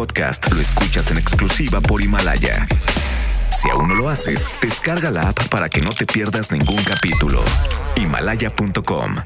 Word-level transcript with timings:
lo 0.00 0.60
escuchas 0.62 1.10
en 1.10 1.18
exclusiva 1.18 1.78
por 1.82 2.00
Himalaya. 2.00 2.66
Si 3.50 3.68
aún 3.68 3.88
no 3.88 3.94
lo 3.94 4.08
haces, 4.08 4.48
descarga 4.62 5.10
la 5.10 5.28
app 5.28 5.48
para 5.48 5.68
que 5.68 5.82
no 5.82 5.90
te 5.90 6.06
pierdas 6.06 6.50
ningún 6.50 6.82
capítulo. 6.84 7.42
Himalaya.com. 7.96 9.16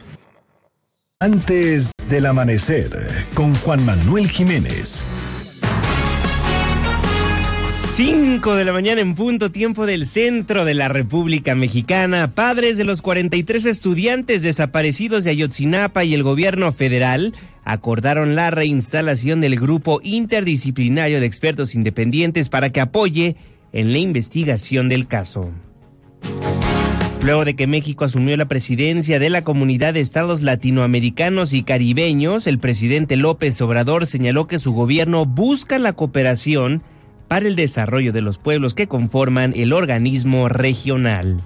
Antes 1.21 1.93
del 2.09 2.27
amanecer, 2.27 3.25
con 3.35 3.55
Juan 3.55 3.87
Manuel 3.87 4.29
Jiménez. 4.29 5.05
5 7.97 8.57
de 8.57 8.65
la 8.65 8.73
mañana 8.73 9.01
en 9.03 9.15
punto 9.15 9.53
tiempo 9.53 9.87
del 9.87 10.09
centro 10.09 10.65
de 10.65 10.75
la 10.75 10.89
República 10.89 11.55
Mexicana. 11.55 12.35
Padres 12.35 12.77
de 12.77 12.83
los 12.83 13.03
43 13.03 13.67
estudiantes 13.67 14.43
desaparecidos 14.43 15.23
de 15.23 15.31
Ayotzinapa 15.31 16.03
y 16.03 16.13
el 16.13 16.25
gobierno 16.25 16.73
federal 16.73 17.35
acordaron 17.63 18.35
la 18.35 18.51
reinstalación 18.51 19.41
del 19.41 19.61
grupo 19.61 20.01
interdisciplinario 20.03 21.21
de 21.21 21.27
expertos 21.27 21.77
independientes 21.77 22.49
para 22.49 22.71
que 22.71 22.81
apoye 22.81 23.37
en 23.73 23.93
la 23.93 23.99
investigación 23.99 24.89
del 24.89 25.07
caso. 25.07 25.53
Luego 27.23 27.45
de 27.45 27.55
que 27.55 27.69
México 27.69 28.05
asumió 28.05 28.37
la 28.37 28.49
presidencia 28.49 29.21
de 29.21 29.31
la 29.31 29.43
Comunidad 29.43 29.95
de 29.95 30.01
Estados 30.01 30.43
Latinoamericanos 30.43 31.53
y 31.53 31.63
Caribeños, 31.63 32.49
el 32.49 32.59
presidente 32.59 33.17
López 33.17 33.61
Obrador 33.61 34.07
señaló 34.07 34.49
que 34.49 34.59
su 34.59 34.73
gobierno 34.73 35.27
busca 35.27 35.79
la 35.79 35.93
cooperación 35.93 36.83
para 37.29 37.47
el 37.47 37.57
desarrollo 37.57 38.13
de 38.13 38.21
los 38.21 38.39
pueblos 38.39 38.75
que 38.75 38.87
conforman 38.87 39.53
el 39.57 39.73
organismo 39.73 40.49
regional. 40.49 41.41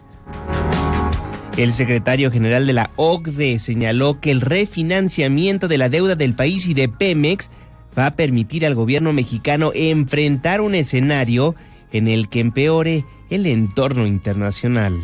El 1.56 1.72
secretario 1.72 2.30
general 2.30 2.66
de 2.66 2.72
la 2.72 2.90
OCDE 2.96 3.58
señaló 3.58 4.20
que 4.20 4.30
el 4.30 4.40
refinanciamiento 4.40 5.66
de 5.66 5.78
la 5.78 5.88
deuda 5.88 6.14
del 6.14 6.34
país 6.34 6.68
y 6.68 6.74
de 6.74 6.88
Pemex 6.88 7.50
va 7.98 8.06
a 8.06 8.14
permitir 8.14 8.64
al 8.64 8.76
gobierno 8.76 9.12
mexicano 9.12 9.72
enfrentar 9.74 10.60
un 10.60 10.76
escenario 10.76 11.56
en 11.92 12.06
el 12.06 12.28
que 12.28 12.40
empeore 12.40 13.04
el 13.30 13.46
entorno 13.46 14.06
internacional. 14.06 15.00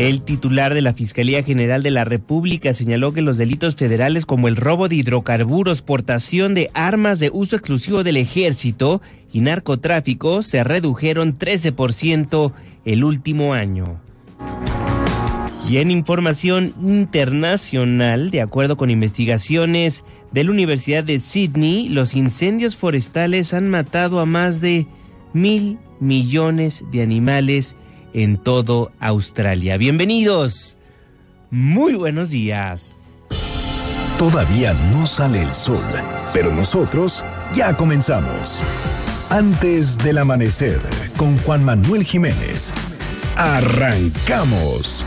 El 0.00 0.22
titular 0.22 0.72
de 0.72 0.80
la 0.80 0.94
Fiscalía 0.94 1.42
General 1.42 1.82
de 1.82 1.90
la 1.90 2.06
República 2.06 2.72
señaló 2.72 3.12
que 3.12 3.20
los 3.20 3.36
delitos 3.36 3.74
federales 3.74 4.24
como 4.24 4.48
el 4.48 4.56
robo 4.56 4.88
de 4.88 4.96
hidrocarburos, 4.96 5.82
portación 5.82 6.54
de 6.54 6.70
armas 6.72 7.18
de 7.18 7.28
uso 7.30 7.56
exclusivo 7.56 8.02
del 8.02 8.16
ejército 8.16 9.02
y 9.30 9.42
narcotráfico 9.42 10.42
se 10.42 10.64
redujeron 10.64 11.36
13% 11.36 12.54
el 12.86 13.04
último 13.04 13.52
año. 13.52 14.00
Y 15.68 15.76
en 15.76 15.90
información 15.90 16.72
internacional, 16.82 18.30
de 18.30 18.40
acuerdo 18.40 18.78
con 18.78 18.88
investigaciones 18.88 20.06
de 20.32 20.44
la 20.44 20.50
Universidad 20.50 21.04
de 21.04 21.20
Sydney, 21.20 21.90
los 21.90 22.14
incendios 22.14 22.74
forestales 22.74 23.52
han 23.52 23.68
matado 23.68 24.20
a 24.20 24.24
más 24.24 24.62
de 24.62 24.86
mil 25.34 25.76
millones 26.00 26.86
de 26.90 27.02
animales 27.02 27.76
en 28.12 28.36
todo 28.36 28.92
Australia. 29.00 29.76
Bienvenidos. 29.76 30.76
Muy 31.50 31.94
buenos 31.94 32.30
días. 32.30 32.98
Todavía 34.18 34.74
no 34.92 35.06
sale 35.06 35.42
el 35.42 35.54
sol, 35.54 35.82
pero 36.32 36.52
nosotros 36.52 37.24
ya 37.54 37.76
comenzamos. 37.76 38.62
Antes 39.30 39.96
del 39.98 40.18
amanecer, 40.18 40.80
con 41.16 41.38
Juan 41.38 41.64
Manuel 41.64 42.04
Jiménez. 42.04 42.72
Arrancamos. 43.36 45.06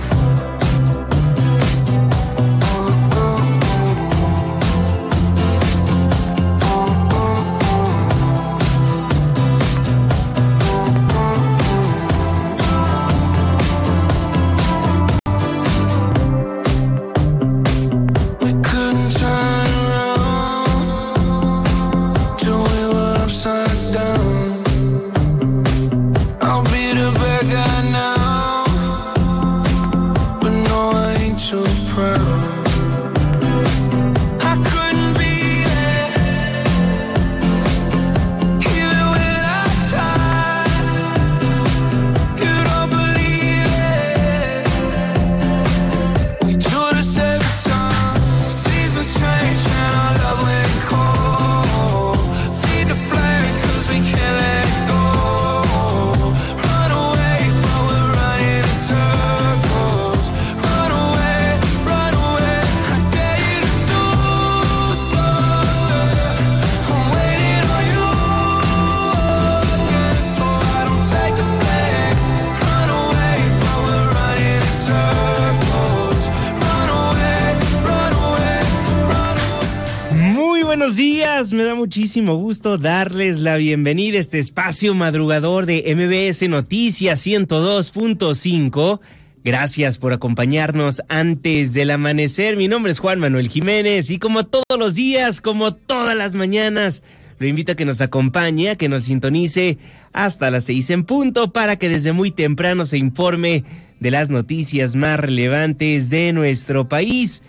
Muchísimo 82.13 82.35
gusto 82.35 82.77
darles 82.77 83.39
la 83.39 83.55
bienvenida 83.55 84.19
a 84.19 84.21
este 84.21 84.37
espacio 84.37 84.93
madrugador 84.93 85.65
de 85.65 85.83
MBS 85.95 86.47
Noticias 86.47 87.25
102.5. 87.25 88.99
Gracias 89.43 89.97
por 89.97 90.13
acompañarnos 90.13 91.01
antes 91.09 91.73
del 91.73 91.89
amanecer. 91.89 92.55
Mi 92.55 92.67
nombre 92.67 92.91
es 92.91 92.99
Juan 92.99 93.19
Manuel 93.19 93.49
Jiménez 93.49 94.11
y 94.11 94.19
como 94.19 94.45
todos 94.45 94.77
los 94.77 94.93
días, 94.93 95.41
como 95.41 95.73
todas 95.73 96.15
las 96.15 96.35
mañanas, 96.35 97.01
lo 97.39 97.47
invito 97.47 97.71
a 97.71 97.75
que 97.75 97.85
nos 97.85 97.99
acompañe, 97.99 98.69
a 98.69 98.75
que 98.75 98.89
nos 98.89 99.05
sintonice 99.05 99.79
hasta 100.11 100.51
las 100.51 100.65
seis 100.65 100.91
en 100.91 101.05
punto 101.05 101.51
para 101.51 101.77
que 101.77 101.89
desde 101.89 102.13
muy 102.13 102.29
temprano 102.29 102.85
se 102.85 102.99
informe 102.99 103.63
de 103.99 104.11
las 104.11 104.29
noticias 104.29 104.95
más 104.95 105.19
relevantes 105.19 106.11
de 106.11 106.31
nuestro 106.31 106.87
país 106.87 107.41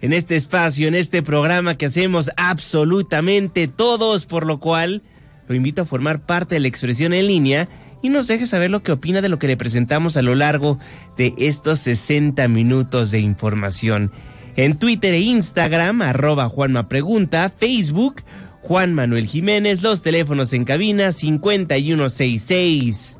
en 0.00 0.12
este 0.12 0.36
espacio, 0.36 0.88
en 0.88 0.94
este 0.94 1.22
programa 1.22 1.76
que 1.76 1.86
hacemos 1.86 2.30
absolutamente 2.36 3.68
todos, 3.68 4.26
por 4.26 4.46
lo 4.46 4.60
cual 4.60 5.02
lo 5.48 5.54
invito 5.54 5.82
a 5.82 5.86
formar 5.86 6.20
parte 6.20 6.56
de 6.56 6.60
la 6.60 6.68
expresión 6.68 7.12
en 7.12 7.26
línea 7.26 7.68
y 8.02 8.08
nos 8.08 8.26
deje 8.26 8.46
saber 8.46 8.70
lo 8.70 8.82
que 8.82 8.92
opina 8.92 9.20
de 9.20 9.28
lo 9.28 9.38
que 9.38 9.46
le 9.46 9.56
presentamos 9.56 10.16
a 10.16 10.22
lo 10.22 10.34
largo 10.34 10.78
de 11.16 11.34
estos 11.38 11.78
60 11.80 12.46
minutos 12.48 13.10
de 13.10 13.20
información. 13.20 14.12
En 14.56 14.78
Twitter 14.78 15.14
e 15.14 15.20
Instagram, 15.20 16.02
arroba 16.02 16.48
Juanma 16.48 16.88
Pregunta, 16.88 17.52
Facebook, 17.56 18.22
Juan 18.62 18.94
Manuel 18.94 19.26
Jiménez, 19.26 19.82
los 19.82 20.02
teléfonos 20.02 20.52
en 20.52 20.64
cabina 20.64 21.12
5166 21.12 23.18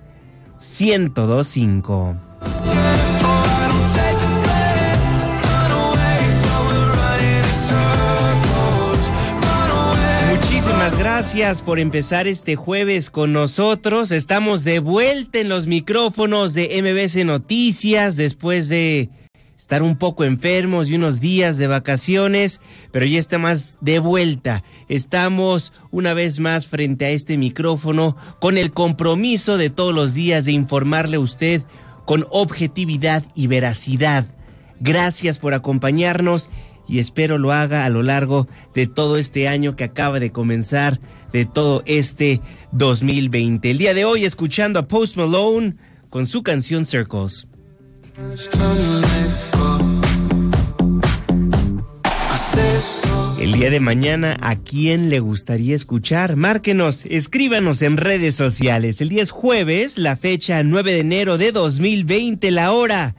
1025. 0.58 2.16
Gracias 11.26 11.62
por 11.62 11.80
empezar 11.80 12.28
este 12.28 12.54
jueves 12.54 13.10
con 13.10 13.32
nosotros. 13.32 14.12
Estamos 14.12 14.62
de 14.62 14.78
vuelta 14.78 15.40
en 15.40 15.48
los 15.48 15.66
micrófonos 15.66 16.54
de 16.54 16.80
MBC 16.80 17.24
Noticias 17.24 18.14
después 18.14 18.68
de 18.68 19.10
estar 19.58 19.82
un 19.82 19.96
poco 19.96 20.22
enfermos 20.22 20.88
y 20.88 20.94
unos 20.94 21.18
días 21.18 21.56
de 21.56 21.66
vacaciones, 21.66 22.60
pero 22.92 23.06
ya 23.06 23.18
estamos 23.18 23.76
de 23.80 23.98
vuelta. 23.98 24.62
Estamos 24.88 25.72
una 25.90 26.14
vez 26.14 26.38
más 26.38 26.68
frente 26.68 27.06
a 27.06 27.10
este 27.10 27.36
micrófono 27.36 28.16
con 28.38 28.56
el 28.56 28.70
compromiso 28.70 29.56
de 29.56 29.68
todos 29.68 29.92
los 29.92 30.14
días 30.14 30.44
de 30.44 30.52
informarle 30.52 31.16
a 31.16 31.20
usted 31.20 31.62
con 32.04 32.24
objetividad 32.30 33.24
y 33.34 33.48
veracidad. 33.48 34.26
Gracias 34.78 35.40
por 35.40 35.54
acompañarnos 35.54 36.50
y 36.88 36.98
espero 36.98 37.38
lo 37.38 37.52
haga 37.52 37.84
a 37.84 37.88
lo 37.88 38.02
largo 38.02 38.46
de 38.74 38.86
todo 38.86 39.16
este 39.16 39.48
año 39.48 39.76
que 39.76 39.84
acaba 39.84 40.20
de 40.20 40.30
comenzar, 40.30 41.00
de 41.36 41.44
todo 41.44 41.82
este 41.84 42.40
2020. 42.72 43.70
El 43.70 43.76
día 43.76 43.92
de 43.92 44.06
hoy 44.06 44.24
escuchando 44.24 44.78
a 44.78 44.88
Post 44.88 45.18
Malone 45.18 45.74
con 46.08 46.26
su 46.26 46.42
canción 46.42 46.86
Circles. 46.86 47.46
El 53.38 53.52
día 53.52 53.68
de 53.68 53.80
mañana, 53.80 54.38
¿a 54.40 54.56
quién 54.56 55.10
le 55.10 55.20
gustaría 55.20 55.76
escuchar? 55.76 56.36
Márquenos, 56.36 57.04
escríbanos 57.04 57.82
en 57.82 57.98
redes 57.98 58.34
sociales. 58.34 59.02
El 59.02 59.10
día 59.10 59.22
es 59.22 59.30
jueves, 59.30 59.98
la 59.98 60.16
fecha 60.16 60.62
9 60.62 60.90
de 60.90 61.00
enero 61.00 61.36
de 61.36 61.52
2020, 61.52 62.50
la 62.50 62.72
hora 62.72 63.14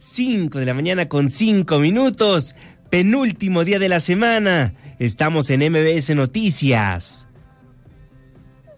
5 0.00 0.58
de 0.58 0.66
la 0.66 0.74
mañana 0.74 1.08
con 1.08 1.30
5 1.30 1.78
minutos. 1.78 2.56
Penúltimo 2.90 3.64
día 3.64 3.78
de 3.78 3.88
la 3.88 4.00
semana. 4.00 4.74
Estamos 4.98 5.50
en 5.50 5.70
MBS 5.70 6.16
Noticias. 6.16 7.29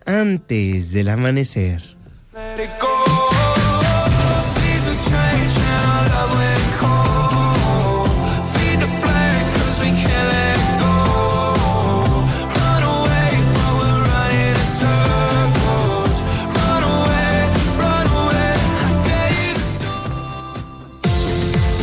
Antes 0.05 0.93
del 0.93 1.09
amanecer. 1.09 1.97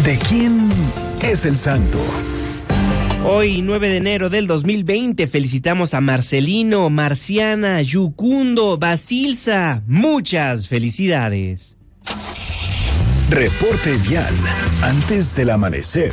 ¿De 0.04 0.18
quién 0.18 0.70
es 1.22 1.46
el 1.46 1.56
santo? 1.56 2.00
Hoy, 3.26 3.62
9 3.62 3.90
de 3.90 3.98
enero 3.98 4.30
del 4.30 4.48
2020, 4.48 5.28
felicitamos 5.28 5.94
a 5.94 6.00
Marcelino, 6.00 6.90
Marciana, 6.90 7.82
Yucundo, 7.82 8.78
Basilza. 8.78 9.84
Muchas 9.88 10.70
felicidades. 10.70 11.76
Reporte 13.30 13.98
vial 14.08 14.34
antes 14.82 15.36
del 15.36 15.50
amanecer. 15.50 16.12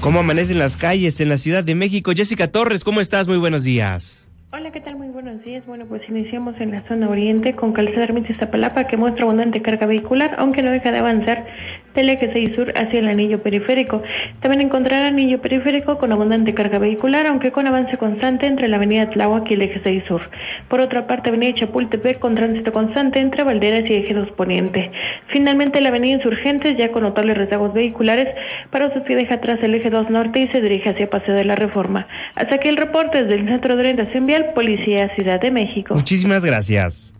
¿Cómo 0.00 0.20
amanecen 0.20 0.58
las 0.58 0.76
calles 0.76 1.20
en 1.20 1.28
la 1.28 1.38
Ciudad 1.38 1.62
de 1.62 1.76
México? 1.76 2.12
Jessica 2.14 2.48
Torres, 2.48 2.82
¿cómo 2.82 3.00
estás? 3.00 3.28
Muy 3.28 3.38
buenos 3.38 3.62
días. 3.62 4.29
Hola, 4.52 4.72
¿qué 4.72 4.80
tal? 4.80 4.96
Muy 4.96 5.06
buenos 5.10 5.44
días. 5.44 5.64
Bueno, 5.64 5.86
pues 5.86 6.02
iniciamos 6.08 6.60
en 6.60 6.72
la 6.72 6.82
zona 6.88 7.08
oriente 7.08 7.54
con 7.54 7.72
Calzada 7.72 8.02
Ermita 8.02 8.32
Iztapalapa 8.32 8.88
que 8.88 8.96
muestra 8.96 9.22
abundante 9.22 9.62
carga 9.62 9.86
vehicular, 9.86 10.34
aunque 10.38 10.60
no 10.60 10.72
deja 10.72 10.90
de 10.90 10.98
avanzar 10.98 11.46
del 11.94 12.08
eje 12.08 12.32
6 12.32 12.54
sur 12.56 12.72
hacia 12.76 12.98
el 12.98 13.08
anillo 13.08 13.40
periférico. 13.40 14.02
También 14.40 14.62
encontrará 14.62 15.06
anillo 15.06 15.40
periférico 15.40 15.98
con 15.98 16.12
abundante 16.12 16.52
carga 16.52 16.80
vehicular, 16.80 17.28
aunque 17.28 17.52
con 17.52 17.68
avance 17.68 17.96
constante 17.96 18.46
entre 18.46 18.66
la 18.66 18.76
avenida 18.76 19.08
Tláhuac 19.10 19.48
y 19.52 19.54
el 19.54 19.62
eje 19.62 19.80
6 19.84 20.04
sur. 20.08 20.22
Por 20.68 20.80
otra 20.80 21.06
parte, 21.06 21.28
avenida 21.28 21.54
Chapultepec 21.54 22.18
con 22.18 22.34
tránsito 22.34 22.72
constante 22.72 23.20
entre 23.20 23.44
Valderas 23.44 23.88
y 23.88 23.94
eje 23.94 24.14
2 24.14 24.32
poniente. 24.32 24.90
Finalmente, 25.28 25.80
la 25.80 25.90
avenida 25.90 26.16
Insurgentes 26.16 26.76
ya 26.76 26.90
con 26.90 27.04
notables 27.04 27.38
rezagos 27.38 27.72
vehiculares 27.72 28.26
para 28.70 28.88
usted 28.88 29.04
que 29.04 29.14
deja 29.14 29.36
atrás 29.36 29.60
el 29.62 29.76
eje 29.76 29.90
2 29.90 30.10
norte 30.10 30.40
y 30.40 30.48
se 30.48 30.60
dirige 30.60 30.90
hacia 30.90 31.08
Paseo 31.08 31.36
de 31.36 31.44
la 31.44 31.54
Reforma. 31.54 32.08
Hasta 32.34 32.56
aquí 32.56 32.68
el 32.68 32.76
reporte 32.76 33.22
desde 33.22 33.40
el 33.40 33.48
Centro 33.48 33.76
de 33.76 33.80
Orientación 33.80 34.26
Vial 34.26 34.39
Policía 34.54 35.14
Ciudad 35.16 35.40
de 35.40 35.50
México. 35.50 35.94
Muchísimas 35.94 36.44
gracias. 36.44 37.14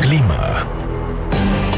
Clima. 0.00 0.66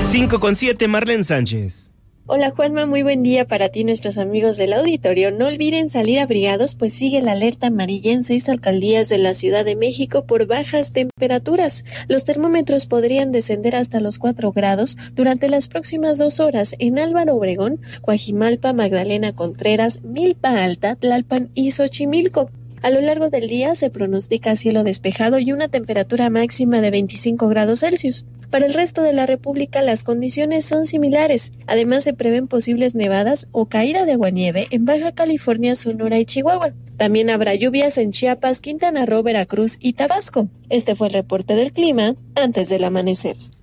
5 0.03 0.41
con 0.41 0.57
7, 0.57 0.89
Marlene 0.89 1.25
Sánchez. 1.25 1.91
Hola 2.33 2.53
Juanma, 2.53 2.87
muy 2.87 3.03
buen 3.03 3.25
día 3.25 3.45
para 3.45 3.71
ti 3.71 3.83
nuestros 3.83 4.17
amigos 4.17 4.57
del 4.57 4.73
auditorio. 4.73 5.33
No 5.33 5.49
olviden 5.49 5.91
salir 5.91 6.21
abrigados 6.21 6.77
pues 6.77 6.93
sigue 6.93 7.21
la 7.23 7.33
alerta 7.33 7.67
amarilla 7.67 8.13
en 8.13 8.23
seis 8.23 8.49
alcaldías 8.49 9.09
de 9.09 9.19
la 9.19 9.35
Ciudad 9.35 9.65
de 9.65 9.75
México 9.75 10.27
por 10.27 10.47
bajas 10.47 10.93
temperaturas. 10.93 11.85
Los 12.07 12.25
termómetros 12.25 12.87
podrían 12.87 13.33
descender 13.33 13.75
hasta 13.75 13.99
los 13.99 14.21
4 14.21 14.53
grados 14.53 14.97
durante 15.15 15.49
las 15.49 15.67
próximas 15.67 16.19
dos 16.19 16.39
horas 16.39 16.77
en 16.79 17.01
Álvaro 17.01 17.35
Obregón, 17.35 17.81
Coajimalpa, 18.01 18.75
Magdalena 18.75 19.33
Contreras, 19.35 20.01
Milpa 20.05 20.63
Alta, 20.63 20.95
Tlalpan 20.95 21.51
y 21.55 21.73
Xochimilco. 21.73 22.49
A 22.83 22.89
lo 22.89 23.03
largo 23.03 23.29
del 23.29 23.49
día 23.49 23.75
se 23.75 23.91
pronostica 23.91 24.57
cielo 24.57 24.85
despejado 24.85 25.39
y 25.39 25.53
una 25.53 25.69
temperatura 25.69 26.31
máxima 26.31 26.81
de 26.81 26.91
25 26.91 27.49
grados 27.49 27.81
Celsius. 27.81 28.25
Para 28.49 28.65
el 28.65 28.73
resto 28.73 29.03
de 29.03 29.13
la 29.13 29.27
República 29.27 29.83
las 29.83 30.03
condiciones 30.03 30.65
son 30.65 30.87
similares. 30.87 31.53
Además 31.67 32.05
se 32.05 32.15
prevén 32.15 32.49
posibles 32.49 32.95
nevadas 32.95 33.49
o 33.53 33.67
caída 33.67 34.07
de 34.07 34.13
aguanieve 34.13 34.67
en 34.71 34.87
Baja 34.87 35.13
California, 35.13 35.75
Sonora 35.75 36.19
y 36.19 36.25
Chihuahua. 36.25 36.73
También 36.97 37.29
habrá 37.29 37.55
lluvias 37.55 37.99
en 37.99 38.13
Chiapas, 38.13 38.61
Quintana 38.61 39.05
Roo, 39.05 39.23
Veracruz 39.23 39.77
y 39.79 39.93
Tabasco. 39.93 40.49
Este 40.71 40.95
fue 40.95 41.09
el 41.09 41.13
reporte 41.13 41.57
del 41.57 41.73
clima 41.73 42.17
antes 42.35 42.71
del 42.71 42.85
amanecer. 42.85 43.37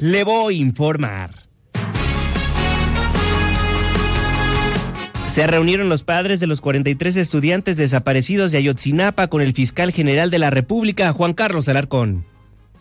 Le 0.00 0.22
voy 0.22 0.54
a 0.54 0.62
informar. 0.62 1.30
Se 5.26 5.46
reunieron 5.46 5.88
los 5.88 6.04
padres 6.04 6.38
de 6.38 6.46
los 6.46 6.60
43 6.60 7.16
estudiantes 7.16 7.76
desaparecidos 7.76 8.52
de 8.52 8.58
Ayotzinapa 8.58 9.26
con 9.26 9.42
el 9.42 9.54
fiscal 9.54 9.92
general 9.92 10.30
de 10.30 10.38
la 10.38 10.50
República, 10.50 11.12
Juan 11.12 11.34
Carlos 11.34 11.68
Alarcón. 11.68 12.24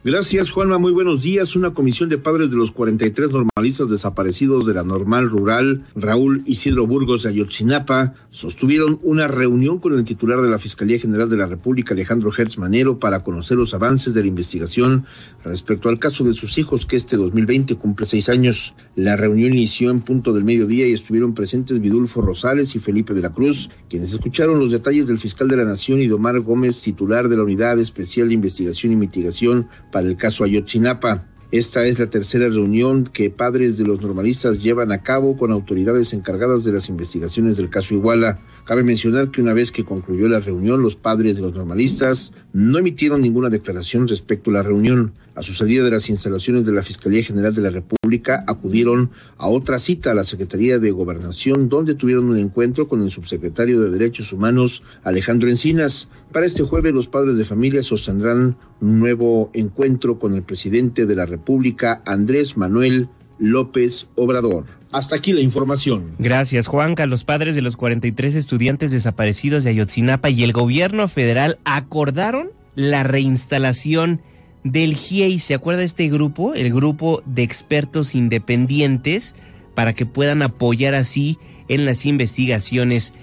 Gracias, 0.04 0.52
Juanma. 0.52 0.78
Muy 0.78 0.92
buenos 0.92 1.24
días. 1.24 1.56
Una 1.56 1.74
comisión 1.74 2.08
de 2.08 2.20
padres 2.20 2.52
de 2.52 2.56
los 2.56 2.70
43 2.72 3.32
normalistas 3.32 3.90
desaparecidos 3.90 4.68
de 4.68 4.76
la 4.76 4.84
normal 4.84 5.28
rural, 5.28 5.86
Raúl 5.96 6.44
Isidro 6.46 6.86
Burgos 6.86 7.24
de 7.24 7.30
Ayotzinapa, 7.30 8.14
sostuvieron 8.30 9.00
una 9.02 9.28
reunión 9.28 9.80
con 9.80 9.98
el 9.98 10.06
titular 10.06 10.40
de 10.42 10.52
la 10.52 10.60
Fiscalía 10.60 11.00
General 11.00 11.28
de 11.28 11.38
la 11.38 11.48
República, 11.48 11.96
Alejandro 11.96 12.32
Hertz 12.32 12.60
Manero, 12.60 13.00
para 13.00 13.24
conocer 13.24 13.58
los 13.58 13.74
avances 13.74 14.14
de 14.14 14.22
la 14.22 14.28
investigación 14.28 15.06
respecto 15.44 15.90
al 15.90 15.98
caso 15.98 16.24
de 16.24 16.34
sus 16.34 16.60
hijos, 16.60 16.86
que 16.86 16.96
este 16.96 17.18
2020 17.18 17.76
cumple 17.76 18.06
seis 18.06 18.30
años. 18.30 18.76
La 18.96 19.16
reunión 19.16 19.54
inició 19.54 19.90
en 19.90 20.02
punto 20.02 20.32
del 20.32 20.44
mediodía 20.44 20.88
y 20.88 20.94
estuvieron 20.94 21.34
presentes 21.34 21.82
Vidulfo 21.82 22.22
Rosales 22.22 22.76
y 22.76 22.80
Felipe 22.80 23.16
de 23.16 23.22
la 23.24 23.34
Cruz, 23.34 23.72
quienes 23.90 24.14
escucharon 24.14 24.60
los 24.60 24.72
detalles 24.72 25.08
del 25.08 25.18
fiscal 25.18 25.48
de 25.48 25.58
la 25.58 25.66
Nación 25.66 26.02
y 26.02 26.08
Domar 26.08 26.40
Gómez, 26.40 26.80
titular 26.82 27.28
de 27.30 27.36
la 27.36 27.44
Unidad 27.44 27.80
Especial 27.80 28.28
de 28.28 28.36
Investigación 28.36 28.94
y 28.94 28.96
Mitigación 28.96 29.68
para 29.92 30.08
el 30.08 30.18
caso 30.18 30.44
Ayotzinapa. 30.44 31.26
Esta 31.52 31.86
es 31.86 31.98
la 32.00 32.10
tercera 32.10 32.50
reunión 32.50 33.06
que 33.06 33.30
padres 33.30 33.78
de 33.78 33.86
los 33.86 34.02
normalistas 34.02 34.62
llevan 34.62 34.92
a 34.92 35.02
cabo 35.02 35.38
con 35.38 35.52
autoridades 35.52 36.12
encargadas 36.14 36.66
de 36.66 36.74
las 36.74 36.90
investigaciones 36.90 37.56
del 37.56 37.70
caso 37.70 37.94
Iguala. 37.94 38.38
Cabe 38.68 38.84
mencionar 38.84 39.32
que 39.32 39.42
una 39.42 39.54
vez 39.54 39.72
que 39.72 39.86
concluyó 39.86 40.28
la 40.28 40.42
reunión, 40.42 40.84
los 40.84 40.98
padres 40.98 41.38
de 41.38 41.42
los 41.42 41.56
normalistas 41.56 42.34
no 42.52 42.78
emitieron 42.78 43.22
ninguna 43.22 43.50
declaración 43.50 44.10
respecto 44.10 44.50
a 44.50 44.56
la 44.56 44.62
reunión. 44.62 45.14
A 45.36 45.42
su 45.42 45.54
salida 45.54 45.86
de 45.86 45.92
las 45.92 46.10
instalaciones 46.10 46.66
de 46.66 46.74
la 46.74 46.84
Fiscalía 46.84 47.24
General 47.24 47.56
de 47.56 47.62
la 47.62 47.70
República, 47.70 48.44
acudieron 48.46 49.12
a 49.38 49.48
otra 49.48 49.80
cita 49.80 50.12
a 50.12 50.16
la 50.16 50.26
Secretaría 50.26 50.80
de 50.80 50.92
Gobernación, 50.92 51.70
donde 51.70 51.96
tuvieron 51.96 52.26
un 52.26 52.38
encuentro 52.38 52.90
con 52.90 53.02
el 53.02 53.10
subsecretario 53.10 53.80
de 53.80 53.90
Derechos 53.90 54.34
Humanos, 54.34 54.84
Alejandro 55.06 55.48
Encinas. 55.48 56.10
Para 56.34 56.46
este 56.46 56.64
jueves, 56.64 56.94
los 56.94 57.08
padres 57.08 57.38
de 57.38 57.46
familia 57.46 57.82
sostendrán 57.84 58.58
un 58.82 59.00
nuevo 59.00 59.50
encuentro 59.54 60.20
con 60.20 60.34
el 60.34 60.44
presidente 60.44 61.06
de 61.06 61.16
la 61.16 61.26
República, 61.26 62.02
Andrés 62.06 62.58
Manuel 62.58 63.08
López 63.40 64.10
Obrador. 64.16 64.66
Hasta 64.92 65.16
aquí 65.16 65.34
la 65.34 65.42
información. 65.42 66.16
Gracias, 66.18 66.68
Juanca. 66.68 67.06
Los 67.06 67.24
padres 67.24 67.56
de 67.56 67.62
los 67.62 67.76
43 67.76 68.36
estudiantes 68.36 68.92
desaparecidos 68.92 69.64
de 69.64 69.72
Ayotzinapa 69.72 70.30
y 70.30 70.44
el 70.44 70.54
gobierno 70.54 71.08
federal 71.08 71.60
acordaron 71.66 72.52
la 72.76 73.04
reinstalación 73.04 74.22
del 74.64 74.96
GIEI. 74.96 75.40
¿Se 75.40 75.54
acuerda 75.54 75.84
este 75.84 76.08
grupo? 76.10 76.54
El 76.54 76.74
grupo 76.74 77.22
de 77.26 77.44
expertos 77.44 78.16
independientes 78.16 79.36
para 79.76 79.94
que 79.94 80.06
puedan 80.06 80.42
apoyar 80.42 80.96
así 80.96 81.38
en 81.68 81.86
las 81.86 82.06
investigaciones 82.06 83.14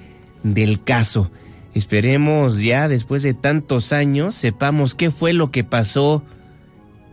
del 0.42 0.82
caso. 0.82 1.30
Esperemos 1.74 2.60
ya 2.60 2.88
después 2.88 3.22
de 3.22 3.34
tantos 3.34 3.92
años 3.92 4.34
sepamos 4.34 4.94
qué 4.94 5.10
fue 5.10 5.32
lo 5.32 5.50
que 5.50 5.64
pasó 5.64 6.22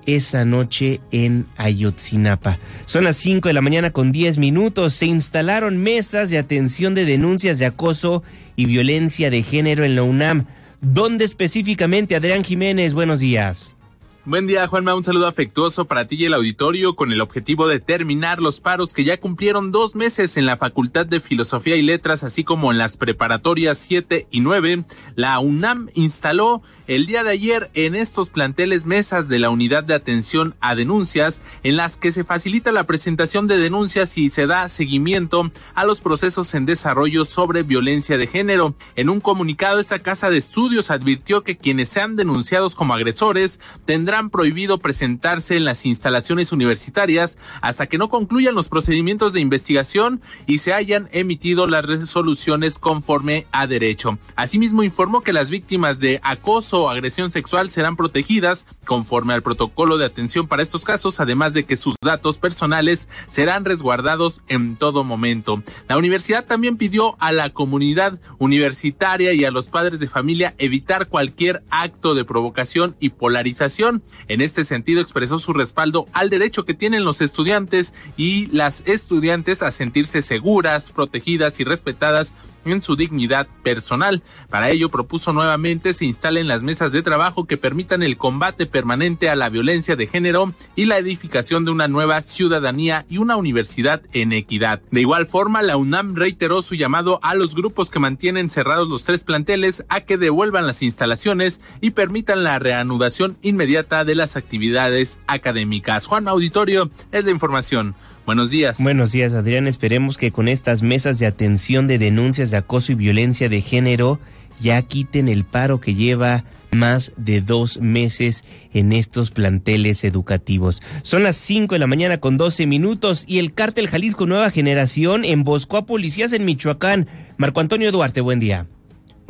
esa 0.06 0.46
noche 0.46 1.02
en 1.12 1.46
Ayotzinapa. 1.58 2.58
Son 2.86 3.04
las 3.04 3.18
5 3.18 3.50
de 3.50 3.54
la 3.54 3.62
mañana 3.62 3.92
con 3.92 4.12
10 4.12 4.38
minutos. 4.38 4.94
Se 4.94 5.06
instalaron 5.06 5.78
mesas 5.78 6.30
de 6.30 6.38
atención 6.38 6.94
de 6.94 7.06
denuncias 7.06 7.60
de 7.60 7.66
acoso 7.66 8.24
y 8.56 8.66
violencia 8.66 9.30
de 9.30 9.44
género 9.44 9.84
en 9.84 9.96
la 9.96 10.04
UNAM. 10.04 10.46
¿Dónde 10.82 11.26
específicamente, 11.26 12.16
Adrián 12.16 12.44
Jiménez? 12.44 12.94
Buenos 12.94 13.20
días. 13.20 13.76
Buen 14.24 14.46
día, 14.46 14.68
Juanma. 14.68 14.94
Un 14.94 15.04
saludo 15.04 15.26
afectuoso 15.26 15.86
para 15.86 16.06
ti 16.06 16.16
y 16.16 16.26
el 16.26 16.36
auditorio 16.36 16.96
con 16.96 17.12
el 17.12 17.22
objetivo 17.22 17.68
de 17.68 17.80
terminar 17.80 18.40
los 18.40 18.60
paros 18.60 18.94
que 18.94 19.04
ya 19.04 19.20
cumplieron 19.20 19.72
dos 19.72 19.96
meses 19.96 20.38
en 20.38 20.46
la 20.46 20.58
Facultad 20.58 21.08
de 21.08 21.20
Filosofía 21.20 21.76
y 21.76 21.82
Letras, 21.82 22.24
así 22.24 22.44
como 22.44 22.72
en 22.72 22.78
las 22.78 22.98
preparatorias 22.98 23.80
7 23.80 24.28
y 24.30 24.42
9. 24.42 24.86
La 25.16 25.40
UNAM 25.40 25.90
instaló 25.96 26.62
el 26.86 27.08
día 27.08 27.24
de 27.24 27.32
ayer 27.32 27.72
en 27.74 27.96
estos 27.96 28.30
planteles 28.30 28.86
mesas 28.86 29.28
de 29.28 29.40
la 29.40 29.50
Unidad 29.50 29.84
de 29.84 29.96
Atención 29.96 30.54
a 30.62 30.76
Denuncias, 30.76 31.42
en 31.64 31.76
las 31.76 31.98
que 31.98 32.12
se 32.12 32.24
facilita 32.24 32.72
la 32.72 32.84
presentación 32.84 33.48
de 33.48 33.58
denuncias 33.58 34.20
y 34.20 34.30
se 34.30 34.46
da 34.46 34.70
seguimiento 34.70 35.50
a 35.74 35.84
los 35.84 36.00
procesos 36.00 36.54
en 36.54 36.68
desarrollo 36.68 37.26
sobre 37.26 37.64
violencia 37.64 38.20
de 38.20 38.28
género. 38.28 38.76
En 38.96 39.10
un 39.10 39.20
comunicado, 39.20 39.80
esta 39.80 39.98
casa 39.98 40.30
de 40.30 40.38
estudios 40.38 40.92
advirtió 40.92 41.42
que 41.42 41.58
quienes 41.58 41.90
sean 41.90 42.16
denunciados 42.16 42.76
como 42.76 42.94
agresores 42.94 43.60
tendrán 43.86 44.11
tendrán 44.12 44.30
prohibido 44.30 44.78
presentarse 44.78 45.56
en 45.56 45.64
las 45.64 45.86
instalaciones 45.86 46.52
universitarias 46.52 47.38
hasta 47.62 47.88
que 47.88 47.98
no 47.98 48.10
concluyan 48.10 48.54
los 48.54 48.68
procedimientos 48.68 49.32
de 49.32 49.40
investigación 49.40 50.20
y 50.48 50.58
se 50.58 50.74
hayan 50.74 51.08
emitido 51.14 51.66
las 51.66 51.86
resoluciones 51.86 52.78
conforme 52.78 53.48
a 53.54 53.68
derecho. 53.68 54.20
Asimismo, 54.36 54.84
informó 54.84 55.22
que 55.22 55.32
las 55.32 55.50
víctimas 55.50 56.02
de 56.02 56.20
acoso 56.24 56.84
o 56.84 56.90
agresión 56.90 57.32
sexual 57.32 57.70
serán 57.70 57.96
protegidas 57.96 58.66
conforme 58.84 59.32
al 59.32 59.44
protocolo 59.44 59.98
de 59.98 60.08
atención 60.08 60.46
para 60.46 60.64
estos 60.64 60.84
casos, 60.84 61.22
además 61.22 61.54
de 61.54 61.64
que 61.64 61.78
sus 61.78 61.96
datos 62.04 62.38
personales 62.38 63.08
serán 63.30 63.64
resguardados 63.64 64.42
en 64.50 64.76
todo 64.76 65.06
momento. 65.06 65.64
La 65.88 65.98
universidad 65.98 66.44
también 66.44 66.76
pidió 66.76 67.16
a 67.22 67.32
la 67.32 67.52
comunidad 67.52 68.20
universitaria 68.40 69.32
y 69.32 69.46
a 69.46 69.52
los 69.52 69.70
padres 69.70 70.02
de 70.02 70.10
familia 70.10 70.54
evitar 70.58 71.08
cualquier 71.08 71.64
acto 71.70 72.14
de 72.14 72.26
provocación 72.26 72.98
y 73.00 73.12
polarización 73.12 74.01
en 74.28 74.42
este 74.42 74.64
sentido, 74.64 75.02
expresó 75.02 75.38
su 75.38 75.54
respaldo 75.54 76.06
al 76.14 76.30
derecho 76.30 76.66
que 76.66 76.74
tienen 76.74 77.04
los 77.04 77.22
estudiantes 77.22 77.94
y 78.18 78.48
las 78.48 78.88
estudiantes 78.88 79.64
a 79.64 79.72
sentirse 79.72 80.22
seguras, 80.22 80.92
protegidas 80.92 81.60
y 81.60 81.64
respetadas 81.64 82.34
en 82.66 82.82
su 82.82 82.96
dignidad 82.96 83.48
personal. 83.64 84.22
Para 84.50 84.70
ello 84.70 84.90
propuso 84.90 85.34
nuevamente 85.34 85.94
se 85.94 86.06
instalen 86.06 86.48
las 86.48 86.64
mesas 86.64 86.92
de 86.92 87.02
trabajo 87.02 87.46
que 87.46 87.58
permitan 87.58 88.04
el 88.04 88.18
combate 88.18 88.66
permanente 88.66 89.30
a 89.30 89.36
la 89.36 89.50
violencia 89.50 89.96
de 89.96 90.08
género 90.08 90.54
y 90.76 90.86
la 90.86 90.98
edificación 90.98 91.66
de 91.66 91.72
una 91.72 91.88
nueva 91.88 92.22
ciudadanía 92.22 93.06
y 93.10 93.18
una 93.18 93.36
universidad 93.36 94.02
en 94.14 94.32
equidad. 94.32 94.82
De 94.92 95.02
igual 95.02 95.26
forma, 95.26 95.62
la 95.62 95.78
UNAM 95.78 96.16
reiteró 96.16 96.62
su 96.62 96.76
llamado 96.76 97.20
a 97.24 97.36
los 97.36 97.56
grupos 97.56 97.90
que 97.90 98.00
mantienen 98.00 98.50
cerrados 98.50 98.88
los 98.88 99.04
tres 99.04 99.24
planteles 99.24 99.86
a 99.90 100.02
que 100.02 100.18
devuelvan 100.18 100.68
las 100.68 100.82
instalaciones 100.82 101.62
y 101.82 101.92
permitan 101.92 102.44
la 102.44 102.60
reanudación 102.60 103.38
inmediata 103.42 103.91
de 103.92 104.16
las 104.16 104.38
actividades 104.38 105.20
académicas. 105.28 106.08
Juan 106.08 106.30
Auditorio 106.30 106.90
es 107.12 107.26
la 107.26 107.32
información. 107.32 107.94
Buenos 108.26 108.50
días. 108.50 108.82
Buenos 108.82 109.12
días, 109.12 109.34
Adrián. 109.34 109.68
Esperemos 109.68 110.18
que 110.18 110.32
con 110.32 110.48
estas 110.48 110.82
mesas 110.82 111.20
de 111.20 111.26
atención 111.26 111.88
de 111.88 112.00
denuncias 112.00 112.52
de 112.52 112.58
acoso 112.58 112.94
y 112.94 112.96
violencia 112.96 113.50
de 113.50 113.62
género 113.62 114.20
ya 114.62 114.82
quiten 114.82 115.28
el 115.28 115.44
paro 115.44 115.82
que 115.82 115.94
lleva 115.94 116.46
más 116.72 117.12
de 117.18 117.42
dos 117.42 117.80
meses 117.82 118.46
en 118.74 118.94
estos 118.94 119.32
planteles 119.32 120.06
educativos. 120.06 120.82
Son 121.02 121.24
las 121.24 121.36
5 121.36 121.76
de 121.76 121.80
la 121.80 121.88
mañana 121.88 122.20
con 122.20 122.38
12 122.38 122.66
minutos 122.68 123.26
y 123.28 123.40
el 123.40 123.54
cártel 123.54 123.90
Jalisco 123.90 124.26
Nueva 124.26 124.52
Generación 124.52 125.26
emboscó 125.26 125.76
a 125.76 125.86
policías 125.86 126.32
en 126.32 126.46
Michoacán. 126.46 127.08
Marco 127.36 127.60
Antonio 127.60 127.92
Duarte, 127.92 128.22
buen 128.22 128.40
día. 128.40 128.68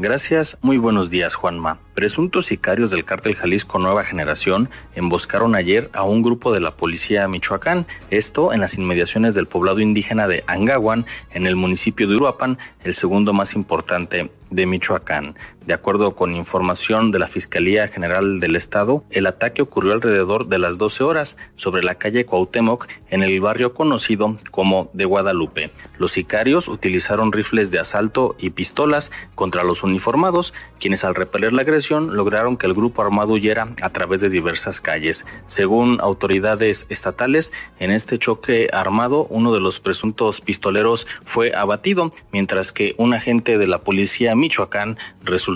Gracias, 0.03 0.57
muy 0.63 0.79
buenos 0.79 1.11
días 1.11 1.35
Juanma. 1.35 1.77
Presuntos 1.93 2.47
sicarios 2.47 2.89
del 2.89 3.05
cártel 3.05 3.35
Jalisco 3.35 3.77
Nueva 3.77 4.03
Generación 4.03 4.71
emboscaron 4.95 5.53
ayer 5.53 5.91
a 5.93 6.01
un 6.01 6.23
grupo 6.23 6.51
de 6.51 6.59
la 6.59 6.71
policía 6.71 7.27
Michoacán, 7.27 7.85
esto 8.09 8.51
en 8.51 8.61
las 8.61 8.79
inmediaciones 8.79 9.35
del 9.35 9.45
poblado 9.45 9.79
indígena 9.79 10.27
de 10.27 10.43
Angawan, 10.47 11.05
en 11.29 11.45
el 11.45 11.55
municipio 11.55 12.07
de 12.07 12.15
Uruapan, 12.15 12.57
el 12.83 12.95
segundo 12.95 13.31
más 13.31 13.53
importante 13.53 14.31
de 14.49 14.65
Michoacán. 14.65 15.35
De 15.65 15.75
acuerdo 15.75 16.15
con 16.15 16.35
información 16.35 17.11
de 17.11 17.19
la 17.19 17.27
Fiscalía 17.27 17.87
General 17.87 18.39
del 18.39 18.55
Estado, 18.55 19.03
el 19.11 19.27
ataque 19.27 19.61
ocurrió 19.61 19.93
alrededor 19.93 20.47
de 20.47 20.57
las 20.57 20.79
12 20.79 21.03
horas 21.03 21.37
sobre 21.53 21.83
la 21.83 21.95
calle 21.95 22.25
Cuauhtémoc 22.25 22.87
en 23.11 23.21
el 23.21 23.39
barrio 23.39 23.75
conocido 23.75 24.35
como 24.49 24.89
de 24.93 25.05
Guadalupe. 25.05 25.69
Los 25.99 26.13
sicarios 26.13 26.67
utilizaron 26.67 27.31
rifles 27.31 27.69
de 27.69 27.77
asalto 27.77 28.35
y 28.39 28.49
pistolas 28.49 29.11
contra 29.35 29.63
los 29.63 29.83
uniformados, 29.83 30.51
quienes 30.79 31.03
al 31.03 31.13
repeler 31.13 31.53
la 31.53 31.61
agresión 31.61 32.15
lograron 32.15 32.57
que 32.57 32.65
el 32.65 32.73
grupo 32.73 33.03
armado 33.03 33.33
huyera 33.33 33.67
a 33.83 33.89
través 33.91 34.19
de 34.19 34.31
diversas 34.31 34.81
calles. 34.81 35.27
Según 35.45 35.99
autoridades 36.01 36.87
estatales, 36.89 37.53
en 37.79 37.91
este 37.91 38.17
choque 38.17 38.67
armado, 38.73 39.27
uno 39.29 39.53
de 39.53 39.59
los 39.59 39.79
presuntos 39.79 40.41
pistoleros 40.41 41.05
fue 41.23 41.53
abatido, 41.55 42.11
mientras 42.31 42.71
que 42.71 42.95
un 42.97 43.13
agente 43.13 43.59
de 43.59 43.67
la 43.67 43.83
policía 43.83 44.33
Michoacán 44.33 44.97
resultó 45.23 45.50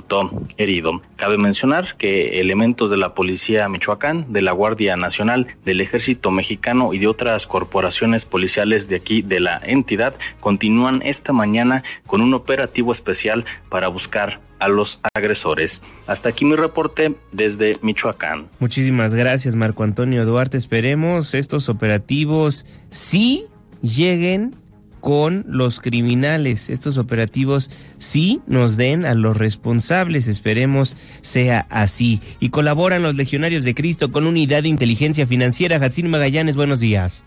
herido. 0.57 1.01
Cabe 1.15 1.37
mencionar 1.37 1.95
que 1.97 2.39
elementos 2.39 2.89
de 2.89 2.97
la 2.97 3.13
policía 3.13 3.69
Michoacán, 3.69 4.31
de 4.31 4.41
la 4.41 4.51
Guardia 4.51 4.95
Nacional, 4.97 5.47
del 5.63 5.81
Ejército 5.81 6.31
Mexicano 6.31 6.93
y 6.93 6.99
de 6.99 7.07
otras 7.07 7.47
corporaciones 7.47 8.25
policiales 8.25 8.87
de 8.89 8.97
aquí 8.97 9.21
de 9.21 9.39
la 9.39 9.61
entidad 9.63 10.15
continúan 10.39 11.01
esta 11.03 11.33
mañana 11.33 11.83
con 12.05 12.21
un 12.21 12.33
operativo 12.33 12.91
especial 12.91 13.45
para 13.69 13.87
buscar 13.87 14.41
a 14.59 14.67
los 14.67 14.99
agresores. 15.13 15.81
Hasta 16.07 16.29
aquí 16.29 16.45
mi 16.45 16.55
reporte 16.55 17.15
desde 17.31 17.77
Michoacán. 17.81 18.47
Muchísimas 18.59 19.13
gracias, 19.13 19.55
Marco 19.55 19.83
Antonio 19.83 20.25
Duarte. 20.25 20.57
Esperemos 20.57 21.33
estos 21.33 21.69
operativos 21.69 22.65
sí 22.89 23.45
lleguen 23.81 24.55
con 25.05 25.45
los 25.47 25.81
criminales. 25.81 26.71
Estos 26.71 26.97
operativos 26.97 27.69
sí 27.99 28.41
nos 28.47 28.75
den 28.75 29.05
a 29.05 29.13
los 29.13 29.37
responsables. 29.37 30.27
Esperemos 30.27 30.97
sea 31.21 31.67
así. 31.69 32.21
Y 32.39 32.49
colaboran 32.49 33.03
los 33.03 33.13
legionarios 33.13 33.63
de 33.63 33.75
Cristo 33.75 34.11
con 34.11 34.25
unidad 34.25 34.63
de 34.63 34.69
inteligencia 34.69 35.27
financiera. 35.27 35.77
Jacín 35.77 36.09
Magallanes, 36.09 36.55
buenos 36.55 36.79
días. 36.79 37.23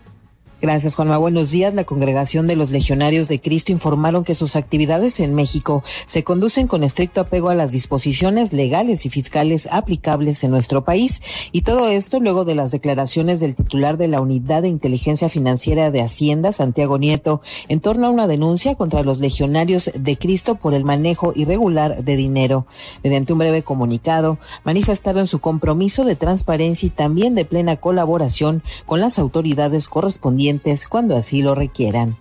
Gracias, 0.61 0.95
Juanma. 0.95 1.17
Buenos 1.17 1.51
días. 1.51 1.73
La 1.73 1.85
Congregación 1.85 2.45
de 2.45 2.57
los 2.57 2.71
Legionarios 2.71 3.29
de 3.29 3.39
Cristo 3.39 3.71
informaron 3.71 4.25
que 4.25 4.35
sus 4.35 4.57
actividades 4.57 5.21
en 5.21 5.33
México 5.33 5.85
se 6.05 6.25
conducen 6.25 6.67
con 6.67 6.83
estricto 6.83 7.21
apego 7.21 7.47
a 7.47 7.55
las 7.55 7.71
disposiciones 7.71 8.51
legales 8.51 9.05
y 9.05 9.09
fiscales 9.09 9.69
aplicables 9.71 10.43
en 10.43 10.51
nuestro 10.51 10.83
país. 10.83 11.21
Y 11.53 11.61
todo 11.61 11.87
esto 11.87 12.19
luego 12.19 12.43
de 12.43 12.55
las 12.55 12.71
declaraciones 12.71 13.39
del 13.39 13.55
titular 13.55 13.95
de 13.95 14.09
la 14.09 14.19
Unidad 14.19 14.63
de 14.63 14.67
Inteligencia 14.67 15.29
Financiera 15.29 15.91
de 15.91 16.01
Hacienda, 16.01 16.51
Santiago 16.51 16.97
Nieto, 16.97 17.41
en 17.69 17.79
torno 17.79 18.07
a 18.07 18.09
una 18.09 18.27
denuncia 18.27 18.75
contra 18.75 19.03
los 19.03 19.19
Legionarios 19.19 19.89
de 19.95 20.17
Cristo 20.17 20.55
por 20.55 20.73
el 20.73 20.83
manejo 20.83 21.31
irregular 21.37 22.03
de 22.03 22.17
dinero. 22.17 22.67
Mediante 23.01 23.31
un 23.31 23.39
breve 23.39 23.63
comunicado, 23.63 24.39
manifestaron 24.65 25.25
su 25.25 25.39
compromiso 25.39 26.03
de 26.03 26.17
transparencia 26.17 26.87
y 26.87 26.89
también 26.89 27.33
de 27.33 27.45
plena 27.45 27.77
colaboración 27.77 28.61
con 28.85 28.99
las 28.99 29.19
autoridades 29.19 29.87
correspondientes 29.87 30.48
cuando 30.89 31.15
así 31.15 31.41
lo 31.41 31.55
requieran. 31.55 32.15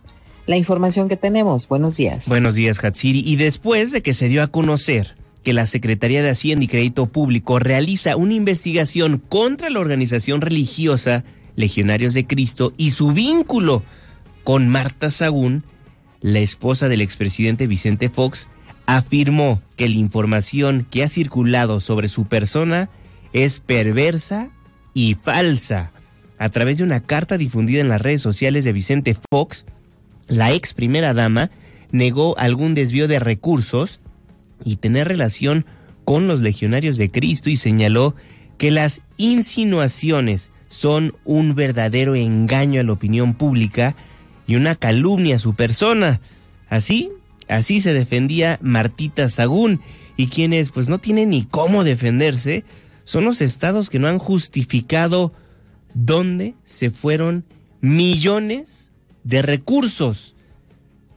La 0.47 0.57
información 0.57 1.09
que 1.09 1.17
tenemos. 1.17 1.69
Buenos 1.69 1.97
días. 1.97 2.27
Buenos 2.27 2.55
días, 2.55 2.83
Hatsiri. 2.83 3.23
Y 3.25 3.37
después 3.37 3.93
de 3.93 4.03
que 4.03 4.15
se 4.15 4.29
dio 4.29 4.43
a 4.43 4.49
conocer 4.49 5.17
que 5.43 5.53
la 5.53 5.67
Secretaría 5.67 6.23
de 6.23 6.31
Hacienda 6.31 6.65
y 6.65 6.69
Crédito 6.69 7.07
Público 7.07 7.59
realiza 7.59 8.17
una 8.17 8.35
investigación 8.35 9.23
contra 9.29 9.71
la 9.71 9.81
organización 9.81 10.41
religiosa 10.41 11.25
Legionarios 11.57 12.15
de 12.15 12.27
Cristo 12.27 12.73
y 12.77 12.93
su 12.93 13.13
vínculo 13.13 13.83
con 14.45 14.69
Marta 14.69 15.11
Sagún, 15.11 15.65
la 16.21 16.39
esposa 16.39 16.89
del 16.89 17.01
expresidente 17.01 17.67
Vicente 17.67 18.09
Fox, 18.09 18.49
afirmó 18.87 19.61
que 19.77 19.89
la 19.89 19.97
información 19.97 20.87
que 20.91 21.03
ha 21.03 21.09
circulado 21.09 21.81
sobre 21.81 22.09
su 22.09 22.27
persona 22.27 22.89
es 23.33 23.61
perversa 23.61 24.51
y 24.95 25.15
falsa 25.15 25.93
a 26.39 26.49
través 26.51 26.79
de 26.79 26.85
una 26.85 27.03
carta 27.03 27.37
difundida 27.39 27.81
en 27.81 27.89
las 27.89 28.01
redes 28.01 28.23
sociales 28.23 28.65
de 28.65 28.73
Vicente 28.73 29.17
Fox, 29.31 29.67
la 30.29 30.53
ex 30.53 30.75
primera 30.75 31.15
dama 31.15 31.51
negó 31.91 32.39
algún 32.39 32.75
desvío 32.75 33.09
de 33.09 33.19
recursos 33.19 34.01
y 34.65 34.77
tener 34.77 35.09
relación 35.09 35.67
con 36.05 36.27
los 36.27 36.41
legionarios 36.41 36.97
de 36.97 37.11
Cristo 37.11 37.51
y 37.51 37.57
señaló 37.57 38.15
que 38.57 38.71
las 38.71 39.03
insinuaciones 39.17 40.51
son 40.69 41.15
un 41.25 41.55
verdadero 41.55 42.15
engaño 42.15 42.81
a 42.81 42.85
la 42.85 42.93
opinión 42.93 43.35
pública 43.35 43.95
y 44.47 44.57
una 44.57 44.75
calumnia 44.75 45.37
a 45.37 45.39
su 45.39 45.55
persona. 45.55 46.21
Así, 46.69 47.11
así 47.49 47.81
se 47.81 47.95
defendía 47.95 48.59
Martita 48.63 49.29
Sagún 49.29 49.81
y 50.17 50.29
quienes 50.29 50.71
pues 50.71 50.89
no 50.89 50.99
tienen 50.99 51.31
ni 51.31 51.45
cómo 51.45 51.85
defenderse 51.85 52.65
son 53.05 53.25
los 53.25 53.41
estados 53.41 53.89
que 53.89 53.99
no 53.99 54.09
han 54.09 54.19
justificado 54.19 55.33
dónde 55.95 56.55
se 56.65 56.91
fueron 56.91 57.45
millones 57.81 58.91
de 59.25 59.43
recursos. 59.43 60.35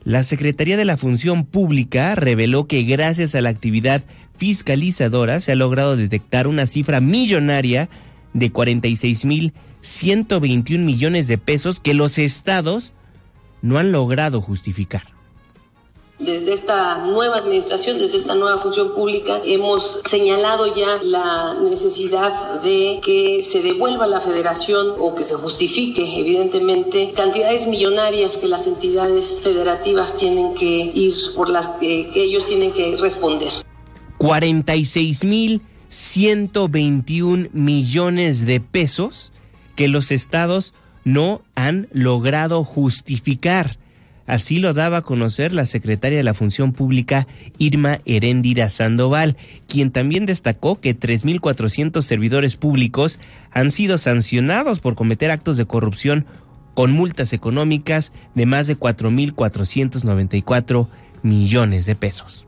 La 0.03 0.23
Secretaría 0.23 0.77
de 0.77 0.85
la 0.85 0.97
Función 0.97 1.45
Pública 1.45 2.15
reveló 2.15 2.67
que 2.67 2.83
gracias 2.83 3.35
a 3.35 3.41
la 3.41 3.49
actividad 3.49 4.03
fiscalizadora 4.35 5.39
se 5.39 5.51
ha 5.51 5.55
logrado 5.55 5.95
detectar 5.95 6.47
una 6.47 6.65
cifra 6.65 6.99
millonaria 7.01 7.89
de 8.33 8.51
46 8.51 9.25
mil 9.25 9.53
121 9.81 10.85
millones 10.85 11.27
de 11.27 11.37
pesos 11.37 11.79
que 11.79 11.93
los 11.93 12.17
estados 12.17 12.93
no 13.61 13.77
han 13.77 13.91
logrado 13.91 14.41
justificar. 14.41 15.03
Desde 16.21 16.53
esta 16.53 16.99
nueva 16.99 17.37
administración, 17.37 17.97
desde 17.97 18.17
esta 18.17 18.35
nueva 18.35 18.59
función 18.59 18.93
pública, 18.93 19.41
hemos 19.43 20.01
señalado 20.05 20.75
ya 20.75 21.01
la 21.01 21.55
necesidad 21.55 22.61
de 22.61 23.01
que 23.03 23.41
se 23.41 23.61
devuelva 23.61 24.05
la 24.05 24.21
federación 24.21 24.93
o 24.99 25.15
que 25.15 25.25
se 25.25 25.33
justifique, 25.33 26.19
evidentemente, 26.19 27.11
cantidades 27.13 27.65
millonarias 27.65 28.37
que 28.37 28.47
las 28.47 28.67
entidades 28.67 29.39
federativas 29.41 30.15
tienen 30.15 30.53
que 30.53 30.91
ir, 30.93 31.13
por 31.35 31.49
las 31.49 31.67
que, 31.79 32.11
que 32.13 32.21
ellos 32.21 32.45
tienen 32.45 32.71
que 32.71 32.97
responder. 32.97 33.51
46 34.19 35.23
mil 35.23 35.61
121 35.89 37.49
millones 37.51 38.45
de 38.45 38.61
pesos 38.61 39.31
que 39.75 39.87
los 39.87 40.11
estados 40.11 40.75
no 41.03 41.41
han 41.55 41.87
logrado 41.91 42.63
justificar. 42.63 43.77
Así 44.27 44.59
lo 44.59 44.73
daba 44.73 44.97
a 44.97 45.01
conocer 45.01 45.53
la 45.53 45.65
secretaria 45.65 46.17
de 46.17 46.23
la 46.23 46.33
Función 46.33 46.73
Pública, 46.73 47.27
Irma 47.57 48.01
Heréndira 48.05 48.69
Sandoval, 48.69 49.37
quien 49.67 49.91
también 49.91 50.25
destacó 50.25 50.79
que 50.79 50.97
3.400 50.97 52.01
servidores 52.01 52.55
públicos 52.55 53.19
han 53.51 53.71
sido 53.71 53.97
sancionados 53.97 54.79
por 54.79 54.95
cometer 54.95 55.31
actos 55.31 55.57
de 55.57 55.65
corrupción 55.65 56.25
con 56.73 56.91
multas 56.91 57.33
económicas 57.33 58.13
de 58.35 58.45
más 58.45 58.67
de 58.67 58.77
4.494 58.77 60.87
millones 61.23 61.85
de 61.85 61.95
pesos 61.95 62.47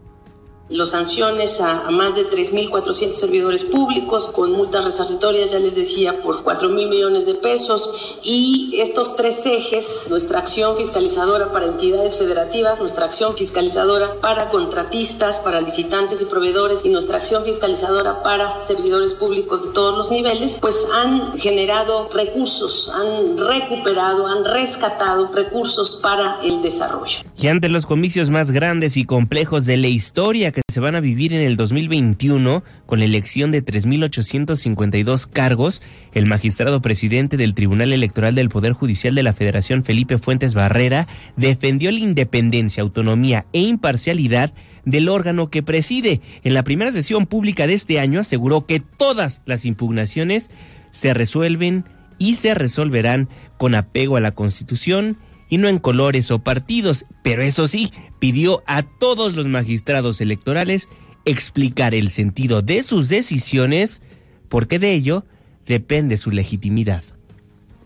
los 0.74 0.92
sanciones 0.92 1.62
a, 1.62 1.89
más 1.92 2.15
de 2.15 2.30
3.400 2.30 3.13
servidores 3.13 3.63
públicos 3.63 4.27
con 4.27 4.51
multas 4.51 4.84
resarcitorias, 4.86 5.51
ya 5.51 5.60
les 5.60 5.75
decía, 5.75 6.22
por 6.22 6.44
4 6.44 6.70
mil 6.70 6.89
millones 6.89 7.25
de 7.25 7.36
pesos. 7.36 8.18
Y 8.24 8.75
estos 8.80 9.15
tres 9.15 9.46
ejes, 9.46 10.08
nuestra 10.10 10.39
acción 10.39 10.75
fiscalizadora 10.77 11.51
para 11.51 11.68
entidades 11.68 12.18
federativas, 12.18 12.80
nuestra 12.80 13.06
acción 13.06 13.36
fiscalizadora 13.36 14.15
para 14.22 14.50
contratistas, 14.50 15.39
para 15.39 15.62
licitantes 15.62 16.22
y 16.22 16.25
proveedores 16.25 16.82
y 16.84 16.89
nuestra 16.89 17.18
acción 17.18 17.44
fiscalizadora 17.44 18.24
para 18.24 18.65
servidores 18.65 19.13
públicos 19.13 19.63
de 19.63 19.72
todos 19.74 19.98
los 19.98 20.12
niveles, 20.12 20.58
pues 20.60 20.77
han 20.94 21.38
generado 21.38 22.10
recursos, 22.13 22.92
han 22.94 23.38
recuperado, 23.38 24.27
han 24.27 24.46
rescatado 24.46 25.32
recursos 25.34 26.00
para 26.01 26.39
el 26.42 26.62
desarrollo. 26.62 27.20
Y 27.38 27.48
ante 27.48 27.70
los 27.70 27.86
comicios 27.86 28.30
más 28.30 28.51
grandes 28.51 28.98
y 28.98 29.06
complejos 29.06 29.65
de 29.65 29.77
la 29.77 29.88
historia 29.88 30.51
que 30.51 30.62
se 30.70 30.79
van 30.79 30.96
a 30.96 31.01
vivir 31.01 31.34
en 31.34 31.41
el 31.41 31.58
2021 31.58 32.63
con 32.86 33.00
la 33.00 33.05
elección 33.05 33.51
de 33.51 33.63
3.852 33.63 35.29
cargos, 35.29 35.82
el 36.13 36.25
magistrado 36.25 36.82
presidente 36.82 37.36
del 37.36 37.53
Tribunal 37.53 37.91
Electoral 37.91 38.34
del 38.34 38.50
Poder 38.50 38.72
Judicial 38.72 39.13
de 39.13 39.24
la 39.24 39.34
Federación, 39.34 39.84
Felipe 39.84 40.17
Fuentes 40.17 40.53
Barrera, 40.53 41.08
defendió 41.36 41.91
la 41.91 42.00
independencia, 42.00 42.82
autonomía 42.82 43.46
e 43.51 43.60
imparcialidad 43.60 44.53
del 44.86 45.10
órgano 45.10 45.50
que 45.50 45.63
preside. 45.63 46.22
En 46.43 46.53
la 46.53 46.63
primera 46.63 46.91
sesión 46.91 47.27
pública 47.27 47.67
de 47.67 47.74
este 47.74 48.00
año 48.00 48.22
aseguró 48.22 48.65
que 48.65 48.79
todas 48.79 49.41
las 49.46 49.65
impugnaciones 49.65 50.50
se 50.91 51.13
resuelven 51.13 51.84
y 52.17 52.36
se 52.36 52.55
resolverán 52.55 53.27
con 53.58 53.75
apego 53.75 54.15
a 54.15 54.22
la 54.22 54.32
Constitución 54.32 55.17
y 55.53 55.60
no 55.60 55.67
en 55.67 55.77
colores 55.77 56.31
o 56.31 56.39
partidos, 56.39 57.05
pero 57.22 57.43
eso 57.43 57.67
sí, 57.67 57.91
pidió 58.17 58.63
a 58.65 58.81
todos 58.81 59.36
los 59.36 59.45
magistrados 59.45 60.19
electorales 60.19 60.89
explicar 61.25 61.93
el 61.93 62.10
sentido 62.10 62.63
de 62.63 62.81
sus 62.81 63.07
decisiones, 63.07 64.01
porque 64.50 64.79
de 64.79 64.95
ello 64.95 65.27
depende 65.67 66.17
su 66.17 66.31
legitimidad. 66.31 67.03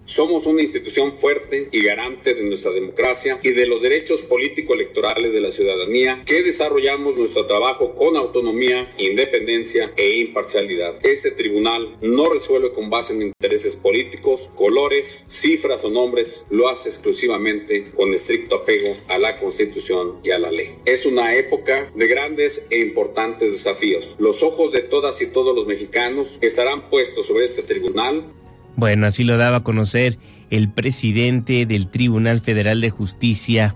Somos 0.08 0.46
una 0.46 0.62
institución 0.62 1.18
fuerte 1.20 1.68
y 1.70 1.84
garante 1.84 2.34
de 2.34 2.42
nuestra 2.44 2.72
democracia 2.72 3.42
y 3.44 3.50
de 3.50 3.68
los 3.68 3.82
derechos 3.82 4.22
político-electorales 4.22 5.34
de 5.34 5.42
la 5.42 5.52
ciudadanía 5.52 6.24
que 6.26 6.44
desarrollamos 6.44 7.18
nuestro 7.18 7.46
trabajo 7.46 7.94
con 7.94 8.16
autonomía, 8.16 8.96
independencia 8.98 9.92
e 9.98 10.22
imparcialidad. 10.22 11.06
Este 11.06 11.32
tribunal 11.32 11.98
no 12.02 12.30
resuelve 12.30 12.72
con 12.72 12.90
base 12.90 13.12
en 13.12 13.22
intereses 13.22 13.76
políticos, 13.76 14.50
colores, 14.56 15.26
cifras 15.28 15.84
o 15.84 15.90
nombres, 15.90 16.46
lo 16.50 16.70
hace 16.70 16.88
exclusivamente 16.88 17.92
con 17.94 18.14
estricto 18.14 18.56
apego 18.56 18.96
a 19.10 19.18
la 19.18 19.38
Constitución 19.38 20.22
y 20.24 20.32
a 20.32 20.40
la 20.40 20.52
ley. 20.52 20.76
Es 20.86 21.06
una 21.06 21.36
época 21.36 21.92
de 21.94 22.08
grandes 22.08 22.68
e 22.72 22.80
importantes 22.80 23.52
desafíos. 23.52 24.16
Los 24.20 24.42
ojos 24.42 24.72
de 24.72 24.84
todas 24.84 25.22
y 25.22 25.28
todos 25.34 25.54
los 25.54 25.68
mexicanos 25.68 26.38
estarán 26.40 26.90
puestos 26.90 27.28
sobre 27.28 27.44
este 27.44 27.62
tribunal 27.62 28.32
bueno, 28.78 29.08
así 29.08 29.24
lo 29.24 29.38
daba 29.38 29.58
a 29.58 29.64
conocer 29.64 30.20
el 30.52 30.70
presidente 30.70 31.66
del 31.66 31.88
Tribunal 31.88 32.42
Federal 32.42 32.80
de 32.80 32.92
Justicia 32.92 33.76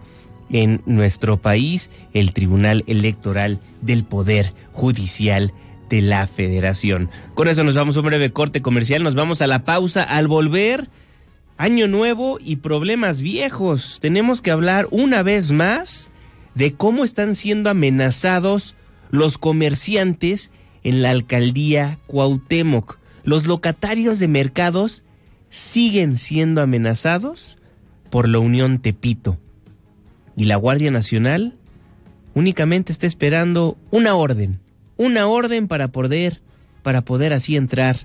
en 0.52 0.84
nuestro 0.86 1.42
país, 1.42 1.90
el 2.14 2.34
Tribunal 2.34 2.84
Electoral 2.86 3.60
del 3.82 4.04
Poder 4.04 4.54
Judicial 4.74 5.54
de 5.90 6.04
la 6.04 6.28
Federación. 6.28 7.10
Con 7.34 7.48
eso 7.48 7.64
nos 7.64 7.74
vamos 7.74 7.98
a 7.98 8.02
un 8.02 8.06
breve 8.06 8.32
corte 8.32 8.62
comercial, 8.62 9.02
nos 9.02 9.16
vamos 9.16 9.42
a 9.42 9.48
la 9.48 9.66
pausa 9.66 10.04
al 10.04 10.28
volver. 10.28 10.88
Año 11.58 11.88
nuevo 11.88 12.38
y 12.40 12.58
problemas 12.58 13.22
viejos. 13.22 13.98
Tenemos 14.02 14.42
que 14.42 14.52
hablar 14.52 14.88
una 14.92 15.24
vez 15.24 15.50
más 15.52 16.12
de 16.54 16.74
cómo 16.74 17.04
están 17.04 17.36
siendo 17.36 17.72
amenazados 17.72 18.76
los 19.10 19.40
comerciantes 19.40 20.52
en 20.84 21.02
la 21.02 21.10
alcaldía 21.10 21.98
Cuauhtémoc 22.06 23.01
los 23.24 23.46
locatarios 23.46 24.20
de 24.20 24.28
mercados 24.28 25.04
siguen 25.50 26.18
siendo 26.18 26.62
amenazados 26.62 27.58
por 28.10 28.28
la 28.28 28.40
Unión 28.40 28.80
Tepito. 28.80 29.38
Y 30.36 30.46
la 30.46 30.56
Guardia 30.56 30.92
Nacional 30.92 31.56
únicamente 32.34 32.92
está 32.92 33.08
esperando 33.08 33.78
una 33.92 34.16
orden, 34.16 34.60
una 34.98 35.28
orden 35.28 35.68
para 35.68 35.90
poder, 35.90 36.42
para 36.84 37.02
poder 37.02 37.34
así 37.34 37.58
entrar 37.58 37.98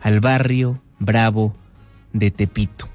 al 0.00 0.20
barrio 0.20 0.82
bravo 0.98 1.54
de 2.12 2.30
Tepito. 2.30 2.88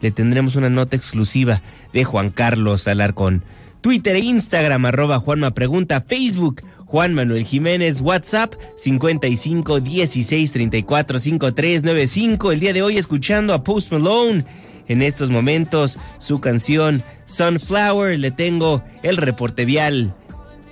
Le 0.00 0.10
tendremos 0.10 0.56
una 0.56 0.70
nota 0.70 0.96
exclusiva 0.96 1.60
de 1.92 2.04
Juan 2.04 2.30
Carlos 2.30 2.88
Alarcón. 2.88 3.42
Twitter 3.80 4.16
e 4.16 4.20
Instagram, 4.20 4.86
arroba 4.86 5.18
Juanma 5.18 5.52
Pregunta, 5.52 6.00
Facebook, 6.00 6.62
Juan 6.90 7.14
Manuel 7.14 7.44
Jiménez, 7.44 8.00
WhatsApp 8.00 8.54
55 8.74 9.78
16 9.80 10.50
34 10.50 11.20
53 11.20 11.84
95. 11.84 12.50
El 12.50 12.58
día 12.58 12.72
de 12.72 12.82
hoy 12.82 12.98
escuchando 12.98 13.54
a 13.54 13.62
Post 13.62 13.92
Malone. 13.92 14.44
En 14.88 15.00
estos 15.00 15.30
momentos, 15.30 16.00
su 16.18 16.40
canción 16.40 17.04
Sunflower. 17.26 18.18
Le 18.18 18.32
tengo 18.32 18.82
el 19.04 19.18
reporte 19.18 19.64
vial, 19.64 20.16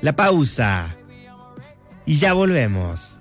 la 0.01 0.17
pausa. 0.17 0.97
Y 2.05 2.17
ya 2.17 2.33
volvemos. 2.33 3.21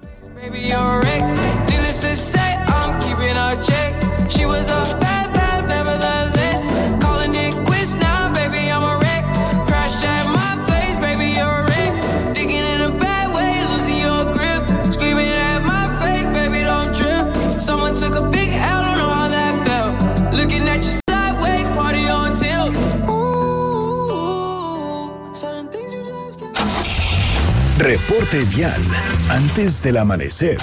Reporte 27.87 28.43
vial 28.53 28.81
antes 29.29 29.81
del 29.81 29.95
amanecer. 29.95 30.57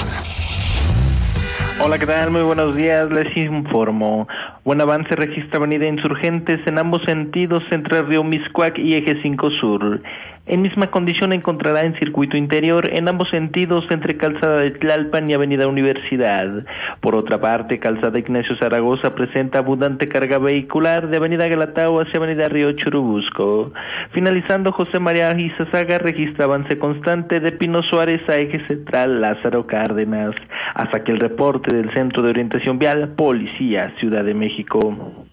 Hola, 1.81 1.99
¿qué 1.99 2.05
tal? 2.05 2.31
Muy 2.31 2.43
buenos 2.43 2.77
días. 2.77 3.11
Les 3.11 3.35
informo. 3.35 4.29
Buen 4.63 4.79
avance 4.83 5.17
registra 5.17 5.57
Avenida 5.57 5.87
Insurgentes 5.87 6.61
en 6.67 6.77
ambos 6.77 7.01
sentidos 7.07 7.63
entre 7.71 8.03
Río 8.03 8.25
Miscuac 8.25 8.79
y 8.79 8.93
Eje 8.93 9.23
5 9.23 9.51
Sur. 9.53 10.03
En 10.47 10.61
misma 10.61 10.91
condición 10.91 11.33
encontrará 11.33 11.87
en 11.87 11.99
circuito 11.99 12.37
interior 12.37 12.91
en 12.93 13.09
ambos 13.09 13.31
sentidos 13.31 13.87
entre 13.89 14.19
Calzada 14.19 14.59
de 14.59 14.73
Tlalpan 14.73 15.31
y 15.31 15.33
Avenida 15.33 15.67
Universidad. 15.67 16.67
Por 17.01 17.15
otra 17.15 17.41
parte, 17.41 17.79
Calzada 17.79 18.19
Ignacio 18.19 18.55
Zaragoza 18.59 19.15
presenta 19.15 19.61
abundante 19.61 20.07
carga 20.07 20.37
vehicular 20.39 21.09
de 21.09 21.17
Avenida 21.17 21.49
Galatao 21.49 21.99
hacia 21.99 22.19
Avenida 22.19 22.49
Río 22.49 22.73
Churubusco. 22.73 23.73
Finalizando, 24.13 24.71
José 24.73 24.99
María 24.99 25.35
Gizazaga 25.35 25.97
registra 25.97 26.45
avance 26.45 26.79
constante 26.79 27.41
de 27.41 27.53
Pino 27.53 27.83
Suárez 27.83 28.21
a 28.29 28.37
Eje 28.37 28.67
Central 28.67 29.23
Lázaro 29.23 29.67
Cárdenas. 29.67 30.35
Hasta 30.75 31.03
que 31.05 31.13
el 31.13 31.21
reporte 31.21 31.75
del 31.75 31.91
Centro 31.95 32.23
de 32.23 32.29
Orientación 32.29 32.79
Vial, 32.79 33.15
Policía, 33.17 33.95
Ciudad 33.99 34.25
de 34.25 34.35
México. 34.35 35.25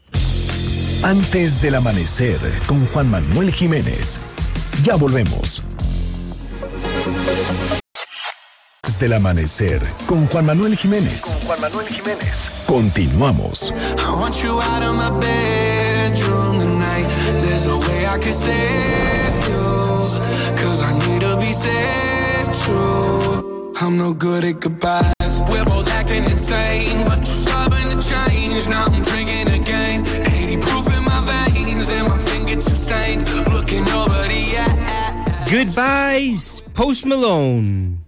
Antes 1.03 1.61
del 1.61 1.75
amanecer, 1.75 2.37
con 2.67 2.85
Juan 2.85 3.09
Manuel 3.09 3.51
Jiménez. 3.51 4.21
Ya 4.83 4.95
volvemos. 4.95 5.61
Desde 8.83 9.05
el 9.05 9.13
amanecer 9.13 9.81
con 10.07 10.25
Juan 10.25 10.45
Manuel 10.47 10.75
Jiménez. 10.75 11.21
Con 11.21 11.41
Juan 11.41 11.61
Manuel 11.61 11.87
Jiménez. 11.87 12.63
Continuamos. 12.65 13.73
I 13.99 14.11
want 14.11 14.41
you 14.41 14.59
out 14.59 14.81
of 14.81 14.95
my 14.95 15.11
bedroom 15.19 16.59
tonight. 16.59 17.07
There's 17.43 17.67
a 17.67 17.77
way 17.77 18.07
I 18.07 18.17
can 18.17 18.33
save 18.33 19.49
you. 19.49 19.61
Cause 20.57 20.81
I 20.81 20.93
need 21.05 21.21
to 21.21 21.37
be 21.37 21.53
saved 21.53 22.53
true. 22.65 23.73
I'm 23.81 23.97
no 23.97 24.13
good 24.13 24.43
at 24.43 24.59
goodbyes. 24.61 25.41
We're 25.47 25.65
both 25.65 25.89
acting 25.89 26.23
insane, 26.23 27.05
but 27.05 27.19
you're 27.19 27.25
stubborn 27.25 27.87
to 27.89 28.01
change. 28.01 28.67
Now 28.67 28.85
I'm 28.85 29.03
drinking 29.03 29.47
again. 29.61 30.05
80 30.25 30.57
proof 30.57 30.87
in 30.87 31.03
my 31.03 31.21
veins, 31.53 31.87
and 31.89 32.07
my 32.07 32.17
fingertips 32.17 32.81
stained. 32.81 33.29
Looking 33.53 33.87
over. 33.89 34.30
Goodbyes, 35.51 36.61
Post 36.73 37.05
Malone. 37.05 38.00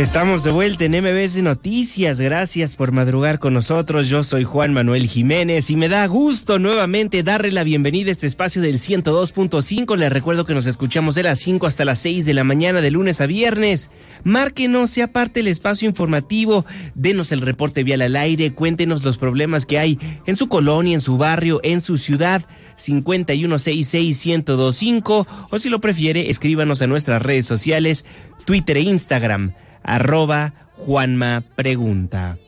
Estamos 0.00 0.42
de 0.44 0.50
vuelta 0.50 0.86
en 0.86 0.92
MBS 0.92 1.42
Noticias. 1.42 2.18
Gracias 2.18 2.74
por 2.74 2.90
madrugar 2.90 3.38
con 3.38 3.52
nosotros. 3.52 4.08
Yo 4.08 4.24
soy 4.24 4.44
Juan 4.44 4.72
Manuel 4.72 5.06
Jiménez 5.06 5.68
y 5.68 5.76
me 5.76 5.90
da 5.90 6.06
gusto 6.06 6.58
nuevamente 6.58 7.22
darle 7.22 7.52
la 7.52 7.64
bienvenida 7.64 8.08
a 8.08 8.12
este 8.12 8.26
espacio 8.26 8.62
del 8.62 8.78
102.5. 8.78 9.98
Les 9.98 10.10
recuerdo 10.10 10.46
que 10.46 10.54
nos 10.54 10.64
escuchamos 10.64 11.16
de 11.16 11.24
las 11.24 11.38
5 11.40 11.66
hasta 11.66 11.84
las 11.84 11.98
6 11.98 12.24
de 12.24 12.32
la 12.32 12.44
mañana 12.44 12.80
de 12.80 12.90
lunes 12.90 13.20
a 13.20 13.26
viernes. 13.26 13.90
Márquenos, 14.24 14.88
sea 14.88 15.12
parte 15.12 15.40
del 15.40 15.48
espacio 15.48 15.86
informativo, 15.86 16.64
denos 16.94 17.30
el 17.30 17.42
reporte 17.42 17.84
vial 17.84 18.00
al 18.00 18.16
aire, 18.16 18.54
cuéntenos 18.54 19.04
los 19.04 19.18
problemas 19.18 19.66
que 19.66 19.78
hay 19.78 19.98
en 20.24 20.36
su 20.36 20.48
colonia, 20.48 20.94
en 20.94 21.02
su 21.02 21.18
barrio, 21.18 21.60
en 21.62 21.82
su 21.82 21.98
ciudad. 21.98 22.42
5166125 22.78 25.26
o 25.50 25.58
si 25.58 25.68
lo 25.68 25.82
prefiere, 25.82 26.30
escríbanos 26.30 26.80
a 26.80 26.86
nuestras 26.86 27.20
redes 27.20 27.44
sociales, 27.44 28.06
Twitter 28.46 28.78
e 28.78 28.80
Instagram 28.80 29.52
arroba 29.82 30.52
Juanma 30.72 31.42
Pregunta. 31.56 32.38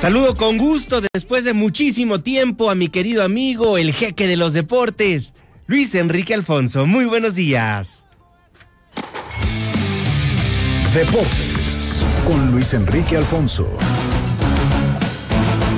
Saludo 0.00 0.34
con 0.34 0.56
gusto 0.56 1.02
después 1.12 1.44
de 1.44 1.52
muchísimo 1.52 2.20
tiempo 2.20 2.70
a 2.70 2.74
mi 2.74 2.88
querido 2.88 3.22
amigo, 3.22 3.76
el 3.76 3.92
jeque 3.92 4.26
de 4.26 4.36
los 4.36 4.54
deportes, 4.54 5.34
Luis 5.66 5.94
Enrique 5.94 6.32
Alfonso. 6.32 6.86
Muy 6.86 7.04
buenos 7.04 7.34
días. 7.34 8.06
Deportes 10.94 12.02
con 12.26 12.50
Luis 12.50 12.72
Enrique 12.72 13.18
Alfonso. 13.18 13.68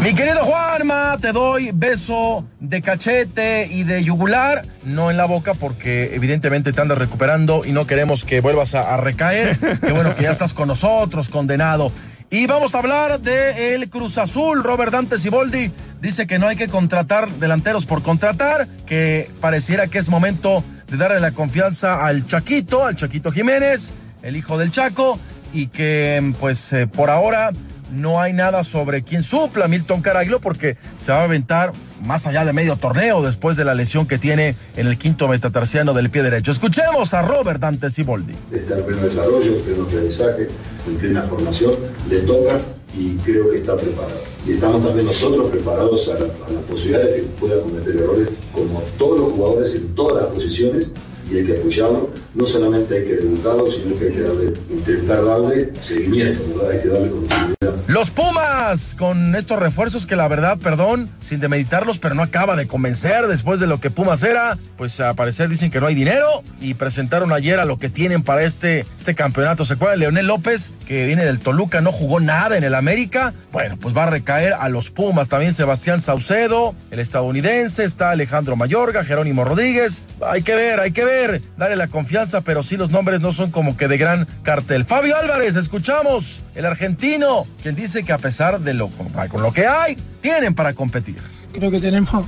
Mi 0.03 0.15
querido 0.15 0.45
Juanma, 0.45 1.17
te 1.21 1.31
doy 1.31 1.71
beso 1.73 2.45
de 2.59 2.83
cachete 2.83 3.69
y 3.71 3.85
de 3.85 4.03
yugular, 4.03 4.67
no 4.83 5.13
en 5.13 5.17
la 5.17 5.27
boca 5.27 5.55
porque 5.55 6.17
evidentemente 6.17 6.73
te 6.73 6.81
andas 6.81 6.99
recuperando 6.99 7.65
y 7.65 7.71
no 7.71 7.87
queremos 7.87 8.25
que 8.25 8.41
vuelvas 8.41 8.75
a, 8.75 8.97
recaer. 8.97 9.57
Qué 9.81 9.93
bueno 9.93 10.17
que 10.17 10.25
ya 10.25 10.33
estás 10.33 10.55
con 10.55 10.67
nosotros, 10.67 11.29
condenado. 11.29 11.93
Y 12.31 12.49
vamos 12.49 12.75
a 12.75 12.79
hablar 12.79 13.21
de 13.21 13.77
el 13.77 13.89
Cruz 13.91 14.19
Azul. 14.19 14.65
Robert 14.65 14.91
Dante 14.91 15.21
Siboldi 15.21 15.71
dice 16.01 16.27
que 16.27 16.41
no 16.41 16.49
hay 16.49 16.57
que 16.57 16.67
contratar 16.67 17.31
delanteros 17.35 17.87
por 17.87 18.03
contratar, 18.03 18.67
que 18.87 19.31
pareciera 19.41 19.87
que 19.87 19.99
es 19.99 20.09
momento 20.09 20.65
de 20.89 20.97
darle 20.97 21.21
la 21.21 21.31
confianza 21.31 22.05
al 22.05 22.27
Chaquito, 22.27 22.85
al 22.85 22.97
Chaquito 22.97 23.31
Jiménez, 23.31 23.95
el 24.23 24.35
hijo 24.35 24.59
del 24.59 24.73
Chaco, 24.73 25.21
y 25.53 25.69
que 25.69 26.35
pues 26.41 26.73
eh, 26.73 26.89
por 26.89 27.09
ahora 27.09 27.53
no 27.93 28.21
hay 28.21 28.33
nada 28.33 28.65
sobre 28.65 29.03
quién 29.03 29.23
supla 29.23 29.69
Milton 29.69 30.01
Caraglio 30.01 30.41
porque 30.41 30.77
se 30.99 31.13
va 31.13 31.21
a 31.21 31.25
aventar 31.25 31.73
más 32.05 32.27
allá 32.27 32.45
de 32.45 32.53
medio 32.53 32.77
torneo 32.77 33.23
después 33.23 33.57
de 33.57 33.65
la 33.65 33.75
lesión 33.75 34.07
que 34.07 34.19
tiene 34.19 34.57
en 34.77 34.87
el 34.89 34.99
quinto 34.99 35.29
metatarsiano 35.29 35.95
del 35.95 36.11
pie 36.11 36.23
derecho. 36.23 36.51
Escuchemos 36.51 37.15
a 37.15 37.23
Robert 37.23 37.61
Dante 37.61 37.91
Siboldi. 37.91 38.35
Está 38.51 38.79
en 38.79 38.85
pleno 38.85 39.03
desarrollo, 39.03 39.57
en 39.57 39.63
pleno 39.63 39.85
aprendizaje, 39.85 40.49
en 40.87 40.97
plena 40.97 41.23
formación, 41.23 41.75
le 42.09 42.21
toca 42.21 42.61
y 42.97 43.17
creo 43.19 43.51
que 43.51 43.59
está 43.59 43.77
preparado. 43.77 44.21
Y 44.47 44.53
estamos 44.53 44.85
también 44.85 45.07
nosotros 45.07 45.51
preparados 45.51 46.09
a 46.09 46.13
a 46.15 46.51
la 46.51 46.61
posibilidad 46.63 47.03
de 47.05 47.17
que 47.17 47.23
pueda 47.23 47.61
cometer 47.63 47.97
errores 47.97 48.29
como 48.53 48.81
todos 48.99 49.19
los 49.19 49.33
jugadores 49.33 49.75
en 49.77 49.95
todas 49.95 50.25
las 50.25 50.33
posiciones 50.33 50.89
y 51.33 51.39
hay 51.39 51.45
que 51.45 51.59
apoyarlo. 51.59 52.11
No 52.35 52.47
solamente 52.47 52.95
hay 52.95 53.05
que 53.05 53.13
educarlo, 53.15 53.71
sino 53.71 53.99
que 53.99 54.07
hay 54.07 54.13
que 54.13 54.73
intentar 54.73 55.25
darle 55.25 55.73
seguimiento, 55.81 56.41
¿verdad? 56.55 56.71
Hay 56.71 56.81
que 56.81 56.89
darle 56.89 57.11
continuidad. 57.11 57.73
Los 57.89 58.11
Pumas 58.11 58.95
con 58.99 59.35
estos 59.35 59.59
refuerzos 59.59 60.07
que 60.07 60.17
la 60.17 60.29
verdad, 60.29 60.59
perdón, 60.59 61.11
sin 61.21 61.41
demeditarlos, 61.41 61.99
pero 61.99 62.15
no 62.15 62.23
acaba 62.23 62.57
de 62.57 62.67
convencer 62.67 63.27
después 63.27 63.61
de 63.61 63.67
lo 63.67 63.81
que 63.81 63.91
Pumas 63.91 64.23
era. 64.23 64.57
Pues 64.77 64.99
a 65.01 65.15
parecer 65.15 65.49
dicen 65.49 65.71
que 65.71 65.81
no 65.81 65.87
hay 65.87 65.95
dinero 65.95 66.27
y 66.61 66.75
presentaron 66.75 67.33
ayer 67.33 67.61
a 67.61 67.65
lo 67.65 67.79
que 67.79 67.89
tienen 67.89 68.23
para 68.23 68.43
este, 68.43 68.87
este 68.97 69.15
campeonato. 69.15 69.65
¿Se 69.65 69.75
acuerdan? 69.75 69.99
Leonel 69.99 70.27
López, 70.27 70.71
que 70.87 71.07
viene 71.07 71.25
del 71.25 71.41
Toluca, 71.41 71.81
no 71.81 71.93
jugó 71.93 72.21
nada 72.21 72.57
en 72.57 72.65
el 72.65 72.75
América. 72.75 73.35
Bueno, 73.53 73.77
pues 73.79 73.97
va 73.97 74.05
a 74.05 74.11
recaer 74.11 74.55
a 74.55 74.69
los 74.69 74.91
Pumas. 74.91 75.29
También 75.29 75.53
Sebastián 75.53 76.01
Saucedo, 76.01 76.75
el 76.91 76.99
estadounidense, 76.99 77.85
está 77.85 78.11
Alejandro 78.11 78.57
Mayorga, 78.57 79.05
Jerónimo 79.05 79.45
Rodríguez. 79.45 80.05
Hay 80.25 80.43
que 80.43 80.55
ver, 80.55 80.81
hay 80.81 80.93
que 80.93 81.05
ver, 81.05 81.22
darle 81.57 81.77
la 81.77 81.89
confianza, 81.89 82.41
pero 82.43 82.63
sí 82.63 82.77
los 82.77 82.91
nombres 82.91 83.21
no 83.21 83.33
son 83.33 83.51
como 83.51 83.77
que 83.77 83.89
de 83.89 83.99
gran 83.99 84.27
cartel. 84.43 84.85
Fabio 84.85 85.17
Álvarez, 85.17 85.57
escuchamos, 85.57 86.43
el 86.55 86.65
argentino, 86.65 87.47
quien 87.63 87.75
dice 87.75 88.03
que 88.03 88.13
a 88.13 88.19
pesar 88.19 88.61
de 88.61 88.75
lo 88.75 88.89
con 88.89 89.43
lo 89.43 89.53
que 89.53 89.67
hay, 89.67 89.97
tienen 90.21 90.55
para 90.55 90.73
competir. 90.73 91.17
Creo 91.53 91.71
que 91.71 91.81
tenemos 91.81 92.27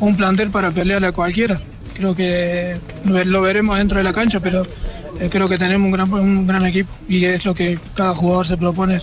un 0.00 0.16
plantel 0.16 0.50
para 0.50 0.70
pelear 0.70 1.04
a 1.04 1.12
cualquiera. 1.12 1.60
Creo 1.94 2.14
que 2.14 2.76
lo, 3.04 3.24
lo 3.24 3.40
veremos 3.42 3.76
dentro 3.78 3.98
de 3.98 4.04
la 4.04 4.12
cancha, 4.12 4.40
pero 4.40 4.62
eh, 5.20 5.28
creo 5.30 5.48
que 5.48 5.58
tenemos 5.58 5.86
un 5.86 5.92
gran, 5.92 6.12
un 6.12 6.46
gran 6.46 6.64
equipo 6.66 6.90
y 7.08 7.24
es 7.24 7.44
lo 7.44 7.54
que 7.54 7.78
cada 7.94 8.14
jugador 8.14 8.46
se 8.46 8.56
propone. 8.56 8.98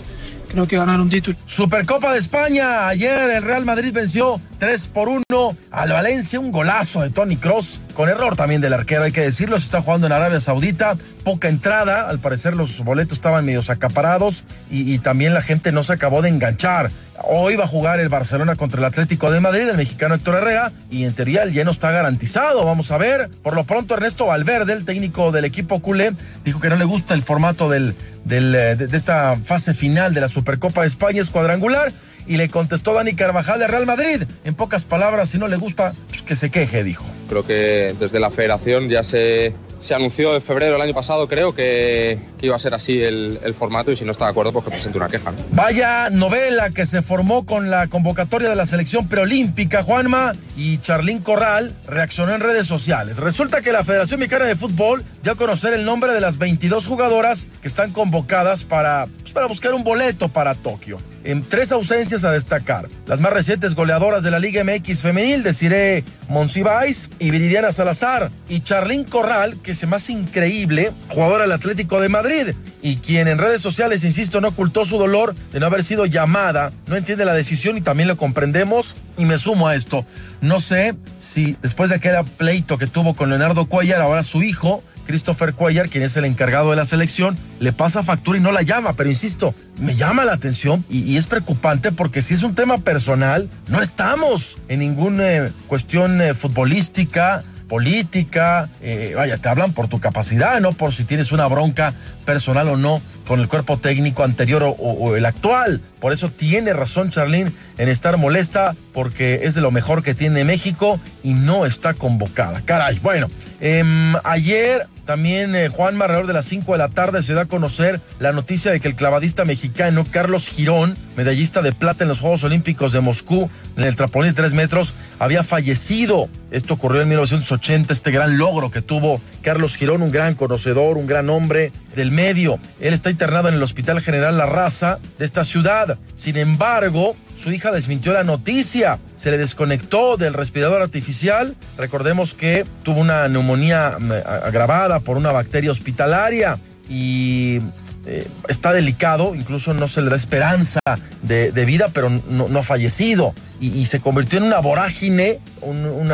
Creo 0.50 0.66
que 0.66 0.76
ganar 0.76 1.00
un 1.00 1.08
título. 1.08 1.36
Supercopa 1.46 2.12
de 2.12 2.18
España. 2.18 2.88
Ayer 2.88 3.30
el 3.30 3.42
Real 3.44 3.64
Madrid 3.64 3.92
venció 3.92 4.40
3 4.58 4.88
por 4.88 5.08
1 5.08 5.22
al 5.70 5.92
Valencia. 5.92 6.40
Un 6.40 6.50
golazo 6.50 7.02
de 7.02 7.10
Tony 7.10 7.36
Cross. 7.36 7.80
Con 7.94 8.08
error 8.08 8.34
también 8.34 8.60
del 8.60 8.72
arquero, 8.72 9.04
hay 9.04 9.12
que 9.12 9.20
decirlo. 9.20 9.58
Se 9.58 9.66
está 9.66 9.80
jugando 9.80 10.08
en 10.08 10.12
Arabia 10.12 10.40
Saudita. 10.40 10.96
Poca 11.22 11.48
entrada. 11.48 12.08
Al 12.08 12.18
parecer 12.18 12.56
los 12.56 12.82
boletos 12.82 13.12
estaban 13.18 13.44
medio 13.44 13.60
acaparados. 13.68 14.44
Y, 14.68 14.92
y 14.92 14.98
también 14.98 15.34
la 15.34 15.42
gente 15.42 15.70
no 15.70 15.84
se 15.84 15.92
acabó 15.92 16.20
de 16.20 16.30
enganchar. 16.30 16.90
Hoy 17.22 17.56
va 17.56 17.64
a 17.64 17.68
jugar 17.68 18.00
el 18.00 18.08
Barcelona 18.08 18.56
contra 18.56 18.78
el 18.78 18.84
Atlético 18.84 19.30
de 19.30 19.40
Madrid, 19.40 19.68
el 19.68 19.76
mexicano 19.76 20.14
Héctor 20.14 20.36
Herrera, 20.36 20.72
y 20.90 21.04
en 21.04 21.12
teoría 21.12 21.42
el 21.42 21.52
lleno 21.52 21.70
está 21.70 21.90
garantizado. 21.90 22.64
Vamos 22.64 22.90
a 22.92 22.98
ver. 22.98 23.30
Por 23.42 23.54
lo 23.54 23.64
pronto, 23.64 23.94
Ernesto 23.94 24.26
Valverde, 24.26 24.72
el 24.72 24.84
técnico 24.84 25.30
del 25.30 25.44
equipo 25.44 25.80
culé, 25.80 26.12
dijo 26.44 26.60
que 26.60 26.68
no 26.68 26.76
le 26.76 26.84
gusta 26.84 27.14
el 27.14 27.22
formato 27.22 27.68
de, 27.68 27.94
de 28.24 28.96
esta 28.96 29.36
fase 29.36 29.74
final 29.74 30.14
de 30.14 30.22
la 30.22 30.28
Supercopa 30.28 30.82
de 30.82 30.88
España, 30.88 31.20
es 31.20 31.30
cuadrangular. 31.30 31.92
Y 32.26 32.36
le 32.36 32.48
contestó 32.48 32.94
Dani 32.94 33.14
Carvajal 33.14 33.58
de 33.58 33.66
Real 33.66 33.86
Madrid. 33.86 34.22
En 34.44 34.54
pocas 34.54 34.84
palabras, 34.84 35.30
si 35.30 35.38
no 35.38 35.48
le 35.48 35.56
gusta, 35.56 35.94
pues 36.08 36.22
que 36.22 36.36
se 36.36 36.50
queje, 36.50 36.84
dijo. 36.84 37.04
Creo 37.28 37.44
que 37.44 37.94
desde 37.98 38.20
la 38.20 38.30
federación 38.30 38.88
ya 38.88 39.02
se, 39.02 39.54
se 39.80 39.94
anunció 39.94 40.34
en 40.36 40.42
febrero 40.42 40.74
del 40.74 40.82
año 40.82 40.94
pasado, 40.94 41.26
creo, 41.26 41.54
que, 41.54 42.18
iba 42.40 42.54
a 42.54 42.58
ser 42.58 42.74
así 42.74 43.02
el, 43.02 43.40
el, 43.42 43.54
formato 43.54 43.90
y 43.90 43.96
si 43.96 44.04
no 44.04 44.12
está 44.12 44.26
de 44.26 44.30
acuerdo, 44.30 44.52
pues 44.52 44.64
que 44.66 44.70
presente 44.70 44.98
una 44.98 45.08
queja. 45.08 45.32
Vaya 45.52 46.10
novela 46.10 46.70
que 46.70 46.86
se 46.86 47.02
formó 47.02 47.44
con 47.44 47.70
la 47.70 47.88
convocatoria 47.88 48.48
de 48.48 48.56
la 48.56 48.66
selección 48.66 49.08
preolímpica, 49.08 49.82
Juanma, 49.82 50.34
y 50.56 50.78
Charlín 50.78 51.20
Corral 51.20 51.74
reaccionó 51.86 52.34
en 52.34 52.40
redes 52.40 52.66
sociales. 52.66 53.16
Resulta 53.16 53.62
que 53.62 53.72
la 53.72 53.82
Federación 53.82 54.20
Mexicana 54.20 54.44
de 54.44 54.56
Fútbol 54.56 55.04
dio 55.22 55.32
a 55.32 55.36
conocer 55.36 55.72
el 55.72 55.84
nombre 55.84 56.12
de 56.12 56.20
las 56.20 56.38
22 56.38 56.86
jugadoras 56.86 57.48
que 57.62 57.68
están 57.68 57.92
convocadas 57.92 58.64
para, 58.64 59.06
pues, 59.20 59.32
para 59.32 59.46
buscar 59.46 59.74
un 59.74 59.84
boleto 59.84 60.28
para 60.28 60.54
Tokio. 60.54 60.98
En 61.22 61.42
tres 61.42 61.70
ausencias 61.72 62.24
a 62.24 62.32
destacar. 62.32 62.88
Las 63.06 63.20
más 63.20 63.32
recientes 63.32 63.74
goleadoras 63.74 64.22
de 64.22 64.30
la 64.30 64.38
Liga 64.38 64.64
MX 64.64 65.00
femenil, 65.00 65.42
Desiree 65.42 66.04
Monsiváis 66.28 67.10
y 67.18 67.30
Viridiana 67.30 67.72
Salazar. 67.72 68.30
Y 68.48 68.60
Charlín 68.60 69.04
Corral, 69.04 69.58
que 69.62 69.74
se 69.74 69.86
hace 69.86 70.12
increíble, 70.12 70.92
jugadora 71.08 71.42
del 71.42 71.52
Atlético 71.52 72.00
de 72.00 72.08
Madrid. 72.08 72.54
Y 72.82 72.96
quien 72.96 73.28
en 73.28 73.38
redes 73.38 73.60
sociales, 73.60 74.04
insisto, 74.04 74.40
no 74.40 74.48
ocultó 74.48 74.84
su 74.84 74.96
dolor 74.96 75.34
de 75.52 75.60
no 75.60 75.66
haber 75.66 75.84
sido 75.84 76.06
llamada. 76.06 76.72
No 76.86 76.96
entiende 76.96 77.24
la 77.24 77.34
decisión 77.34 77.76
y 77.76 77.82
también 77.82 78.08
lo 78.08 78.16
comprendemos. 78.16 78.96
Y 79.18 79.26
me 79.26 79.36
sumo 79.36 79.68
a 79.68 79.74
esto. 79.74 80.06
No 80.40 80.60
sé 80.60 80.94
si 81.18 81.56
después 81.60 81.90
de 81.90 81.96
aquel 81.96 82.14
pleito 82.38 82.78
que 82.78 82.86
tuvo 82.86 83.14
con 83.14 83.28
Leonardo 83.28 83.66
Cuellar, 83.66 84.00
ahora 84.00 84.22
su 84.22 84.42
hijo, 84.42 84.82
Christopher 85.06 85.54
Cuellar, 85.54 85.88
quien 85.88 86.04
es 86.04 86.16
el 86.16 86.24
encargado 86.24 86.70
de 86.70 86.76
la 86.76 86.84
selección, 86.84 87.38
le 87.58 87.72
pasa 87.72 88.02
factura 88.02 88.38
y 88.38 88.40
no 88.40 88.52
la 88.52 88.62
llama. 88.62 88.94
Pero 88.94 89.10
insisto, 89.10 89.54
me 89.78 89.96
llama 89.96 90.24
la 90.24 90.32
atención 90.32 90.84
y, 90.88 91.16
es 91.16 91.26
preocupante 91.26 91.92
porque 91.92 92.22
si 92.22 92.34
es 92.34 92.42
un 92.42 92.54
tema 92.54 92.78
personal, 92.78 93.48
no 93.68 93.80
estamos 93.80 94.58
en 94.68 94.80
ninguna 94.80 95.30
eh, 95.30 95.52
cuestión 95.66 96.20
eh, 96.20 96.34
futbolística 96.34 97.44
política, 97.70 98.68
eh, 98.82 99.12
vaya, 99.14 99.38
te 99.38 99.48
hablan 99.48 99.72
por 99.72 99.86
tu 99.86 100.00
capacidad, 100.00 100.60
no 100.60 100.72
por 100.72 100.92
si 100.92 101.04
tienes 101.04 101.30
una 101.30 101.46
bronca 101.46 101.94
personal 102.26 102.66
o 102.66 102.76
no 102.76 103.00
con 103.28 103.38
el 103.38 103.46
cuerpo 103.46 103.78
técnico 103.78 104.24
anterior 104.24 104.74
o, 104.76 105.14
el 105.14 105.24
actual. 105.24 105.80
Por 106.00 106.12
eso 106.12 106.30
tiene 106.30 106.72
razón 106.72 107.10
Charlene 107.10 107.52
en 107.78 107.88
estar 107.88 108.16
molesta 108.16 108.74
porque 108.92 109.42
es 109.44 109.54
de 109.54 109.60
lo 109.60 109.70
mejor 109.70 110.02
que 110.02 110.14
tiene 110.14 110.44
México 110.44 110.98
y 111.22 111.34
no 111.34 111.64
está 111.64 111.94
convocada. 111.94 112.60
Caray, 112.64 112.98
bueno, 112.98 113.28
em, 113.60 114.16
ayer 114.24 114.88
también 115.10 115.56
eh, 115.56 115.68
Juan 115.68 116.00
alrededor 116.00 116.28
de 116.28 116.34
las 116.34 116.44
5 116.44 116.70
de 116.70 116.78
la 116.78 116.88
tarde 116.88 117.24
se 117.24 117.34
da 117.34 117.40
a 117.40 117.46
conocer 117.46 118.00
la 118.20 118.30
noticia 118.32 118.70
de 118.70 118.78
que 118.78 118.86
el 118.86 118.94
clavadista 118.94 119.44
mexicano 119.44 120.06
Carlos 120.08 120.46
Girón, 120.46 120.96
medallista 121.16 121.62
de 121.62 121.72
plata 121.72 122.04
en 122.04 122.08
los 122.08 122.20
Juegos 122.20 122.44
Olímpicos 122.44 122.92
de 122.92 123.00
Moscú 123.00 123.50
en 123.76 123.82
el 123.82 123.96
trampolín 123.96 124.30
de 124.30 124.36
3 124.36 124.52
metros, 124.52 124.94
había 125.18 125.42
fallecido. 125.42 126.28
Esto 126.52 126.74
ocurrió 126.74 127.02
en 127.02 127.08
1980, 127.08 127.92
este 127.92 128.12
gran 128.12 128.38
logro 128.38 128.70
que 128.70 128.82
tuvo 128.82 129.20
Carlos 129.42 129.74
Girón, 129.74 130.02
un 130.02 130.12
gran 130.12 130.36
conocedor, 130.36 130.96
un 130.96 131.08
gran 131.08 131.28
hombre 131.28 131.72
del 131.96 132.12
medio. 132.12 132.60
Él 132.78 132.94
está 132.94 133.10
internado 133.10 133.48
en 133.48 133.56
el 133.56 133.62
Hospital 133.64 134.00
General 134.00 134.38
La 134.38 134.46
Raza 134.46 135.00
de 135.18 135.24
esta 135.24 135.44
ciudad. 135.44 135.98
Sin 136.14 136.36
embargo, 136.36 137.16
su 137.40 137.50
hija 137.50 137.72
desmintió 137.72 138.12
la 138.12 138.22
noticia. 138.22 138.98
Se 139.16 139.30
le 139.30 139.38
desconectó 139.38 140.16
del 140.16 140.34
respirador 140.34 140.82
artificial. 140.82 141.56
Recordemos 141.78 142.34
que 142.34 142.66
tuvo 142.82 143.00
una 143.00 143.28
neumonía 143.28 143.96
mm, 143.98 144.12
agravada 144.44 145.00
por 145.00 145.16
una 145.16 145.32
bacteria 145.32 145.72
hospitalaria 145.72 146.58
y 146.88 147.60
eh, 148.06 148.26
está 148.48 148.72
delicado, 148.72 149.34
incluso 149.34 149.72
no 149.72 149.88
se 149.88 150.02
le 150.02 150.10
da 150.10 150.16
esperanza 150.16 150.80
de, 151.22 151.50
vida, 151.64 151.88
pero 151.92 152.10
no, 152.10 152.58
ha 152.58 152.62
fallecido. 152.62 153.34
Y, 153.60 153.86
se 153.86 154.00
convirtió 154.00 154.38
en 154.38 154.44
una 154.44 154.58
vorágine, 154.58 155.40
un 155.60 156.10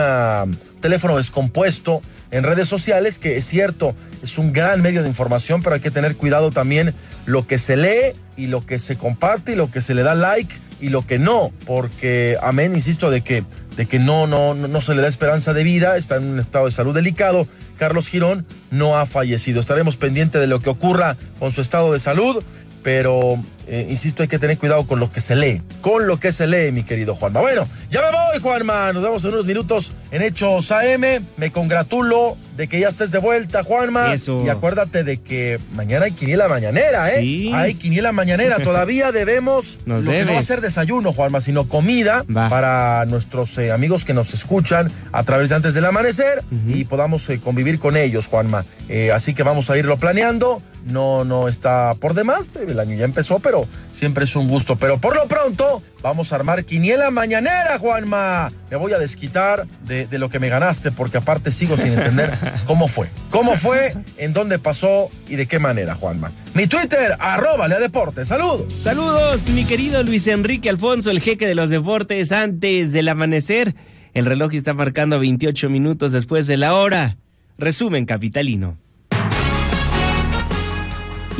teléfono 0.80 1.16
descompuesto 1.16 2.02
en 2.30 2.44
redes 2.44 2.68
sociales, 2.68 3.18
que 3.18 3.36
es 3.36 3.44
cierto, 3.44 3.94
es 4.22 4.36
un 4.38 4.52
gran 4.52 4.82
medio 4.82 5.02
de 5.02 5.08
información, 5.08 5.62
pero 5.62 5.74
hay 5.74 5.80
que 5.80 5.90
tener 5.90 6.16
cuidado 6.16 6.50
también 6.50 6.94
lo 7.24 7.46
que 7.46 7.58
se 7.58 7.76
lee 7.76 8.16
y 8.36 8.48
lo 8.48 8.66
que 8.66 8.78
se 8.78 8.96
comparte 8.96 9.52
y 9.52 9.56
lo 9.56 9.70
que 9.70 9.80
se 9.80 9.94
le 9.94 10.02
da 10.02 10.14
like 10.14 10.65
y 10.80 10.90
lo 10.90 11.06
que 11.06 11.18
no, 11.18 11.52
porque 11.66 12.36
amén, 12.42 12.74
insisto, 12.74 13.10
de 13.10 13.22
que, 13.22 13.44
de 13.76 13.86
que 13.86 13.98
no, 13.98 14.26
no, 14.26 14.54
no 14.54 14.80
se 14.80 14.94
le 14.94 15.02
da 15.02 15.08
esperanza 15.08 15.54
de 15.54 15.64
vida, 15.64 15.96
está 15.96 16.16
en 16.16 16.24
un 16.24 16.38
estado 16.38 16.66
de 16.66 16.70
salud 16.70 16.94
delicado. 16.94 17.46
Carlos 17.76 18.08
Girón 18.08 18.46
no 18.70 18.96
ha 18.96 19.06
fallecido. 19.06 19.60
Estaremos 19.60 19.96
pendientes 19.96 20.40
de 20.40 20.46
lo 20.46 20.60
que 20.60 20.70
ocurra 20.70 21.16
con 21.38 21.52
su 21.52 21.60
estado 21.60 21.92
de 21.92 22.00
salud, 22.00 22.42
pero 22.82 23.42
eh, 23.68 23.86
insisto, 23.90 24.22
hay 24.22 24.28
que 24.28 24.38
tener 24.38 24.58
cuidado 24.58 24.86
con 24.86 25.00
lo 25.00 25.10
que 25.10 25.20
se 25.20 25.34
lee. 25.34 25.60
Con 25.80 26.06
lo 26.06 26.20
que 26.20 26.30
se 26.30 26.46
lee, 26.46 26.70
mi 26.70 26.84
querido 26.84 27.14
Juanma. 27.14 27.40
Bueno, 27.40 27.66
ya 27.90 28.00
me 28.00 28.10
voy, 28.10 28.40
Juanma. 28.40 28.92
Nos 28.92 29.02
vemos 29.02 29.24
en 29.24 29.32
unos 29.32 29.46
minutos 29.46 29.92
en 30.12 30.22
Hechos 30.22 30.70
AM. 30.70 31.24
Me 31.36 31.50
congratulo 31.50 32.36
de 32.56 32.68
que 32.68 32.78
ya 32.78 32.88
estés 32.88 33.10
de 33.10 33.18
vuelta, 33.18 33.64
Juanma. 33.64 34.14
Y 34.14 34.48
acuérdate 34.48 35.02
de 35.02 35.18
que 35.18 35.58
mañana 35.72 36.06
hay 36.06 36.12
quiniela 36.12 36.48
mañanera, 36.48 37.12
¿eh? 37.12 37.20
Sí. 37.20 37.50
Hay 37.52 37.74
quiniela 37.74 38.12
mañanera. 38.12 38.58
Todavía 38.62 39.10
debemos 39.10 39.80
lo 39.84 40.00
que 40.00 40.24
no 40.24 40.34
va 40.34 40.38
a 40.38 40.42
ser 40.42 40.60
desayuno, 40.60 41.12
Juanma, 41.12 41.40
sino 41.40 41.68
comida 41.68 42.24
para 42.32 43.04
nuestros 43.06 43.58
eh, 43.58 43.72
amigos 43.72 44.04
que 44.04 44.14
nos 44.14 44.32
escuchan 44.32 44.92
a 45.12 45.24
través 45.24 45.48
de 45.48 45.56
antes 45.56 45.74
del 45.74 45.84
amanecer 45.84 46.44
y 46.68 46.84
podamos 46.84 47.28
eh, 47.30 47.40
convivir 47.40 47.78
con 47.80 47.96
ellos, 47.96 48.26
Juanma. 48.28 48.64
así 49.12 49.34
que 49.34 49.42
vamos 49.42 49.70
a 49.70 49.76
irlo 49.76 49.98
planeando. 49.98 50.62
No, 50.86 51.24
no 51.24 51.48
está 51.48 51.94
por 51.98 52.14
demás. 52.14 52.48
El 52.54 52.78
año 52.78 52.96
ya 52.96 53.04
empezó, 53.04 53.40
pero 53.40 53.55
siempre 53.90 54.24
es 54.24 54.36
un 54.36 54.48
gusto. 54.48 54.76
Pero 54.76 54.98
por 54.98 55.16
lo 55.16 55.26
pronto, 55.28 55.82
vamos 56.02 56.32
a 56.32 56.36
armar 56.36 56.64
quiniela 56.64 57.10
mañanera, 57.10 57.78
Juanma. 57.78 58.52
Me 58.70 58.76
voy 58.76 58.92
a 58.92 58.98
desquitar 58.98 59.66
de, 59.84 60.06
lo 60.18 60.28
que 60.28 60.38
me 60.38 60.48
ganaste, 60.48 60.92
porque 60.92 61.18
aparte 61.18 61.50
sigo 61.50 61.76
sin 61.76 61.92
entender 61.92 62.32
cómo 62.66 62.88
fue. 62.88 63.08
¿Cómo 63.30 63.56
fue? 63.56 63.94
¿En 64.18 64.32
dónde 64.32 64.58
pasó? 64.58 65.10
¿Y 65.28 65.36
de 65.36 65.46
qué 65.46 65.58
manera, 65.58 65.94
Juanma? 65.94 66.32
Mi 66.54 66.66
Twitter, 66.66 67.16
arroba 67.18 67.68
Lea 67.68 67.78
Deportes. 67.78 68.28
Saludos. 68.28 68.74
Saludos, 68.74 69.48
mi 69.48 69.64
querido 69.64 70.02
Luis 70.02 70.26
Enrique 70.26 70.68
Alfonso, 70.68 71.10
el 71.10 71.20
jeque 71.20 71.46
de 71.46 71.54
los 71.54 71.70
deportes, 71.70 72.32
antes 72.32 72.92
del 72.92 73.08
amanecer. 73.08 73.74
El 74.14 74.24
reloj 74.26 74.54
está 74.54 74.72
marcando 74.72 75.20
28 75.20 75.68
minutos 75.68 76.12
después 76.12 76.46
de 76.46 76.56
la 76.56 76.74
hora. 76.74 77.18
Resumen 77.58 78.06
capitalino. 78.06 78.78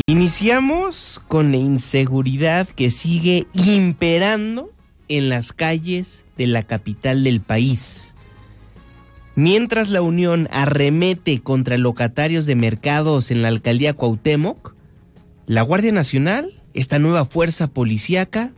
Iniciamos 0.04 1.22
con 1.26 1.52
la 1.52 1.56
inseguridad 1.56 2.68
que 2.68 2.90
sigue 2.90 3.46
imperando 3.54 4.70
en 5.08 5.28
las 5.30 5.52
calles 5.52 6.26
de 6.36 6.46
la 6.46 6.64
capital 6.64 7.24
del 7.24 7.40
país. 7.40 8.14
Mientras 9.34 9.88
la 9.88 10.02
Unión 10.02 10.48
arremete 10.52 11.40
contra 11.40 11.78
locatarios 11.78 12.46
de 12.46 12.56
mercados 12.56 13.30
en 13.30 13.42
la 13.42 13.48
alcaldía 13.48 13.94
Cuauhtémoc, 13.94 14.74
la 15.46 15.62
Guardia 15.62 15.92
Nacional, 15.92 16.62
esta 16.74 16.98
nueva 16.98 17.24
fuerza 17.24 17.68
policíaca, 17.68 18.52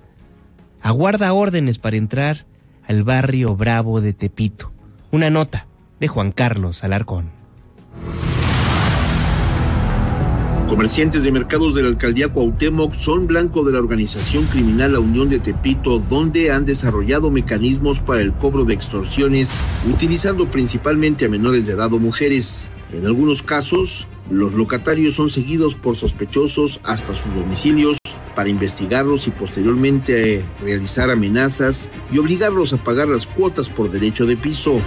aguarda 0.81 1.33
órdenes 1.33 1.79
para 1.79 1.97
entrar 1.97 2.47
al 2.87 3.05
barrio 3.05 3.55
Bravo 3.55 4.01
de 4.01 4.13
Tepito. 4.13 4.73
Una 5.11 5.31
nota 5.31 5.67
de 6.01 6.09
Juan 6.09 6.33
Carlos 6.33 6.85
Alarcón. 6.85 7.38
Comerciantes 10.69 11.23
de 11.23 11.33
mercados 11.33 11.75
de 11.75 11.83
la 11.83 11.89
alcaldía 11.89 12.29
Cuauhtémoc 12.29 12.93
son 12.93 13.27
blanco 13.27 13.65
de 13.65 13.73
la 13.73 13.79
organización 13.79 14.45
criminal 14.45 14.93
La 14.93 15.01
Unión 15.01 15.31
de 15.31 15.39
Tepito, 15.39 15.99
donde 15.99 16.51
han 16.51 16.67
desarrollado 16.67 17.31
mecanismos 17.31 18.01
para 18.01 18.21
el 18.21 18.35
cobro 18.35 18.67
de 18.67 18.75
extorsiones, 18.75 19.51
utilizando 19.91 20.51
principalmente 20.51 21.25
a 21.25 21.31
menores 21.31 21.67
de 21.67 21.73
edad 21.73 21.91
o 21.95 21.99
mujeres. 21.99 22.71
En 22.93 23.07
algunos 23.07 23.43
casos, 23.43 24.09
los 24.31 24.53
locatarios 24.53 25.15
son 25.15 25.31
seguidos 25.31 25.75
por 25.75 25.97
sospechosos 25.97 26.81
hasta 26.85 27.15
sus 27.15 27.35
domicilios 27.35 27.97
para 28.37 28.51
investigarlos 28.51 29.27
y 29.27 29.31
posteriormente 29.31 30.45
realizar 30.63 31.11
amenazas 31.11 31.91
y 32.13 32.19
obligarlos 32.19 32.75
a 32.75 32.85
pagar 32.85 33.09
las 33.09 33.27
cuotas 33.27 33.71
por 33.71 33.91
derecho 33.91 34.27
de 34.27 34.37
piso. 34.37 34.83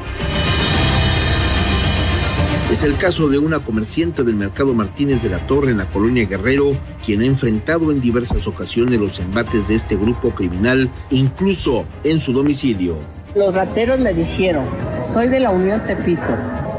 Es 2.81 2.85
el 2.85 2.97
caso 2.97 3.29
de 3.29 3.37
una 3.37 3.63
comerciante 3.63 4.23
del 4.23 4.33
mercado 4.33 4.73
Martínez 4.73 5.21
de 5.21 5.29
la 5.29 5.45
Torre 5.45 5.69
en 5.69 5.77
la 5.77 5.91
colonia 5.91 6.25
Guerrero, 6.25 6.75
quien 7.05 7.21
ha 7.21 7.25
enfrentado 7.25 7.91
en 7.91 8.01
diversas 8.01 8.47
ocasiones 8.47 8.99
los 8.99 9.19
embates 9.19 9.67
de 9.67 9.75
este 9.75 9.95
grupo 9.95 10.31
criminal, 10.31 10.89
incluso 11.11 11.85
en 12.03 12.19
su 12.19 12.33
domicilio. 12.33 12.95
Los 13.35 13.53
rateros 13.53 13.99
me 13.99 14.15
dijeron, 14.15 14.65
soy 14.99 15.27
de 15.27 15.41
la 15.41 15.51
Unión 15.51 15.85
Tepito, 15.85 16.23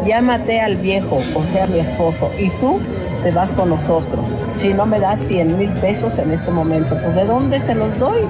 ya 0.05 0.21
maté 0.21 0.61
al 0.61 0.79
viejo, 0.79 1.19
o 1.37 1.45
sea, 1.45 1.69
mi 1.69 1.79
esposo, 1.79 2.33
y 2.37 2.51
tú 2.59 2.81
te 3.23 3.31
vas 3.31 3.51
con 3.51 3.71
nosotros. 3.71 4.25
Si 4.53 4.75
no 4.75 4.87
me 4.87 4.99
das 4.99 5.21
100 5.21 5.59
mil 5.59 5.71
pesos 5.75 6.19
en 6.19 6.33
este 6.33 6.51
momento, 6.51 6.97
pues 7.03 7.15
¿de 7.15 7.25
dónde 7.25 7.61
se 7.61 7.75
los 7.75 7.99
doy? 7.99 8.21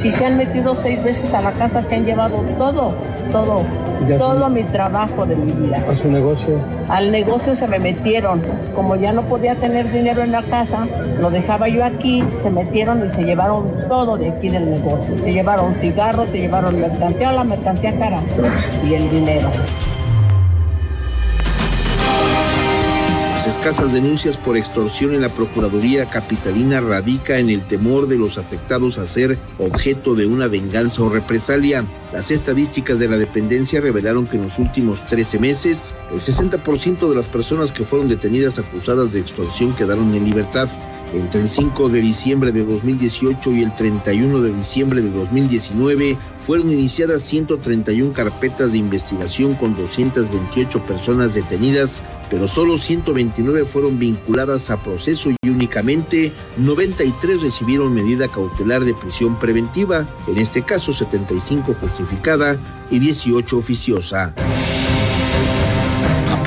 Si 0.00 0.10
se 0.10 0.26
han 0.26 0.36
metido 0.36 0.74
seis 0.76 1.02
veces 1.02 1.32
a 1.34 1.42
la 1.42 1.52
casa, 1.52 1.82
se 1.82 1.94
han 1.94 2.06
llevado 2.06 2.38
todo, 2.56 2.94
todo, 3.30 3.62
todo 4.18 4.48
mi 4.48 4.64
trabajo 4.64 5.26
de 5.26 5.36
mi 5.36 5.52
vida. 5.52 5.84
¿A 5.88 5.94
su 5.94 6.10
negocio? 6.10 6.58
Al 6.88 7.12
negocio 7.12 7.54
se 7.54 7.66
me 7.68 7.78
metieron. 7.78 8.40
Como 8.74 8.96
ya 8.96 9.12
no 9.12 9.22
podía 9.22 9.56
tener 9.56 9.92
dinero 9.92 10.22
en 10.22 10.32
la 10.32 10.42
casa, 10.42 10.86
lo 11.20 11.30
dejaba 11.30 11.68
yo 11.68 11.84
aquí, 11.84 12.24
se 12.42 12.50
metieron 12.50 13.04
y 13.04 13.10
se 13.10 13.24
llevaron 13.24 13.66
todo 13.88 14.16
de 14.16 14.30
aquí 14.30 14.48
del 14.48 14.70
negocio. 14.70 15.16
Se 15.22 15.32
llevaron 15.32 15.74
cigarros, 15.74 16.30
se 16.30 16.38
llevaron 16.38 16.80
mercancía, 16.80 17.32
la 17.32 17.44
mercancía 17.44 17.92
cara 17.98 18.20
y 18.88 18.94
el 18.94 19.10
dinero. 19.10 19.50
Las 23.40 23.56
escasas 23.56 23.94
denuncias 23.94 24.36
por 24.36 24.58
extorsión 24.58 25.14
en 25.14 25.22
la 25.22 25.30
Procuraduría 25.30 26.04
Capitalina 26.04 26.82
radica 26.82 27.38
en 27.38 27.48
el 27.48 27.66
temor 27.66 28.06
de 28.06 28.18
los 28.18 28.36
afectados 28.36 28.98
a 28.98 29.06
ser 29.06 29.38
objeto 29.58 30.14
de 30.14 30.26
una 30.26 30.46
venganza 30.46 31.02
o 31.02 31.08
represalia. 31.08 31.82
Las 32.12 32.30
estadísticas 32.30 32.98
de 32.98 33.08
la 33.08 33.16
dependencia 33.16 33.80
revelaron 33.80 34.26
que 34.26 34.36
en 34.36 34.42
los 34.42 34.58
últimos 34.58 35.06
13 35.06 35.38
meses, 35.38 35.94
el 36.12 36.20
60% 36.20 37.08
de 37.08 37.16
las 37.16 37.28
personas 37.28 37.72
que 37.72 37.84
fueron 37.84 38.10
detenidas 38.10 38.58
acusadas 38.58 39.12
de 39.12 39.20
extorsión 39.20 39.72
quedaron 39.74 40.14
en 40.14 40.26
libertad. 40.26 40.68
Entre 41.12 41.40
el 41.40 41.48
5 41.48 41.88
de 41.88 42.00
diciembre 42.00 42.52
de 42.52 42.64
2018 42.64 43.50
y 43.52 43.62
el 43.64 43.74
31 43.74 44.40
de 44.42 44.52
diciembre 44.52 45.02
de 45.02 45.10
2019 45.10 46.16
fueron 46.38 46.70
iniciadas 46.70 47.22
131 47.22 48.12
carpetas 48.12 48.72
de 48.72 48.78
investigación 48.78 49.56
con 49.56 49.74
228 49.74 50.86
personas 50.86 51.34
detenidas, 51.34 52.04
pero 52.30 52.46
solo 52.46 52.78
129 52.78 53.64
fueron 53.64 53.98
vinculadas 53.98 54.70
a 54.70 54.80
proceso 54.80 55.30
y 55.30 55.48
únicamente 55.48 56.32
93 56.58 57.42
recibieron 57.42 57.92
medida 57.92 58.28
cautelar 58.28 58.84
de 58.84 58.94
prisión 58.94 59.36
preventiva, 59.36 60.08
en 60.28 60.38
este 60.38 60.62
caso 60.62 60.92
75 60.92 61.74
justificada 61.80 62.56
y 62.88 63.00
18 63.00 63.56
oficiosa. 63.58 64.32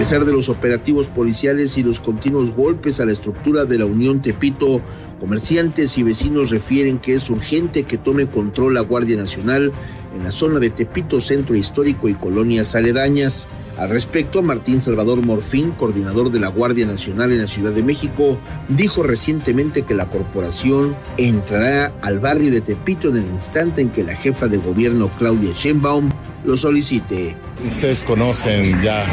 Pesar 0.04 0.26
de 0.26 0.34
los 0.34 0.50
operativos 0.50 1.08
policiales 1.08 1.78
y 1.78 1.82
los 1.82 2.02
continuos 2.02 2.52
golpes 2.52 3.00
a 3.00 3.06
la 3.06 3.13
estructura 3.13 3.63
de 3.63 3.78
la 3.78 3.86
Unión 3.86 4.22
Tepito, 4.22 4.82
comerciantes 5.22 5.98
y 5.98 6.04
vecinos 6.04 6.50
refieren 6.50 7.00
que 7.00 7.13
es 7.13 7.30
urgente 7.30 7.84
que 7.84 7.98
tome 7.98 8.28
control 8.28 8.74
la 8.74 8.82
Guardia 8.82 9.16
Nacional 9.16 9.72
en 10.13 10.24
la 10.26 10.32
zona 10.32 10.60
de 10.60 10.72
Tepito, 10.72 11.22
centro 11.22 11.56
histórico 11.56 12.10
y 12.10 12.16
colonias 12.16 12.76
aledañas. 12.76 13.48
Al 13.78 13.92
respecto, 13.92 14.42
Martín 14.42 14.82
Salvador 14.82 15.26
Morfín, 15.26 15.72
coordinador 15.72 16.32
de 16.32 16.42
la 16.42 16.50
Guardia 16.50 16.86
Nacional 16.86 17.32
en 17.32 17.38
la 17.38 17.48
Ciudad 17.48 17.72
de 17.72 17.82
México, 17.82 18.38
dijo 18.68 19.04
recientemente 19.04 19.84
que 19.84 19.96
la 19.96 20.10
corporación 20.10 20.98
entrará 21.16 21.94
al 22.02 22.20
barrio 22.20 22.52
de 22.52 22.60
Tepito 22.60 23.08
en 23.08 23.20
el 23.20 23.28
instante 23.28 23.82
en 23.82 23.89
que 23.89 24.04
la 24.04 24.18
jefa 24.18 24.50
de 24.50 24.58
gobierno 24.58 25.10
Claudia 25.18 25.54
Sheinbaum 25.56 26.10
lo 26.44 26.58
solicite. 26.58 27.38
Ustedes 27.65 28.04
conocen 28.04 28.82
ya 28.82 29.06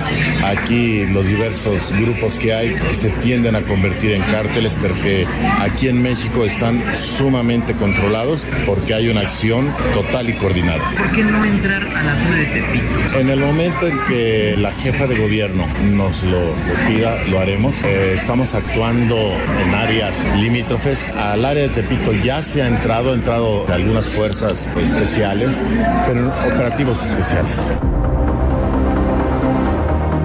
aquí 0.44 1.06
los 1.06 1.26
diversos 1.26 1.92
grupos 2.00 2.36
que 2.36 2.52
hay 2.52 2.74
que 2.74 2.94
se 2.94 3.10
tienden 3.10 3.54
a 3.54 3.62
convertir 3.62 4.12
en 4.12 4.22
cárteles 4.22 4.76
porque 4.80 5.26
aquí 5.60 5.88
en 5.88 6.02
México 6.02 6.44
están 6.44 6.82
sumamente 6.94 7.74
controlados 7.74 8.44
porque 8.66 8.94
hay 8.94 9.08
una 9.08 9.20
acción 9.20 9.72
total 9.94 10.30
y 10.30 10.34
coordinada. 10.34 10.82
¿Por 10.96 11.10
qué 11.12 11.22
no 11.22 11.44
entrar 11.44 11.82
a 11.96 12.02
la 12.02 12.16
zona 12.16 12.36
de 12.36 12.46
Tepito? 12.46 13.18
En 13.18 13.30
el 13.30 13.40
momento 13.40 13.86
en 13.86 13.98
que 14.08 14.56
la 14.56 14.72
jefa 14.72 15.06
de 15.06 15.16
gobierno 15.16 15.66
nos 15.92 16.22
lo, 16.24 16.40
lo 16.40 16.86
pida, 16.88 17.16
lo 17.30 17.40
haremos. 17.40 17.74
Eh, 17.84 18.14
estamos 18.14 18.54
actuando 18.54 19.32
en 19.62 19.74
áreas 19.74 20.16
limítrofes. 20.36 21.08
Al 21.10 21.44
área 21.44 21.64
de 21.64 21.68
Tepito 21.68 22.12
ya 22.12 22.42
se 22.42 22.62
ha 22.62 22.68
entrado, 22.68 23.12
ha 23.12 23.14
entrado 23.14 23.66
algunas 23.68 24.06
fuerzas 24.06 24.68
especiales, 24.76 25.60
pero 26.06 26.28
operativos 26.28 27.02
especiales. 27.04 27.60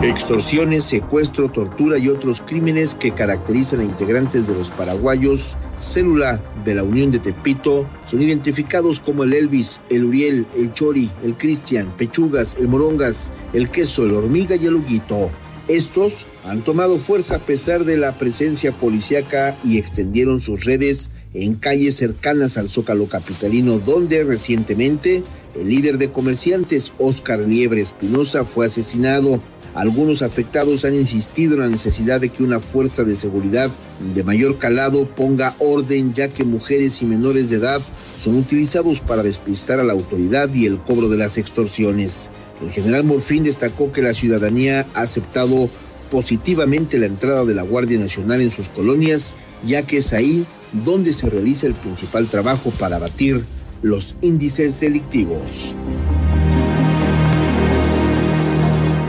Extorsiones, 0.06 0.86
secuestro, 0.86 1.50
tortura 1.50 1.98
y 1.98 2.10
otros 2.10 2.39
crímenes 2.39 2.94
que 2.94 3.12
caracterizan 3.12 3.80
a 3.80 3.86
integrantes 3.86 4.46
de 4.46 4.54
los 4.54 4.70
paraguayos 4.70 5.58
célula 5.78 6.44
de 6.63 6.76
la 6.76 6.84
Unión 6.84 7.10
de 7.10 7.18
Tepito 7.18 7.89
son 8.08 8.22
identificados 8.22 9.00
como 9.00 9.24
el 9.24 9.34
Elvis, 9.34 9.82
el 9.89 10.06
Uriel, 10.06 10.46
el 10.56 10.72
Chori, 10.74 11.10
el 11.24 11.36
Cristian, 11.36 11.91
Pechugas, 11.98 12.56
el 12.60 12.68
Morongas, 12.68 13.32
el 13.54 13.72
Queso, 13.72 14.06
el 14.06 14.13
Hormiga 14.13 14.56
y 14.56 14.68
el 14.68 14.76
Huguito. 14.76 15.32
Estos 15.68 16.28
han 16.44 16.62
tomado 16.62 17.00
fuerza 17.00 17.38
a 17.38 17.39
pesar 17.39 17.84
de 17.84 17.98
la 17.98 18.12
presencia 18.12 18.72
policíaca 18.72 19.56
y 19.63 19.80
extendieron 19.80 20.39
sus 20.39 20.65
redes 20.65 21.10
en 21.34 21.56
calles 21.56 21.96
cercanas 21.96 22.58
al 22.58 22.70
Zócalo 22.70 23.08
Capitalino, 23.08 23.80
donde 23.80 24.24
recientemente 24.24 25.24
el 25.56 25.68
líder 25.68 25.98
de 25.98 26.12
comerciantes, 26.12 26.94
Oscar 27.00 27.39
Liebre 27.39 27.82
Espinosa, 27.82 28.46
fue 28.46 28.68
asesinado. 28.68 29.39
Algunos 29.75 30.21
afectados 30.21 30.85
han 30.85 30.95
insistido 30.95 31.55
en 31.55 31.59
la 31.59 31.67
necesidad 31.67 32.21
de 32.21 32.29
que 32.29 32.43
una 32.43 32.61
fuerza 32.61 33.03
de 33.03 33.17
seguridad 33.17 33.69
de 34.13 34.23
mayor 34.23 34.57
calado 34.57 35.05
ponga 35.05 35.53
orden, 35.59 36.13
ya 36.13 36.29
que 36.29 36.45
mujeres 36.45 37.01
y 37.01 37.05
menores 37.05 37.49
de 37.49 37.57
edad 37.57 37.81
son 38.23 38.38
utilizados 38.38 39.01
para 39.01 39.21
despistar 39.21 39.81
a 39.81 39.83
la 39.83 39.91
autoridad 39.91 40.51
y 40.53 40.65
el 40.65 40.79
cobro 40.79 41.09
de 41.09 41.17
las 41.17 41.38
extorsiones. 41.38 42.29
El 42.61 42.71
general 42.71 43.03
Morfín 43.03 43.43
destacó 43.43 43.91
que 43.91 44.01
la 44.01 44.13
ciudadanía 44.13 44.85
ha 44.93 45.01
aceptado 45.01 45.69
positivamente 46.09 46.97
la 46.97 47.07
entrada 47.07 47.43
de 47.43 47.53
la 47.53 47.63
Guardia 47.63 47.99
Nacional 47.99 48.39
en 48.39 48.51
sus 48.51 48.69
colonias, 48.69 49.35
ya 49.65 49.81
que 49.81 49.97
es 49.97 50.13
ahí 50.13 50.45
donde 50.85 51.11
se 51.11 51.29
realiza 51.29 51.67
el 51.67 51.73
principal 51.73 52.27
trabajo 52.27 52.71
para 52.79 52.95
abatir 52.95 53.43
los 53.81 54.15
índices 54.21 54.79
delictivos. 54.79 55.75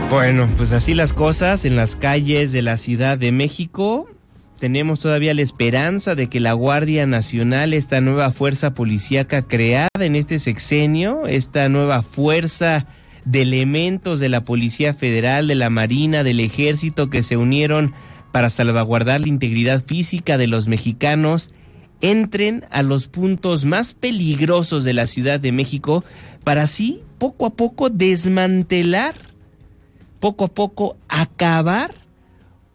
Bueno, 0.09 0.47
pues 0.55 0.71
así 0.71 0.93
las 0.93 1.11
cosas 1.11 1.65
en 1.65 1.75
las 1.75 1.97
calles 1.97 2.53
de 2.53 2.61
la 2.61 2.77
Ciudad 2.77 3.17
de 3.17 3.33
México. 3.33 4.09
Tenemos 4.57 5.01
todavía 5.01 5.33
la 5.33 5.41
esperanza 5.41 6.15
de 6.15 6.27
que 6.27 6.39
la 6.39 6.53
Guardia 6.53 7.05
Nacional, 7.05 7.73
esta 7.73 7.99
nueva 7.99 8.31
fuerza 8.31 8.73
policíaca 8.73 9.41
creada 9.41 9.89
en 9.99 10.15
este 10.15 10.39
sexenio, 10.39 11.27
esta 11.27 11.67
nueva 11.67 12.03
fuerza 12.03 12.87
de 13.25 13.41
elementos 13.41 14.21
de 14.21 14.29
la 14.29 14.45
Policía 14.45 14.93
Federal, 14.93 15.49
de 15.49 15.55
la 15.55 15.69
Marina, 15.69 16.23
del 16.23 16.39
Ejército 16.39 17.09
que 17.09 17.21
se 17.21 17.35
unieron 17.35 17.93
para 18.31 18.49
salvaguardar 18.49 19.19
la 19.19 19.27
integridad 19.27 19.83
física 19.83 20.37
de 20.37 20.47
los 20.47 20.69
mexicanos, 20.69 21.51
entren 21.99 22.63
a 22.71 22.81
los 22.81 23.09
puntos 23.09 23.65
más 23.65 23.93
peligrosos 23.93 24.85
de 24.85 24.93
la 24.93 25.05
Ciudad 25.05 25.41
de 25.41 25.51
México 25.51 26.05
para 26.45 26.63
así 26.63 27.01
poco 27.17 27.45
a 27.45 27.55
poco 27.55 27.89
desmantelar 27.89 29.26
poco 30.19 30.45
a 30.45 30.47
poco 30.49 30.97
acabar 31.09 31.93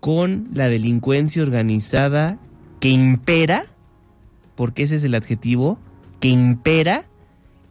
con 0.00 0.48
la 0.52 0.68
delincuencia 0.68 1.42
organizada 1.42 2.38
que 2.80 2.88
impera, 2.88 3.66
porque 4.56 4.82
ese 4.82 4.96
es 4.96 5.04
el 5.04 5.14
adjetivo, 5.14 5.78
que 6.20 6.28
impera 6.28 7.04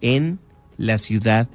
en 0.02 0.40
la 0.78 0.98
Ciudad 0.98 1.48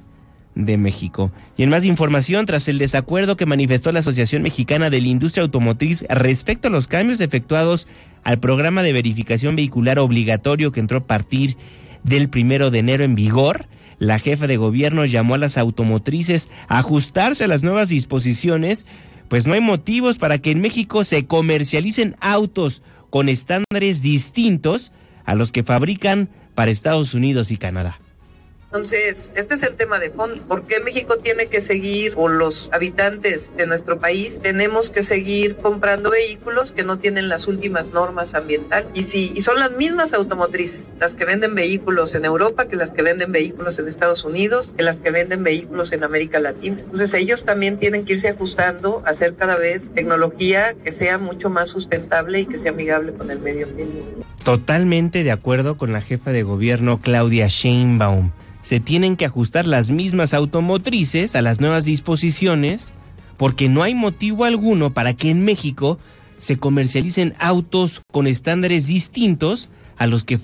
de 0.55 0.77
México. 0.77 1.31
Y 1.55 1.63
en 1.63 1.69
más 1.69 1.85
información, 1.85 2.45
tras 2.45 2.67
el 2.67 2.79
desacuerdo 2.79 3.37
que 3.37 3.45
manifestó 3.45 3.91
la 3.91 3.99
Asociación 3.99 4.41
Mexicana 4.41 4.89
de 4.89 5.01
la 5.01 5.07
Industria 5.07 5.43
Automotriz 5.43 6.05
respecto 6.09 6.67
a 6.67 6.71
los 6.71 6.87
cambios 6.87 7.21
efectuados 7.21 7.87
al 8.23 8.39
programa 8.39 8.81
de 8.83 8.93
verificación 8.93 9.55
vehicular 9.55 9.99
obligatorio 9.99 10.71
que 10.71 10.79
entró 10.79 10.99
a 10.99 11.07
partir 11.07 11.57
del 12.03 12.29
primero 12.29 12.71
de 12.71 12.79
enero 12.79 13.03
en 13.03 13.15
vigor, 13.15 13.67
la 13.99 14.19
jefa 14.19 14.47
de 14.47 14.57
gobierno 14.57 15.05
llamó 15.05 15.35
a 15.35 15.39
las 15.39 15.57
automotrices 15.57 16.49
a 16.67 16.79
ajustarse 16.79 17.43
a 17.43 17.47
las 17.47 17.63
nuevas 17.63 17.89
disposiciones, 17.89 18.85
pues 19.27 19.47
no 19.47 19.53
hay 19.53 19.61
motivos 19.61 20.17
para 20.17 20.37
que 20.37 20.51
en 20.51 20.61
México 20.61 21.03
se 21.03 21.25
comercialicen 21.25 22.15
autos 22.19 22.81
con 23.09 23.29
estándares 23.29 24.01
distintos 24.01 24.91
a 25.25 25.35
los 25.35 25.51
que 25.51 25.63
fabrican 25.63 26.29
para 26.55 26.71
Estados 26.71 27.13
Unidos 27.13 27.51
y 27.51 27.57
Canadá. 27.57 27.99
Entonces, 28.77 29.33
este 29.35 29.55
es 29.55 29.63
el 29.63 29.73
tema 29.73 29.97
de 29.97 30.11
fondo. 30.11 30.39
¿Por 30.43 30.67
qué 30.67 30.79
México 30.79 31.17
tiene 31.17 31.47
que 31.47 31.61
seguir, 31.61 32.13
o 32.15 32.29
los 32.29 32.69
habitantes 32.71 33.45
de 33.57 33.65
nuestro 33.65 33.99
país, 33.99 34.39
tenemos 34.39 34.91
que 34.91 35.01
seguir 35.01 35.55
comprando 35.55 36.11
vehículos 36.11 36.71
que 36.71 36.83
no 36.83 36.99
tienen 36.99 37.27
las 37.27 37.47
últimas 37.47 37.89
normas 37.89 38.35
ambientales? 38.35 38.87
Y 38.93 39.01
si 39.01 39.31
y 39.33 39.41
son 39.41 39.57
las 39.57 39.71
mismas 39.71 40.13
automotrices 40.13 40.89
las 40.99 41.15
que 41.15 41.25
venden 41.25 41.55
vehículos 41.55 42.13
en 42.13 42.23
Europa 42.23 42.67
que 42.67 42.75
las 42.75 42.91
que 42.91 43.01
venden 43.01 43.31
vehículos 43.31 43.79
en 43.79 43.87
Estados 43.87 44.23
Unidos, 44.23 44.75
que 44.77 44.83
las 44.83 44.97
que 44.97 45.09
venden 45.09 45.43
vehículos 45.43 45.91
en 45.91 46.03
América 46.03 46.39
Latina. 46.39 46.77
Entonces, 46.79 47.15
ellos 47.15 47.45
también 47.45 47.79
tienen 47.79 48.05
que 48.05 48.13
irse 48.13 48.27
ajustando 48.27 49.01
a 49.07 49.09
hacer 49.09 49.33
cada 49.33 49.55
vez 49.55 49.89
tecnología 49.95 50.75
que 50.83 50.93
sea 50.93 51.17
mucho 51.17 51.49
más 51.49 51.69
sustentable 51.69 52.41
y 52.41 52.45
que 52.45 52.59
sea 52.59 52.69
amigable 52.71 53.13
con 53.13 53.31
el 53.31 53.39
medio 53.39 53.65
ambiente. 53.65 54.03
Totalmente 54.43 55.23
de 55.23 55.31
acuerdo 55.31 55.77
con 55.77 55.93
la 55.93 56.01
jefa 56.01 56.31
de 56.31 56.43
gobierno 56.43 57.01
Claudia 57.01 57.47
Sheinbaum 57.47 58.29
se 58.61 58.79
tienen 58.79 59.15
que 59.15 59.25
ajustar 59.25 59.65
las 59.65 59.89
mismas 59.89 60.33
automotrices 60.33 61.35
a 61.35 61.41
las 61.41 61.59
nuevas 61.59 61.85
disposiciones 61.85 62.93
porque 63.37 63.69
no 63.69 63.83
hay 63.83 63.95
motivo 63.95 64.45
alguno 64.45 64.93
para 64.93 65.13
que 65.13 65.29
en 65.29 65.45
México 65.45 65.99
se 66.37 66.57
comercialicen 66.57 67.33
autos 67.39 68.01
con 68.11 68.27
estándares 68.27 68.87
distintos 68.87 69.69
a 69.97 70.07
los 70.07 70.23
que, 70.23 70.39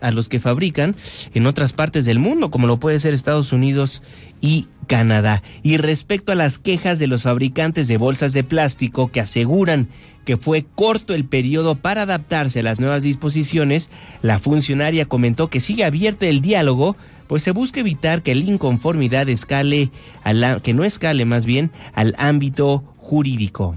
a 0.00 0.10
los 0.10 0.28
que 0.28 0.40
fabrican 0.40 0.94
en 1.34 1.46
otras 1.46 1.72
partes 1.72 2.04
del 2.04 2.18
mundo, 2.18 2.50
como 2.50 2.66
lo 2.66 2.78
puede 2.78 3.00
ser 3.00 3.14
Estados 3.14 3.52
Unidos 3.52 4.02
y 4.40 4.68
Canadá. 4.86 5.42
Y 5.62 5.76
respecto 5.78 6.32
a 6.32 6.36
las 6.36 6.58
quejas 6.58 6.98
de 6.98 7.08
los 7.08 7.22
fabricantes 7.22 7.88
de 7.88 7.96
bolsas 7.96 8.32
de 8.32 8.44
plástico 8.44 9.10
que 9.10 9.20
aseguran 9.20 9.88
que 10.24 10.36
fue 10.36 10.66
corto 10.74 11.14
el 11.14 11.24
periodo 11.24 11.76
para 11.76 12.02
adaptarse 12.02 12.60
a 12.60 12.64
las 12.64 12.80
nuevas 12.80 13.04
disposiciones, 13.04 13.90
la 14.22 14.40
funcionaria 14.40 15.06
comentó 15.06 15.48
que 15.48 15.60
sigue 15.60 15.84
abierto 15.84 16.26
el 16.26 16.40
diálogo 16.40 16.96
pues 17.26 17.42
se 17.42 17.50
busca 17.50 17.80
evitar 17.80 18.22
que 18.22 18.34
la 18.34 18.44
inconformidad 18.44 19.28
escale, 19.28 19.90
a 20.24 20.32
la, 20.32 20.60
que 20.60 20.74
no 20.74 20.84
escale 20.84 21.24
más 21.24 21.46
bien 21.46 21.70
al 21.94 22.14
ámbito 22.18 22.84
jurídico. 22.96 23.76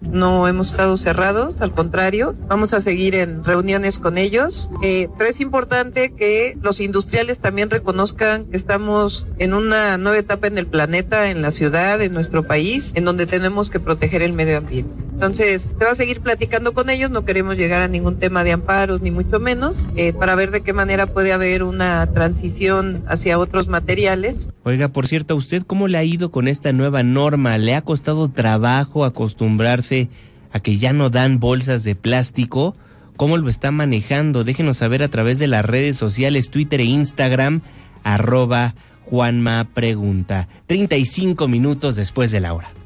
No 0.00 0.46
hemos 0.46 0.70
estado 0.70 0.96
cerrados, 0.96 1.60
al 1.60 1.74
contrario, 1.74 2.36
vamos 2.46 2.72
a 2.72 2.80
seguir 2.80 3.16
en 3.16 3.44
reuniones 3.44 3.98
con 3.98 4.16
ellos, 4.16 4.70
eh, 4.82 5.08
pero 5.18 5.28
es 5.28 5.40
importante 5.40 6.14
que 6.14 6.56
los 6.62 6.80
industriales 6.80 7.40
también 7.40 7.68
reconozcan 7.68 8.44
que 8.44 8.56
estamos 8.56 9.26
en 9.38 9.54
una 9.54 9.98
nueva 9.98 10.18
etapa 10.18 10.46
en 10.46 10.56
el 10.56 10.68
planeta, 10.68 11.30
en 11.30 11.42
la 11.42 11.50
ciudad, 11.50 12.00
en 12.00 12.12
nuestro 12.12 12.44
país, 12.46 12.92
en 12.94 13.04
donde 13.04 13.26
tenemos 13.26 13.70
que 13.70 13.80
proteger 13.80 14.22
el 14.22 14.34
medio 14.34 14.58
ambiente. 14.58 15.07
Entonces, 15.18 15.66
se 15.76 15.84
va 15.84 15.90
a 15.90 15.96
seguir 15.96 16.20
platicando 16.20 16.74
con 16.74 16.90
ellos, 16.90 17.10
no 17.10 17.24
queremos 17.24 17.56
llegar 17.56 17.82
a 17.82 17.88
ningún 17.88 18.20
tema 18.20 18.44
de 18.44 18.52
amparos, 18.52 19.02
ni 19.02 19.10
mucho 19.10 19.40
menos, 19.40 19.88
eh, 19.96 20.12
para 20.12 20.36
ver 20.36 20.52
de 20.52 20.60
qué 20.60 20.72
manera 20.72 21.08
puede 21.08 21.32
haber 21.32 21.64
una 21.64 22.06
transición 22.12 23.02
hacia 23.08 23.38
otros 23.38 23.66
materiales. 23.66 24.48
Oiga, 24.62 24.88
por 24.88 25.08
cierto, 25.08 25.34
¿a 25.34 25.36
usted 25.36 25.64
cómo 25.64 25.88
le 25.88 25.98
ha 25.98 26.04
ido 26.04 26.30
con 26.30 26.46
esta 26.46 26.72
nueva 26.72 27.02
norma? 27.02 27.58
¿Le 27.58 27.74
ha 27.74 27.82
costado 27.82 28.28
trabajo 28.28 29.04
acostumbrarse? 29.04 30.08
a 30.52 30.60
que 30.60 30.78
ya 30.78 30.92
no 30.92 31.10
dan 31.10 31.40
bolsas 31.40 31.84
de 31.84 31.94
plástico? 31.94 32.76
¿Cómo 33.16 33.36
lo 33.36 33.48
está 33.48 33.70
manejando? 33.70 34.44
Déjenos 34.44 34.78
saber 34.78 35.02
a 35.02 35.08
través 35.08 35.38
de 35.38 35.48
las 35.48 35.64
redes 35.64 35.96
sociales, 35.96 36.50
Twitter 36.50 36.80
e 36.80 36.84
Instagram, 36.84 37.62
arroba 38.04 38.74
Juanma 39.04 39.68
Pregunta. 39.74 40.48
35 40.66 41.48
minutos 41.48 41.96
después 41.96 42.30
de 42.30 42.40
la 42.40 42.54
hora. 42.54 42.77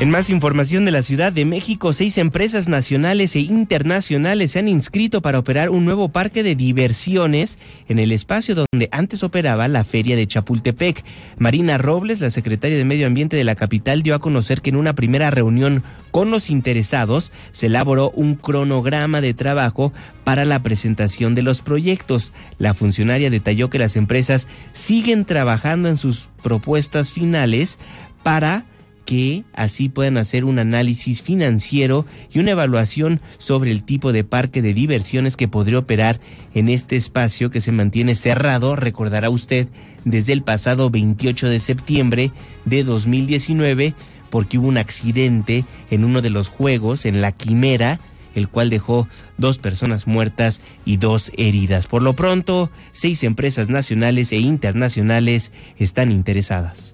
En 0.00 0.10
más 0.10 0.28
información 0.28 0.84
de 0.84 0.90
la 0.90 1.02
Ciudad 1.02 1.32
de 1.32 1.44
México, 1.44 1.92
seis 1.92 2.18
empresas 2.18 2.68
nacionales 2.68 3.36
e 3.36 3.40
internacionales 3.40 4.50
se 4.50 4.58
han 4.58 4.66
inscrito 4.66 5.22
para 5.22 5.38
operar 5.38 5.70
un 5.70 5.84
nuevo 5.84 6.08
parque 6.08 6.42
de 6.42 6.56
diversiones 6.56 7.60
en 7.88 8.00
el 8.00 8.10
espacio 8.10 8.56
donde 8.56 8.88
antes 8.90 9.22
operaba 9.22 9.68
la 9.68 9.84
Feria 9.84 10.16
de 10.16 10.26
Chapultepec. 10.26 11.04
Marina 11.38 11.78
Robles, 11.78 12.20
la 12.20 12.30
secretaria 12.30 12.76
de 12.76 12.84
Medio 12.84 13.06
Ambiente 13.06 13.36
de 13.36 13.44
la 13.44 13.54
capital, 13.54 14.02
dio 14.02 14.16
a 14.16 14.18
conocer 14.18 14.62
que 14.62 14.70
en 14.70 14.76
una 14.76 14.94
primera 14.94 15.30
reunión 15.30 15.84
con 16.10 16.32
los 16.32 16.50
interesados 16.50 17.30
se 17.52 17.66
elaboró 17.66 18.10
un 18.10 18.34
cronograma 18.34 19.20
de 19.20 19.32
trabajo 19.32 19.92
para 20.24 20.44
la 20.44 20.60
presentación 20.60 21.36
de 21.36 21.42
los 21.42 21.62
proyectos. 21.62 22.32
La 22.58 22.74
funcionaria 22.74 23.30
detalló 23.30 23.70
que 23.70 23.78
las 23.78 23.94
empresas 23.94 24.48
siguen 24.72 25.24
trabajando 25.24 25.88
en 25.88 25.96
sus 25.96 26.28
propuestas 26.42 27.12
finales 27.12 27.78
para 28.24 28.64
que 29.04 29.44
así 29.52 29.88
puedan 29.88 30.16
hacer 30.16 30.44
un 30.44 30.58
análisis 30.58 31.22
financiero 31.22 32.06
y 32.32 32.38
una 32.38 32.52
evaluación 32.52 33.20
sobre 33.38 33.70
el 33.70 33.84
tipo 33.84 34.12
de 34.12 34.24
parque 34.24 34.62
de 34.62 34.74
diversiones 34.74 35.36
que 35.36 35.48
podría 35.48 35.78
operar 35.78 36.20
en 36.54 36.68
este 36.68 36.96
espacio 36.96 37.50
que 37.50 37.60
se 37.60 37.72
mantiene 37.72 38.14
cerrado, 38.14 38.76
recordará 38.76 39.30
usted, 39.30 39.68
desde 40.04 40.32
el 40.32 40.42
pasado 40.42 40.90
28 40.90 41.48
de 41.48 41.60
septiembre 41.60 42.30
de 42.64 42.84
2019, 42.84 43.94
porque 44.30 44.58
hubo 44.58 44.68
un 44.68 44.78
accidente 44.78 45.64
en 45.90 46.04
uno 46.04 46.22
de 46.22 46.30
los 46.30 46.48
juegos, 46.48 47.06
en 47.06 47.20
la 47.20 47.32
Quimera, 47.32 48.00
el 48.34 48.48
cual 48.48 48.70
dejó 48.70 49.08
dos 49.38 49.58
personas 49.58 50.06
muertas 50.06 50.60
y 50.84 50.96
dos 50.96 51.30
heridas. 51.36 51.86
Por 51.86 52.02
lo 52.02 52.14
pronto, 52.14 52.70
seis 52.92 53.22
empresas 53.22 53.68
nacionales 53.68 54.32
e 54.32 54.38
internacionales 54.38 55.52
están 55.78 56.10
interesadas. 56.10 56.93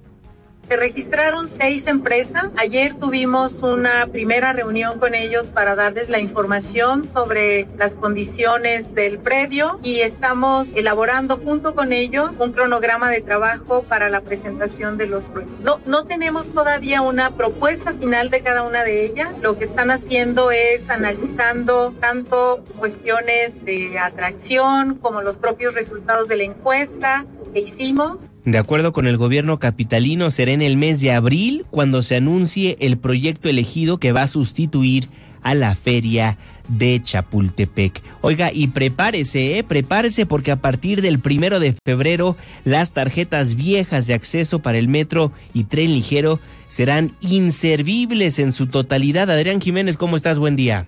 Se 0.70 0.76
registraron 0.76 1.48
seis 1.48 1.88
empresas. 1.88 2.44
Ayer 2.56 2.94
tuvimos 2.94 3.54
una 3.54 4.06
primera 4.06 4.52
reunión 4.52 5.00
con 5.00 5.16
ellos 5.16 5.46
para 5.46 5.74
darles 5.74 6.08
la 6.08 6.20
información 6.20 7.02
sobre 7.12 7.66
las 7.76 7.96
condiciones 7.96 8.94
del 8.94 9.18
predio 9.18 9.80
y 9.82 10.02
estamos 10.02 10.72
elaborando 10.76 11.38
junto 11.38 11.74
con 11.74 11.92
ellos 11.92 12.36
un 12.38 12.52
cronograma 12.52 13.10
de 13.10 13.20
trabajo 13.20 13.82
para 13.82 14.10
la 14.10 14.20
presentación 14.20 14.96
de 14.96 15.08
los 15.08 15.24
proyectos. 15.24 15.58
No, 15.64 15.80
no 15.86 16.04
tenemos 16.04 16.52
todavía 16.52 17.02
una 17.02 17.32
propuesta 17.32 17.92
final 17.94 18.30
de 18.30 18.40
cada 18.42 18.62
una 18.62 18.84
de 18.84 19.04
ellas. 19.04 19.30
Lo 19.42 19.58
que 19.58 19.64
están 19.64 19.90
haciendo 19.90 20.52
es 20.52 20.88
analizando 20.88 21.92
tanto 21.98 22.64
cuestiones 22.78 23.64
de 23.64 23.98
atracción 23.98 24.94
como 24.94 25.20
los 25.20 25.36
propios 25.36 25.74
resultados 25.74 26.28
de 26.28 26.36
la 26.36 26.44
encuesta 26.44 27.26
hicimos 27.54 28.30
de 28.44 28.56
acuerdo 28.56 28.92
con 28.92 29.06
el 29.06 29.18
gobierno 29.18 29.58
capitalino, 29.58 30.30
será 30.30 30.52
en 30.52 30.62
el 30.62 30.76
mes 30.76 31.00
de 31.00 31.12
abril 31.12 31.66
cuando 31.70 32.02
se 32.02 32.16
anuncie 32.16 32.76
el 32.80 32.96
proyecto 32.96 33.48
elegido 33.48 33.98
que 33.98 34.12
va 34.12 34.22
a 34.22 34.28
sustituir 34.28 35.08
a 35.42 35.54
la 35.54 35.74
feria 35.74 36.38
de 36.68 37.00
Chapultepec. 37.02 38.02
Oiga, 38.22 38.50
y 38.52 38.68
prepárese, 38.68 39.58
¿eh? 39.58 39.64
prepárese 39.64 40.24
porque 40.24 40.52
a 40.52 40.56
partir 40.56 41.02
del 41.02 41.18
primero 41.18 41.60
de 41.60 41.74
febrero 41.84 42.36
las 42.64 42.92
tarjetas 42.92 43.56
viejas 43.56 44.06
de 44.06 44.14
acceso 44.14 44.60
para 44.60 44.78
el 44.78 44.88
metro 44.88 45.32
y 45.52 45.64
tren 45.64 45.92
ligero 45.92 46.40
serán 46.68 47.12
inservibles 47.20 48.38
en 48.38 48.52
su 48.52 48.68
totalidad. 48.68 49.30
Adrián 49.30 49.60
Jiménez, 49.60 49.96
¿cómo 49.96 50.16
estás? 50.16 50.38
Buen 50.38 50.56
día. 50.56 50.86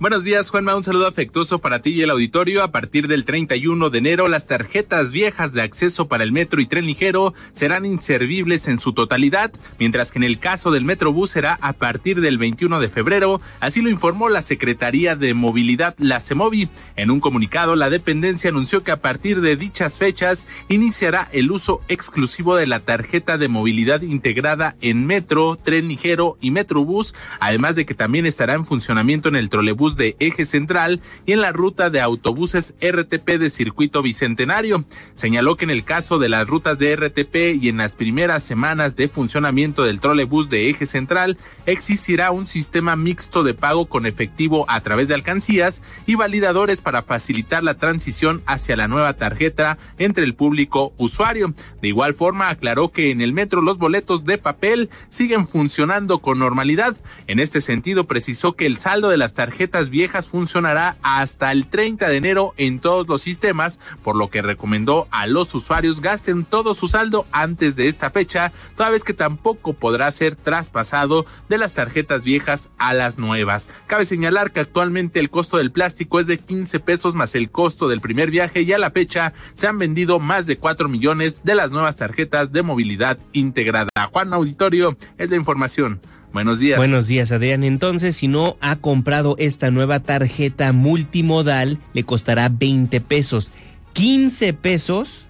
Buenos 0.00 0.22
días, 0.22 0.50
Juanma. 0.50 0.76
Un 0.76 0.84
saludo 0.84 1.08
afectuoso 1.08 1.58
para 1.58 1.82
ti 1.82 1.90
y 1.90 2.02
el 2.02 2.10
auditorio. 2.10 2.62
A 2.62 2.70
partir 2.70 3.08
del 3.08 3.24
31 3.24 3.90
de 3.90 3.98
enero, 3.98 4.28
las 4.28 4.46
tarjetas 4.46 5.10
viejas 5.10 5.52
de 5.52 5.62
acceso 5.62 6.06
para 6.06 6.22
el 6.22 6.30
metro 6.30 6.60
y 6.60 6.66
tren 6.66 6.86
ligero 6.86 7.34
serán 7.50 7.84
inservibles 7.84 8.68
en 8.68 8.78
su 8.78 8.92
totalidad, 8.92 9.50
mientras 9.80 10.12
que 10.12 10.20
en 10.20 10.22
el 10.22 10.38
caso 10.38 10.70
del 10.70 10.84
Metrobús 10.84 11.30
será 11.30 11.58
a 11.62 11.72
partir 11.72 12.20
del 12.20 12.38
21 12.38 12.78
de 12.78 12.88
febrero. 12.88 13.40
Así 13.58 13.82
lo 13.82 13.90
informó 13.90 14.28
la 14.28 14.40
Secretaría 14.40 15.16
de 15.16 15.34
Movilidad, 15.34 15.96
la 15.98 16.20
CEMOVI. 16.20 16.68
En 16.94 17.10
un 17.10 17.18
comunicado, 17.18 17.74
la 17.74 17.90
dependencia 17.90 18.50
anunció 18.50 18.84
que 18.84 18.92
a 18.92 19.02
partir 19.02 19.40
de 19.40 19.56
dichas 19.56 19.98
fechas 19.98 20.46
iniciará 20.68 21.28
el 21.32 21.50
uso 21.50 21.80
exclusivo 21.88 22.54
de 22.54 22.68
la 22.68 22.78
tarjeta 22.78 23.36
de 23.36 23.48
movilidad 23.48 24.02
integrada 24.02 24.76
en 24.80 25.06
metro, 25.06 25.56
tren 25.56 25.88
ligero 25.88 26.36
y 26.40 26.52
Metrobús, 26.52 27.16
además 27.40 27.74
de 27.74 27.84
que 27.84 27.94
también 27.94 28.26
estará 28.26 28.54
en 28.54 28.64
funcionamiento 28.64 29.28
en 29.28 29.34
el 29.34 29.50
trolebús 29.50 29.87
de 29.96 30.16
eje 30.18 30.44
central 30.44 31.00
y 31.26 31.32
en 31.32 31.40
la 31.40 31.52
ruta 31.52 31.90
de 31.90 32.00
autobuses 32.00 32.74
RTP 32.80 33.38
de 33.38 33.50
circuito 33.50 34.02
bicentenario. 34.02 34.84
Señaló 35.14 35.56
que 35.56 35.64
en 35.64 35.70
el 35.70 35.84
caso 35.84 36.18
de 36.18 36.28
las 36.28 36.46
rutas 36.46 36.78
de 36.78 36.94
RTP 36.96 37.62
y 37.62 37.68
en 37.68 37.78
las 37.78 37.94
primeras 37.94 38.42
semanas 38.42 38.96
de 38.96 39.08
funcionamiento 39.08 39.84
del 39.84 40.00
trolebús 40.00 40.50
de 40.50 40.70
eje 40.70 40.86
central, 40.86 41.38
existirá 41.66 42.30
un 42.30 42.46
sistema 42.46 42.96
mixto 42.96 43.44
de 43.44 43.54
pago 43.54 43.86
con 43.86 44.06
efectivo 44.06 44.64
a 44.68 44.80
través 44.80 45.08
de 45.08 45.14
alcancías 45.14 45.82
y 46.06 46.14
validadores 46.14 46.80
para 46.80 47.02
facilitar 47.02 47.62
la 47.62 47.76
transición 47.76 48.42
hacia 48.46 48.76
la 48.76 48.88
nueva 48.88 49.14
tarjeta 49.14 49.78
entre 49.98 50.24
el 50.24 50.34
público 50.34 50.92
usuario. 50.96 51.54
De 51.80 51.88
igual 51.88 52.14
forma, 52.14 52.48
aclaró 52.48 52.90
que 52.90 53.10
en 53.10 53.20
el 53.20 53.32
metro 53.32 53.62
los 53.62 53.78
boletos 53.78 54.24
de 54.24 54.38
papel 54.38 54.90
siguen 55.08 55.46
funcionando 55.46 56.18
con 56.18 56.38
normalidad. 56.38 56.96
En 57.26 57.38
este 57.38 57.60
sentido, 57.60 58.04
precisó 58.04 58.54
que 58.54 58.66
el 58.66 58.78
saldo 58.78 59.08
de 59.08 59.16
las 59.16 59.34
tarjetas 59.34 59.77
viejas 59.88 60.26
funcionará 60.26 60.96
hasta 61.02 61.52
el 61.52 61.68
30 61.68 62.08
de 62.08 62.16
enero 62.16 62.54
en 62.56 62.80
todos 62.80 63.06
los 63.06 63.22
sistemas, 63.22 63.78
por 64.02 64.16
lo 64.16 64.28
que 64.30 64.42
recomendó 64.42 65.06
a 65.10 65.26
los 65.28 65.54
usuarios 65.54 66.00
gasten 66.00 66.44
todo 66.44 66.74
su 66.74 66.88
saldo 66.88 67.26
antes 67.30 67.76
de 67.76 67.86
esta 67.86 68.10
fecha, 68.10 68.52
toda 68.76 68.90
vez 68.90 69.04
que 69.04 69.14
tampoco 69.14 69.72
podrá 69.74 70.10
ser 70.10 70.34
traspasado 70.34 71.24
de 71.48 71.58
las 71.58 71.74
tarjetas 71.74 72.24
viejas 72.24 72.70
a 72.78 72.94
las 72.94 73.18
nuevas. 73.18 73.68
Cabe 73.86 74.04
señalar 74.04 74.50
que 74.50 74.60
actualmente 74.60 75.20
el 75.20 75.30
costo 75.30 75.58
del 75.58 75.70
plástico 75.70 76.18
es 76.18 76.26
de 76.26 76.38
15 76.38 76.80
pesos 76.80 77.14
más 77.14 77.36
el 77.36 77.50
costo 77.50 77.88
del 77.88 78.00
primer 78.00 78.30
viaje 78.30 78.62
y 78.62 78.72
a 78.72 78.78
la 78.78 78.90
fecha 78.90 79.32
se 79.54 79.68
han 79.68 79.78
vendido 79.78 80.18
más 80.18 80.46
de 80.46 80.58
4 80.58 80.88
millones 80.88 81.42
de 81.44 81.54
las 81.54 81.70
nuevas 81.70 81.96
tarjetas 81.96 82.52
de 82.52 82.62
movilidad 82.62 83.18
integrada. 83.32 83.90
Juan 84.10 84.32
Auditorio 84.32 84.96
es 85.16 85.30
la 85.30 85.36
información. 85.36 86.00
Buenos 86.32 86.58
días. 86.58 86.78
Buenos 86.78 87.06
días, 87.06 87.32
Adrián. 87.32 87.64
Entonces, 87.64 88.16
si 88.16 88.28
no 88.28 88.56
ha 88.60 88.76
comprado 88.76 89.34
esta 89.38 89.70
nueva 89.70 90.00
tarjeta 90.00 90.72
multimodal, 90.72 91.78
le 91.94 92.04
costará 92.04 92.48
20 92.48 93.00
pesos. 93.00 93.52
15 93.94 94.52
pesos 94.52 95.24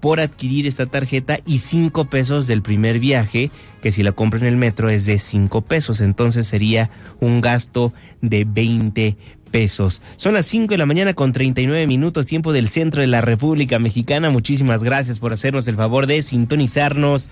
por 0.00 0.18
adquirir 0.18 0.66
esta 0.66 0.86
tarjeta 0.86 1.38
y 1.46 1.58
5 1.58 2.06
pesos 2.06 2.46
del 2.46 2.62
primer 2.62 2.98
viaje, 2.98 3.50
que 3.82 3.92
si 3.92 4.02
la 4.02 4.12
compra 4.12 4.40
en 4.40 4.46
el 4.46 4.56
metro 4.56 4.88
es 4.88 5.06
de 5.06 5.18
5 5.18 5.60
pesos. 5.62 6.00
Entonces 6.00 6.46
sería 6.46 6.90
un 7.20 7.40
gasto 7.40 7.92
de 8.20 8.44
20 8.44 9.16
pesos. 9.50 10.00
Son 10.16 10.34
las 10.34 10.46
5 10.46 10.68
de 10.68 10.78
la 10.78 10.86
mañana 10.86 11.14
con 11.14 11.32
39 11.32 11.86
minutos, 11.86 12.26
tiempo 12.26 12.52
del 12.52 12.68
centro 12.68 13.02
de 13.02 13.08
la 13.08 13.20
República 13.20 13.78
Mexicana. 13.78 14.30
Muchísimas 14.30 14.82
gracias 14.82 15.18
por 15.18 15.32
hacernos 15.32 15.68
el 15.68 15.76
favor 15.76 16.06
de 16.06 16.22
sintonizarnos 16.22 17.30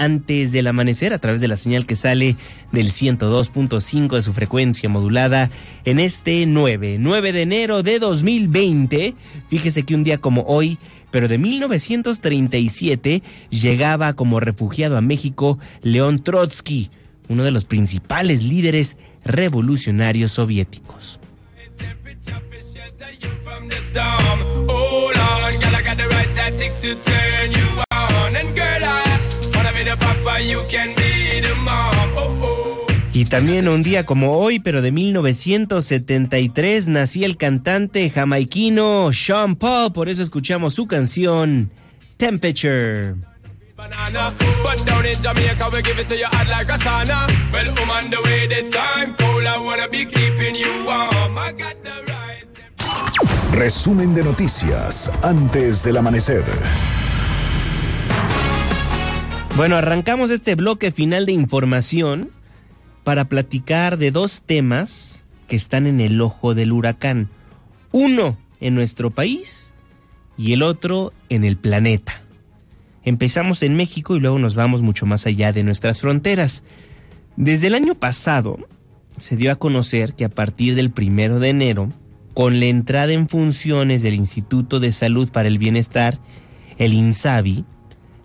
antes 0.00 0.50
del 0.50 0.66
amanecer 0.66 1.12
a 1.12 1.18
través 1.18 1.42
de 1.42 1.48
la 1.48 1.56
señal 1.56 1.84
que 1.84 1.94
sale 1.94 2.36
del 2.72 2.90
102.5 2.90 4.16
de 4.16 4.22
su 4.22 4.32
frecuencia 4.32 4.88
modulada 4.88 5.50
en 5.84 5.98
este 5.98 6.46
9, 6.46 6.96
9 6.98 7.32
de 7.32 7.42
enero 7.42 7.82
de 7.82 7.98
2020. 7.98 9.14
Fíjese 9.48 9.82
que 9.82 9.94
un 9.94 10.02
día 10.02 10.16
como 10.16 10.42
hoy, 10.46 10.78
pero 11.10 11.28
de 11.28 11.36
1937, 11.36 13.22
llegaba 13.50 14.14
como 14.14 14.40
refugiado 14.40 14.96
a 14.96 15.02
México 15.02 15.58
León 15.82 16.24
Trotsky, 16.24 16.90
uno 17.28 17.44
de 17.44 17.50
los 17.50 17.66
principales 17.66 18.42
líderes 18.42 18.96
revolucionarios 19.22 20.32
soviéticos. 20.32 21.20
Y 33.12 33.24
también 33.24 33.68
un 33.68 33.82
día 33.82 34.06
como 34.06 34.38
hoy, 34.38 34.60
pero 34.60 34.82
de 34.82 34.92
1973, 34.92 36.88
nació 36.88 37.26
el 37.26 37.36
cantante 37.36 38.08
jamaiquino 38.08 39.12
Sean 39.12 39.56
Paul, 39.56 39.92
por 39.92 40.08
eso 40.08 40.22
escuchamos 40.22 40.74
su 40.74 40.86
canción 40.86 41.70
Temperature. 42.16 43.16
Resumen 53.52 54.14
de 54.14 54.22
noticias 54.22 55.10
antes 55.22 55.82
del 55.82 55.96
amanecer. 55.96 56.44
Bueno, 59.56 59.76
arrancamos 59.76 60.30
este 60.30 60.54
bloque 60.54 60.90
final 60.90 61.26
de 61.26 61.32
información 61.32 62.30
para 63.04 63.28
platicar 63.28 63.98
de 63.98 64.10
dos 64.10 64.42
temas 64.42 65.22
que 65.48 65.56
están 65.56 65.86
en 65.86 66.00
el 66.00 66.20
ojo 66.20 66.54
del 66.54 66.72
huracán. 66.72 67.28
Uno 67.92 68.38
en 68.60 68.74
nuestro 68.74 69.10
país 69.10 69.74
y 70.38 70.52
el 70.52 70.62
otro 70.62 71.12
en 71.28 71.44
el 71.44 71.56
planeta. 71.56 72.22
Empezamos 73.02 73.62
en 73.62 73.74
México 73.74 74.16
y 74.16 74.20
luego 74.20 74.38
nos 74.38 74.54
vamos 74.54 74.82
mucho 74.82 75.04
más 75.06 75.26
allá 75.26 75.52
de 75.52 75.64
nuestras 75.64 76.00
fronteras. 76.00 76.62
Desde 77.36 77.66
el 77.66 77.74
año 77.74 77.94
pasado 77.94 78.58
se 79.18 79.36
dio 79.36 79.52
a 79.52 79.56
conocer 79.56 80.14
que 80.14 80.24
a 80.24 80.30
partir 80.30 80.74
del 80.74 80.90
primero 80.90 81.38
de 81.40 81.50
enero, 81.50 81.88
con 82.34 82.60
la 82.60 82.66
entrada 82.66 83.12
en 83.12 83.28
funciones 83.28 84.02
del 84.02 84.14
Instituto 84.14 84.80
de 84.80 84.92
Salud 84.92 85.30
para 85.30 85.48
el 85.48 85.58
Bienestar, 85.58 86.18
el 86.78 86.92
INSABI, 86.92 87.64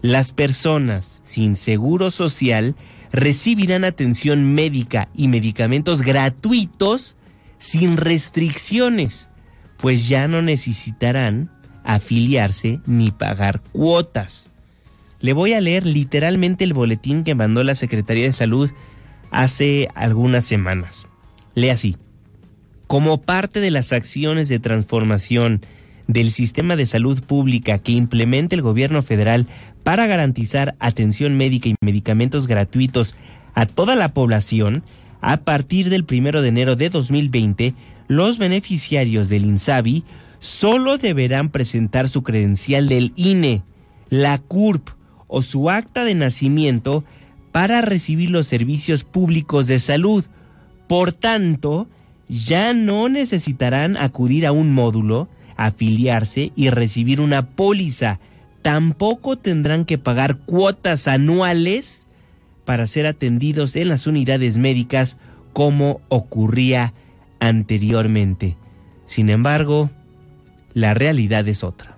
las 0.02 0.32
personas 0.32 1.22
sin 1.24 1.56
seguro 1.56 2.12
social 2.12 2.76
recibirán 3.12 3.84
atención 3.84 4.54
médica 4.56 5.10
y 5.16 5.28
medicamentos 5.28 6.02
gratuitos 6.02 7.18
sin 7.58 7.98
restricciones, 7.98 9.30
pues 9.78 10.08
ya 10.08 10.28
no 10.28 10.42
necesitarán 10.42 11.50
afiliarse 11.84 12.82
ni 12.86 13.12
pagar 13.12 13.62
cuotas. 13.72 14.52
Le 15.20 15.34
voy 15.34 15.54
a 15.54 15.62
leer 15.62 15.86
literalmente 15.86 16.64
el 16.64 16.74
boletín 16.74 17.24
que 17.24 17.36
mandó 17.36 17.64
la 17.64 17.76
Secretaría 17.76 18.26
de 18.26 18.34
Salud 18.34 18.72
hace 19.32 19.88
algunas 19.96 20.46
semanas. 20.46 21.08
Lee 21.56 21.70
así. 21.70 21.98
Como 22.88 23.22
parte 23.22 23.62
de 23.62 23.72
las 23.72 23.94
acciones 23.94 24.50
de 24.50 24.60
transformación 24.60 25.62
del 26.08 26.32
sistema 26.32 26.76
de 26.76 26.86
salud 26.86 27.22
pública 27.22 27.80
que 27.80 27.92
implementa 27.92 28.56
el 28.56 28.62
gobierno 28.62 29.02
federal 29.04 29.48
para 29.84 30.08
garantizar 30.08 30.76
atención 30.80 31.36
médica 31.38 31.70
y 31.70 31.76
medicamentos 31.82 32.48
gratuitos 32.48 33.16
a 33.54 33.66
toda 33.66 33.96
la 33.96 34.14
población, 34.14 34.84
a 35.22 35.38
partir 35.38 35.90
del 35.90 36.06
primero 36.06 36.42
de 36.42 36.50
enero 36.50 36.76
de 36.76 36.90
2020, 36.90 37.74
los 38.08 38.38
beneficiarios 38.38 39.30
del 39.30 39.46
INSABI 39.46 40.04
solo 40.40 40.98
deberán 40.98 41.50
presentar 41.50 42.08
su 42.08 42.22
credencial 42.22 42.88
del 42.88 43.14
INE, 43.16 43.64
la 44.10 44.38
CURP 44.38 44.90
o 45.28 45.42
su 45.42 45.70
acta 45.70 46.04
de 46.04 46.14
nacimiento 46.14 47.04
para 47.52 47.82
recibir 47.82 48.30
los 48.30 48.48
servicios 48.48 49.04
públicos 49.04 49.68
de 49.68 49.80
salud. 49.80 50.26
Por 50.88 51.14
tanto, 51.14 51.88
ya 52.28 52.74
no 52.74 53.10
necesitarán 53.10 53.98
acudir 53.98 54.46
a 54.46 54.52
un 54.52 54.74
módulo, 54.74 55.30
afiliarse 55.58 56.52
y 56.56 56.70
recibir 56.70 57.22
una 57.22 57.48
póliza. 57.48 58.20
Tampoco 58.62 59.38
tendrán 59.38 59.86
que 59.86 59.98
pagar 59.98 60.38
cuotas 60.38 61.08
anuales 61.08 62.08
para 62.66 62.88
ser 62.88 63.06
atendidos 63.06 63.76
en 63.76 63.90
las 63.90 64.08
unidades 64.08 64.58
médicas 64.58 65.18
como 65.54 66.02
ocurría 66.10 66.94
anteriormente. 67.40 68.58
Sin 69.06 69.30
embargo, 69.30 69.92
la 70.74 70.94
realidad 70.94 71.48
es 71.48 71.64
otra. 71.64 71.96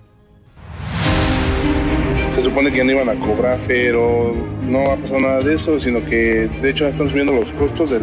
Se 2.34 2.42
supone 2.42 2.70
que 2.70 2.78
ya 2.78 2.84
no 2.84 2.92
iban 2.92 3.08
a 3.08 3.14
cobrar, 3.14 3.58
pero 3.66 4.32
no 4.62 4.92
ha 4.92 4.96
pasado 4.96 5.20
nada 5.20 5.40
de 5.40 5.56
eso, 5.56 5.80
sino 5.80 6.04
que 6.04 6.48
de 6.62 6.70
hecho 6.70 6.86
están 6.86 7.08
subiendo 7.08 7.32
los 7.32 7.52
costos 7.52 7.90
de, 7.90 8.00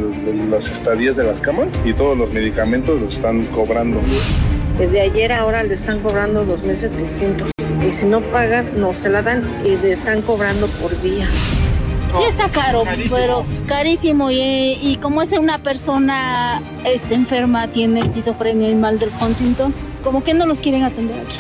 las 0.50 0.68
estadías 0.68 1.16
de 1.16 1.24
las 1.24 1.40
camas 1.40 1.74
y 1.86 1.94
todos 1.94 2.18
los 2.18 2.34
medicamentos 2.34 3.00
los 3.00 3.16
están 3.16 3.46
cobrando. 3.46 4.02
Desde 4.78 5.00
ayer 5.00 5.32
ahora 5.32 5.64
le 5.64 5.74
están 5.74 6.02
cobrando 6.02 6.46
2.700 6.46 7.50
y 7.86 7.92
si 7.92 8.06
no 8.08 8.20
pagan 8.20 8.80
no 8.80 8.94
se 8.94 9.10
la 9.10 9.22
dan 9.22 9.44
y 9.64 9.78
le 9.78 9.92
están 9.94 10.22
cobrando 10.22 10.68
por 10.68 11.02
día. 11.02 11.28
Sí 12.18 12.24
está 12.28 12.50
caro, 12.50 12.84
pero 13.10 13.46
carísimo 13.68 14.32
y, 14.32 14.38
y 14.82 14.98
como 15.02 15.22
es 15.22 15.32
una 15.32 15.60
persona 15.60 16.62
este, 16.86 17.14
enferma, 17.14 17.70
tiene 17.70 18.02
esquizofrenia 18.02 18.70
y 18.70 18.76
mal 18.76 19.00
del 19.00 19.12
Huntington, 19.22 19.74
como 20.04 20.24
que 20.24 20.34
no 20.34 20.46
los 20.46 20.60
quieren 20.60 20.84
atender 20.84 21.20
aquí, 21.20 21.38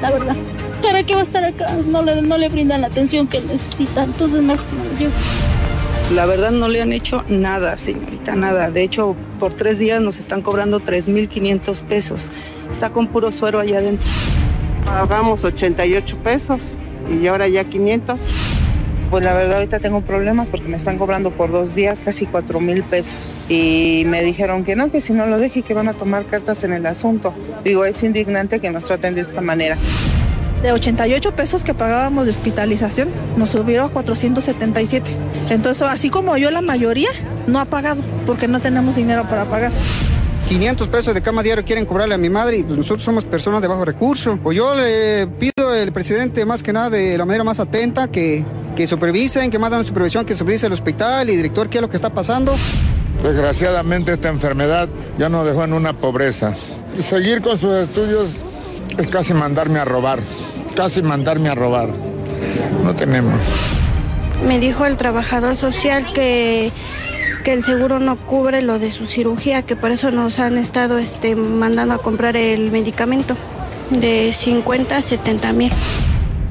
la 0.00 0.10
verdad. 0.12 0.36
¿Para 0.82 1.02
qué 1.02 1.14
va 1.14 1.20
a 1.20 1.24
estar 1.24 1.44
acá? 1.44 1.72
No 1.86 2.02
le, 2.02 2.22
no 2.22 2.38
le 2.38 2.48
brindan 2.48 2.82
la 2.82 2.86
atención 2.88 3.26
que 3.26 3.40
necesita, 3.40 4.04
entonces 4.04 4.42
mejor 4.42 4.64
no 4.74 5.00
yo. 5.00 5.08
La 6.14 6.24
verdad 6.24 6.52
no 6.52 6.68
le 6.68 6.82
han 6.82 6.92
hecho 6.92 7.24
nada, 7.28 7.76
señorita, 7.76 8.36
nada. 8.36 8.70
De 8.70 8.82
hecho, 8.84 9.16
por 9.40 9.54
tres 9.54 9.80
días 9.80 10.00
nos 10.00 10.18
están 10.18 10.40
cobrando 10.40 10.80
3.500 10.80 11.82
pesos. 11.82 12.30
Está 12.70 12.90
con 12.90 13.08
puro 13.08 13.30
suero 13.30 13.60
allá 13.60 13.78
adentro. 13.78 14.08
Pagamos 14.84 15.44
88 15.44 16.16
pesos 16.18 16.60
y 17.10 17.26
ahora 17.26 17.48
ya 17.48 17.64
500. 17.64 18.18
Pues 19.10 19.24
la 19.24 19.34
verdad 19.34 19.58
ahorita 19.58 19.78
tengo 19.78 20.00
problemas 20.00 20.48
porque 20.48 20.66
me 20.66 20.76
están 20.76 20.98
cobrando 20.98 21.30
por 21.30 21.52
dos 21.52 21.76
días 21.76 22.00
casi 22.00 22.26
cuatro 22.26 22.60
mil 22.60 22.82
pesos. 22.82 23.36
Y 23.48 24.02
me 24.06 24.22
dijeron 24.22 24.64
que 24.64 24.74
no, 24.74 24.90
que 24.90 25.00
si 25.00 25.12
no 25.12 25.26
lo 25.26 25.38
deje 25.38 25.62
que 25.62 25.74
van 25.74 25.88
a 25.88 25.94
tomar 25.94 26.26
cartas 26.26 26.64
en 26.64 26.72
el 26.72 26.86
asunto. 26.86 27.32
Digo, 27.62 27.84
es 27.84 28.02
indignante 28.02 28.58
que 28.58 28.70
nos 28.70 28.84
traten 28.84 29.14
de 29.14 29.20
esta 29.20 29.40
manera. 29.40 29.76
De 30.62 30.72
88 30.72 31.36
pesos 31.36 31.62
que 31.62 31.74
pagábamos 31.74 32.24
de 32.24 32.30
hospitalización, 32.30 33.08
nos 33.36 33.50
subieron 33.50 33.90
a 33.90 33.92
477. 33.92 35.10
Entonces, 35.50 35.82
así 35.86 36.10
como 36.10 36.36
yo, 36.36 36.50
la 36.50 36.62
mayoría 36.62 37.10
no 37.46 37.60
ha 37.60 37.66
pagado 37.66 38.02
porque 38.26 38.48
no 38.48 38.58
tenemos 38.58 38.96
dinero 38.96 39.24
para 39.24 39.44
pagar. 39.44 39.70
500 40.48 40.88
pesos 40.88 41.12
de 41.12 41.22
cama 41.22 41.42
diario 41.42 41.64
quieren 41.64 41.84
cobrarle 41.84 42.14
a 42.14 42.18
mi 42.18 42.30
madre 42.30 42.58
y 42.58 42.62
pues 42.62 42.78
nosotros 42.78 43.02
somos 43.02 43.24
personas 43.24 43.60
de 43.60 43.68
bajo 43.68 43.84
recurso. 43.84 44.38
Pues 44.40 44.56
yo 44.56 44.74
le 44.74 45.26
pido 45.26 45.70
al 45.70 45.92
presidente 45.92 46.44
más 46.44 46.62
que 46.62 46.72
nada 46.72 46.90
de 46.90 47.18
la 47.18 47.24
manera 47.24 47.42
más 47.42 47.58
atenta 47.58 48.08
que, 48.08 48.44
que 48.76 48.86
supervisen, 48.86 49.50
que 49.50 49.58
mandan 49.58 49.84
supervisión, 49.84 50.24
que 50.24 50.36
supervise 50.36 50.66
el 50.66 50.72
hospital 50.72 51.30
y 51.30 51.36
director 51.36 51.68
qué 51.68 51.78
es 51.78 51.82
lo 51.82 51.90
que 51.90 51.96
está 51.96 52.10
pasando. 52.10 52.54
Desgraciadamente 53.24 54.12
esta 54.12 54.28
enfermedad 54.28 54.88
ya 55.18 55.28
nos 55.28 55.46
dejó 55.46 55.64
en 55.64 55.72
una 55.72 55.94
pobreza. 55.94 56.54
Seguir 56.98 57.42
con 57.42 57.58
sus 57.58 57.74
estudios 57.74 58.36
es 58.98 59.08
casi 59.08 59.34
mandarme 59.34 59.80
a 59.80 59.84
robar, 59.84 60.20
casi 60.76 61.02
mandarme 61.02 61.48
a 61.48 61.56
robar. 61.56 61.88
No 62.84 62.94
tenemos. 62.94 63.34
Me 64.46 64.60
dijo 64.60 64.86
el 64.86 64.96
trabajador 64.96 65.56
social 65.56 66.06
que 66.14 66.70
que 67.46 67.52
el 67.52 67.62
seguro 67.62 68.00
no 68.00 68.16
cubre 68.16 68.60
lo 68.60 68.80
de 68.80 68.90
su 68.90 69.06
cirugía, 69.06 69.62
que 69.62 69.76
por 69.76 69.92
eso 69.92 70.10
nos 70.10 70.40
han 70.40 70.58
estado 70.58 70.98
este, 70.98 71.36
mandando 71.36 71.94
a 71.94 71.98
comprar 71.98 72.36
el 72.36 72.72
medicamento 72.72 73.36
de 73.90 74.32
50 74.32 74.96
a 74.96 75.00
70 75.00 75.52
mil. 75.52 75.70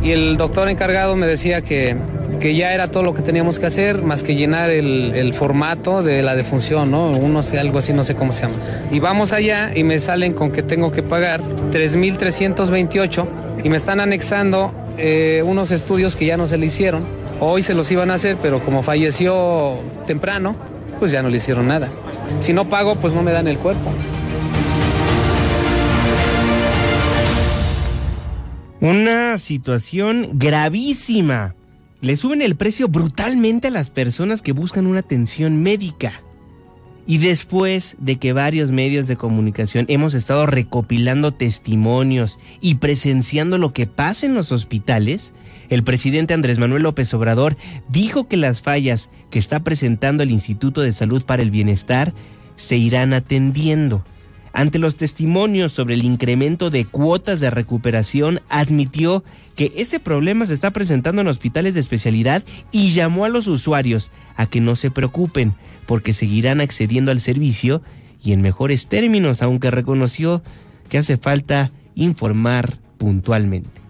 Y 0.01 0.11
el 0.11 0.37
doctor 0.37 0.69
encargado 0.69 1.17
me 1.17 1.27
decía 1.27 1.59
que, 1.59 1.97
que 2.39 2.55
ya 2.55 2.73
era 2.73 2.91
todo 2.91 3.03
lo 3.03 3.13
que 3.13 3.21
teníamos 3.21 3.59
que 3.59 3.65
hacer, 3.65 4.03
más 4.03 4.23
que 4.23 4.35
llenar 4.35 4.69
el, 4.69 5.13
el 5.15 5.33
formato 5.33 6.01
de 6.01 6.23
la 6.23 6.33
defunción, 6.33 6.91
¿no? 6.91 7.09
Uno 7.09 7.43
sé, 7.43 7.59
algo 7.59 7.79
así, 7.79 7.91
no 7.91 8.05
sé 8.05 8.15
cómo 8.15 8.31
se 8.31 8.43
llama. 8.43 8.55
Y 8.89 9.01
vamos 9.01 9.33
allá 9.33 9.73
y 9.75 9.83
me 9.83 9.99
salen 9.99 10.31
con 10.31 10.53
que 10.53 10.63
tengo 10.63 10.93
que 10.93 11.03
pagar 11.03 11.41
3.328 11.73 13.27
y 13.65 13.67
me 13.67 13.75
están 13.75 13.99
anexando 13.99 14.71
eh, 14.97 15.43
unos 15.45 15.71
estudios 15.71 16.15
que 16.15 16.25
ya 16.25 16.37
no 16.37 16.47
se 16.47 16.57
le 16.57 16.67
hicieron. 16.67 17.03
Hoy 17.41 17.63
se 17.63 17.73
los 17.73 17.91
iban 17.91 18.11
a 18.11 18.13
hacer, 18.13 18.37
pero 18.41 18.63
como 18.63 18.81
falleció 18.81 19.79
temprano, 20.07 20.55
pues 20.99 21.11
ya 21.11 21.21
no 21.21 21.29
le 21.29 21.37
hicieron 21.37 21.67
nada. 21.67 21.89
Si 22.39 22.53
no 22.53 22.69
pago, 22.69 22.95
pues 22.95 23.13
no 23.13 23.21
me 23.21 23.31
dan 23.31 23.47
el 23.47 23.57
cuerpo. 23.57 23.91
Una 28.81 29.37
situación 29.37 30.31
gravísima. 30.33 31.55
Le 32.01 32.15
suben 32.15 32.41
el 32.41 32.55
precio 32.55 32.87
brutalmente 32.87 33.69
a 33.69 33.71
las 33.71 33.89
personas 33.89 34.41
que 34.41 34.51
buscan 34.51 34.85
una 34.85 34.99
atención 34.99 35.63
médica. 35.63 36.21
Y 37.07 37.19
después 37.19 37.97
de 37.99 38.17
que 38.17 38.33
varios 38.33 38.71
medios 38.71 39.07
de 39.07 39.15
comunicación 39.15 39.85
hemos 39.89 40.15
estado 40.15 40.47
recopilando 40.47 41.31
testimonios 41.31 42.39
y 42.61 42.75
presenciando 42.75 43.57
lo 43.59 43.73
que 43.73 43.85
pasa 43.85 44.25
en 44.25 44.33
los 44.33 44.51
hospitales, 44.51 45.33
el 45.69 45.83
presidente 45.83 46.33
Andrés 46.33 46.57
Manuel 46.57 46.83
López 46.83 47.13
Obrador 47.13 47.57
dijo 47.89 48.27
que 48.27 48.37
las 48.37 48.61
fallas 48.61 49.11
que 49.29 49.39
está 49.39 49.59
presentando 49.59 50.23
el 50.23 50.31
Instituto 50.31 50.81
de 50.81 50.93
Salud 50.93 51.23
para 51.23 51.43
el 51.43 51.51
Bienestar 51.51 52.13
se 52.55 52.77
irán 52.77 53.13
atendiendo. 53.13 54.03
Ante 54.57 54.79
los 54.79 54.95
testimonios 54.95 55.73
sobre 55.73 55.95
el 55.95 56.05
incremento 56.05 56.69
de 56.69 56.85
cuotas 56.85 57.41
de 57.41 57.49
recuperación, 57.49 58.39
admitió 58.47 59.25
que 59.57 59.73
ese 59.75 59.99
problema 59.99 60.45
se 60.45 60.53
está 60.53 60.71
presentando 60.71 61.19
en 61.19 61.27
hospitales 61.27 61.73
de 61.73 61.81
especialidad 61.81 62.41
y 62.71 62.93
llamó 62.93 63.25
a 63.25 63.29
los 63.29 63.47
usuarios 63.47 64.13
a 64.37 64.45
que 64.45 64.61
no 64.61 64.77
se 64.77 64.91
preocupen 64.91 65.53
porque 65.85 66.13
seguirán 66.13 66.61
accediendo 66.61 67.11
al 67.11 67.19
servicio 67.19 67.81
y 68.23 68.31
en 68.31 68.41
mejores 68.41 68.87
términos, 68.87 69.41
aunque 69.41 69.71
reconoció 69.71 70.41
que 70.87 70.99
hace 70.99 71.17
falta 71.17 71.69
informar 71.93 72.77
puntualmente. 72.97 73.84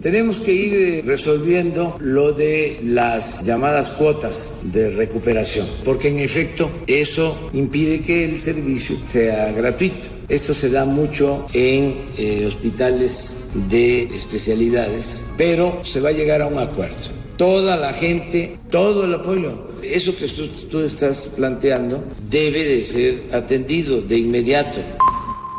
Tenemos 0.00 0.40
que 0.40 0.52
ir 0.54 0.74
eh, 0.74 1.02
resolviendo 1.04 1.98
lo 2.00 2.32
de 2.32 2.78
las 2.82 3.42
llamadas 3.42 3.90
cuotas 3.90 4.56
de 4.62 4.92
recuperación, 4.92 5.68
porque 5.84 6.08
en 6.08 6.20
efecto 6.20 6.70
eso 6.86 7.50
impide 7.52 8.00
que 8.00 8.24
el 8.24 8.40
servicio 8.40 8.96
sea 9.06 9.52
gratuito. 9.52 10.08
Esto 10.26 10.54
se 10.54 10.70
da 10.70 10.86
mucho 10.86 11.46
en 11.52 11.96
eh, 12.16 12.46
hospitales 12.46 13.36
de 13.68 14.04
especialidades, 14.04 15.26
pero 15.36 15.84
se 15.84 16.00
va 16.00 16.08
a 16.08 16.12
llegar 16.12 16.40
a 16.40 16.46
un 16.46 16.58
acuerdo. 16.58 17.10
Toda 17.36 17.76
la 17.76 17.92
gente, 17.92 18.56
todo 18.70 19.04
el 19.04 19.12
apoyo, 19.12 19.68
eso 19.82 20.16
que 20.16 20.28
tú, 20.28 20.48
tú 20.70 20.80
estás 20.80 21.32
planteando 21.36 22.02
debe 22.30 22.64
de 22.64 22.84
ser 22.84 23.22
atendido 23.32 24.00
de 24.00 24.16
inmediato 24.16 24.80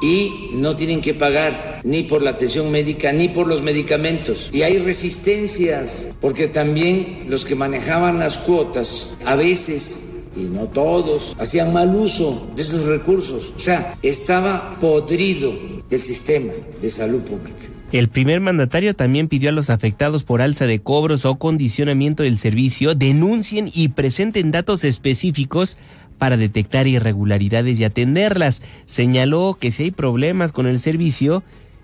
y 0.01 0.51
no 0.53 0.75
tienen 0.75 1.01
que 1.01 1.13
pagar 1.13 1.81
ni 1.83 2.03
por 2.03 2.21
la 2.21 2.31
atención 2.31 2.71
médica 2.71 3.11
ni 3.11 3.27
por 3.27 3.47
los 3.47 3.61
medicamentos. 3.61 4.49
Y 4.51 4.63
hay 4.63 4.79
resistencias, 4.79 6.07
porque 6.19 6.47
también 6.47 7.25
los 7.27 7.45
que 7.45 7.55
manejaban 7.55 8.19
las 8.19 8.37
cuotas 8.37 9.17
a 9.25 9.35
veces 9.35 10.07
y 10.35 10.41
no 10.41 10.67
todos, 10.67 11.35
hacían 11.39 11.73
mal 11.73 11.93
uso 11.95 12.49
de 12.55 12.61
esos 12.61 12.85
recursos. 12.85 13.51
O 13.55 13.59
sea, 13.59 13.95
estaba 14.01 14.77
podrido 14.79 15.53
el 15.89 15.99
sistema 15.99 16.53
de 16.81 16.89
salud 16.89 17.21
pública. 17.21 17.67
El 17.91 18.07
primer 18.07 18.39
mandatario 18.39 18.95
también 18.95 19.27
pidió 19.27 19.49
a 19.49 19.51
los 19.51 19.69
afectados 19.69 20.23
por 20.23 20.41
alza 20.41 20.65
de 20.65 20.79
cobros 20.79 21.25
o 21.25 21.35
condicionamiento 21.35 22.23
del 22.23 22.37
servicio 22.37 22.95
denuncien 22.95 23.69
y 23.73 23.89
presenten 23.89 24.51
datos 24.51 24.85
específicos 24.85 25.77
para 26.21 26.37
detectar 26.37 26.85
irregularidades 26.85 27.79
y 27.79 27.83
atenderlas. 27.83 28.61
Señaló 28.85 29.57
que 29.59 29.71
si 29.71 29.85
hay 29.85 29.91
problemas 29.91 30.51
con 30.51 30.67
el 30.67 30.79
servicio 30.79 31.41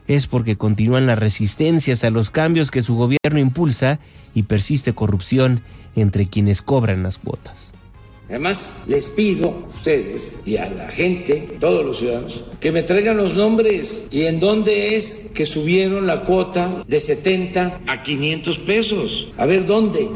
es 0.07 0.27
porque 0.27 0.55
continúan 0.55 1.07
las 1.07 1.17
resistencias 1.17 2.03
a 2.03 2.11
los 2.11 2.29
cambios 2.29 2.69
que 2.69 2.83
su 2.83 2.95
gobierno 2.95 3.39
impulsa 3.39 3.99
y 4.35 4.43
persiste 4.43 4.93
corrupción 4.93 5.63
entre 5.95 6.27
quienes 6.27 6.61
cobran 6.61 7.01
las 7.01 7.17
cuotas. 7.17 7.71
Además, 8.29 8.75
les 8.85 9.09
pido 9.09 9.47
a 9.47 9.73
ustedes 9.73 10.37
y 10.45 10.57
a 10.57 10.69
la 10.69 10.87
gente, 10.87 11.57
todos 11.59 11.83
los 11.83 11.97
ciudadanos, 11.97 12.43
que 12.59 12.71
me 12.71 12.83
traigan 12.83 13.17
los 13.17 13.33
nombres 13.33 14.07
y 14.11 14.25
en 14.25 14.39
dónde 14.39 14.97
es 14.97 15.31
que 15.33 15.47
subieron 15.47 16.05
la 16.05 16.21
cuota 16.21 16.83
de 16.85 16.99
70 16.99 17.81
a 17.87 18.03
500 18.03 18.59
pesos. 18.59 19.29
A 19.37 19.47
ver, 19.47 19.65
¿dónde? 19.65 20.09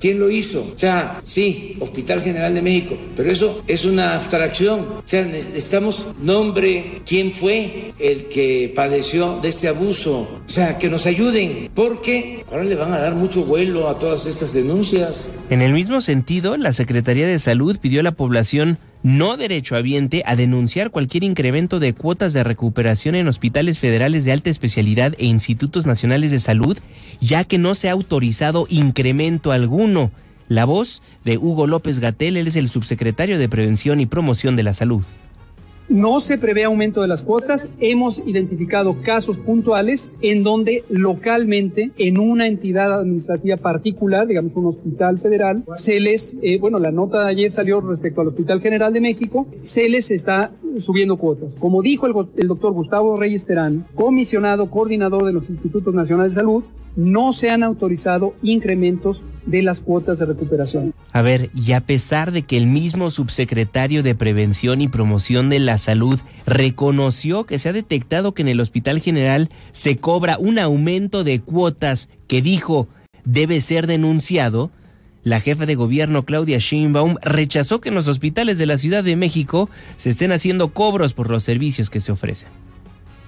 ¿Quién 0.00 0.18
lo 0.18 0.30
hizo? 0.30 0.62
O 0.74 0.78
sea, 0.78 1.20
sí, 1.24 1.76
Hospital 1.78 2.22
General 2.22 2.54
de 2.54 2.62
México, 2.62 2.96
pero 3.14 3.30
eso 3.30 3.62
es 3.66 3.84
una 3.84 4.14
abstracción. 4.14 4.80
O 4.80 5.02
sea, 5.04 5.26
necesitamos 5.26 6.06
nombre, 6.22 7.02
quién 7.04 7.32
fue 7.32 7.92
el 7.98 8.24
que 8.28 8.72
padeció 8.74 9.40
de 9.42 9.50
este 9.50 9.68
abuso. 9.68 10.20
O 10.20 10.48
sea, 10.48 10.78
que 10.78 10.88
nos 10.88 11.04
ayuden, 11.04 11.70
porque 11.74 12.44
ahora 12.50 12.64
le 12.64 12.76
van 12.76 12.94
a 12.94 12.98
dar 12.98 13.14
mucho 13.14 13.44
vuelo 13.44 13.90
a 13.90 13.98
todas 13.98 14.24
estas 14.24 14.54
denuncias. 14.54 15.30
En 15.50 15.60
el 15.60 15.74
mismo 15.74 16.00
sentido, 16.00 16.56
la 16.56 16.72
Secretaría 16.72 17.26
de 17.26 17.38
Salud 17.38 17.76
pidió 17.78 18.00
a 18.00 18.04
la 18.04 18.12
población 18.12 18.78
no 19.02 19.36
derechohabiente 19.36 20.22
a 20.26 20.36
denunciar 20.36 20.90
cualquier 20.90 21.24
incremento 21.24 21.80
de 21.80 21.94
cuotas 21.94 22.32
de 22.32 22.44
recuperación 22.44 23.14
en 23.14 23.28
hospitales 23.28 23.78
federales 23.78 24.24
de 24.24 24.32
alta 24.32 24.50
especialidad 24.50 25.14
e 25.18 25.26
institutos 25.26 25.86
nacionales 25.86 26.30
de 26.30 26.40
salud, 26.40 26.78
ya 27.20 27.44
que 27.44 27.58
no 27.58 27.74
se 27.74 27.88
ha 27.88 27.92
autorizado 27.92 28.66
incremento 28.68 29.52
alguno. 29.52 30.10
La 30.48 30.64
voz 30.64 31.02
de 31.24 31.38
Hugo 31.38 31.66
López 31.66 32.00
Gatel, 32.00 32.36
él 32.36 32.48
es 32.48 32.56
el 32.56 32.68
subsecretario 32.68 33.38
de 33.38 33.48
Prevención 33.48 34.00
y 34.00 34.06
Promoción 34.06 34.56
de 34.56 34.64
la 34.64 34.74
Salud. 34.74 35.02
No 35.90 36.20
se 36.20 36.38
prevé 36.38 36.62
aumento 36.62 37.02
de 37.02 37.08
las 37.08 37.22
cuotas. 37.22 37.68
Hemos 37.80 38.22
identificado 38.24 39.02
casos 39.02 39.38
puntuales 39.38 40.12
en 40.22 40.44
donde 40.44 40.84
localmente, 40.88 41.90
en 41.98 42.20
una 42.20 42.46
entidad 42.46 43.00
administrativa 43.00 43.56
particular, 43.56 44.28
digamos 44.28 44.54
un 44.54 44.66
hospital 44.66 45.18
federal, 45.18 45.64
se 45.74 45.98
les, 45.98 46.38
eh, 46.42 46.58
bueno, 46.60 46.78
la 46.78 46.92
nota 46.92 47.24
de 47.24 47.30
ayer 47.32 47.50
salió 47.50 47.80
respecto 47.80 48.20
al 48.20 48.28
Hospital 48.28 48.60
General 48.60 48.92
de 48.92 49.00
México, 49.00 49.48
se 49.62 49.88
les 49.88 50.12
está 50.12 50.52
subiendo 50.78 51.16
cuotas. 51.16 51.56
Como 51.56 51.82
dijo 51.82 52.06
el, 52.06 52.14
el 52.36 52.46
doctor 52.46 52.72
Gustavo 52.72 53.16
Reyes 53.16 53.44
Terán, 53.46 53.84
comisionado, 53.96 54.70
coordinador 54.70 55.24
de 55.24 55.32
los 55.32 55.50
Institutos 55.50 55.92
Nacionales 55.92 56.36
de 56.36 56.40
Salud, 56.40 56.62
no 56.96 57.32
se 57.32 57.50
han 57.50 57.62
autorizado 57.62 58.34
incrementos 58.42 59.22
de 59.46 59.62
las 59.62 59.80
cuotas 59.80 60.18
de 60.18 60.26
recuperación. 60.26 60.94
A 61.12 61.22
ver, 61.22 61.50
y 61.54 61.72
a 61.72 61.80
pesar 61.80 62.32
de 62.32 62.42
que 62.42 62.56
el 62.56 62.66
mismo 62.66 63.10
subsecretario 63.10 64.02
de 64.02 64.14
Prevención 64.14 64.80
y 64.80 64.88
Promoción 64.88 65.48
de 65.48 65.60
la 65.60 65.78
Salud 65.78 66.18
reconoció 66.46 67.44
que 67.44 67.58
se 67.58 67.68
ha 67.68 67.72
detectado 67.72 68.32
que 68.34 68.42
en 68.42 68.48
el 68.48 68.60
Hospital 68.60 69.00
General 69.00 69.50
se 69.72 69.96
cobra 69.96 70.38
un 70.38 70.58
aumento 70.58 71.24
de 71.24 71.40
cuotas 71.40 72.08
que 72.26 72.42
dijo 72.42 72.88
debe 73.24 73.60
ser 73.60 73.86
denunciado, 73.86 74.70
la 75.22 75.40
jefa 75.40 75.66
de 75.66 75.74
gobierno 75.74 76.24
Claudia 76.24 76.58
Sheinbaum 76.58 77.16
rechazó 77.22 77.80
que 77.80 77.90
en 77.90 77.94
los 77.94 78.08
hospitales 78.08 78.56
de 78.58 78.66
la 78.66 78.78
Ciudad 78.78 79.04
de 79.04 79.16
México 79.16 79.68
se 79.96 80.10
estén 80.10 80.32
haciendo 80.32 80.68
cobros 80.68 81.12
por 81.12 81.30
los 81.30 81.44
servicios 81.44 81.90
que 81.90 82.00
se 82.00 82.12
ofrecen. 82.12 82.48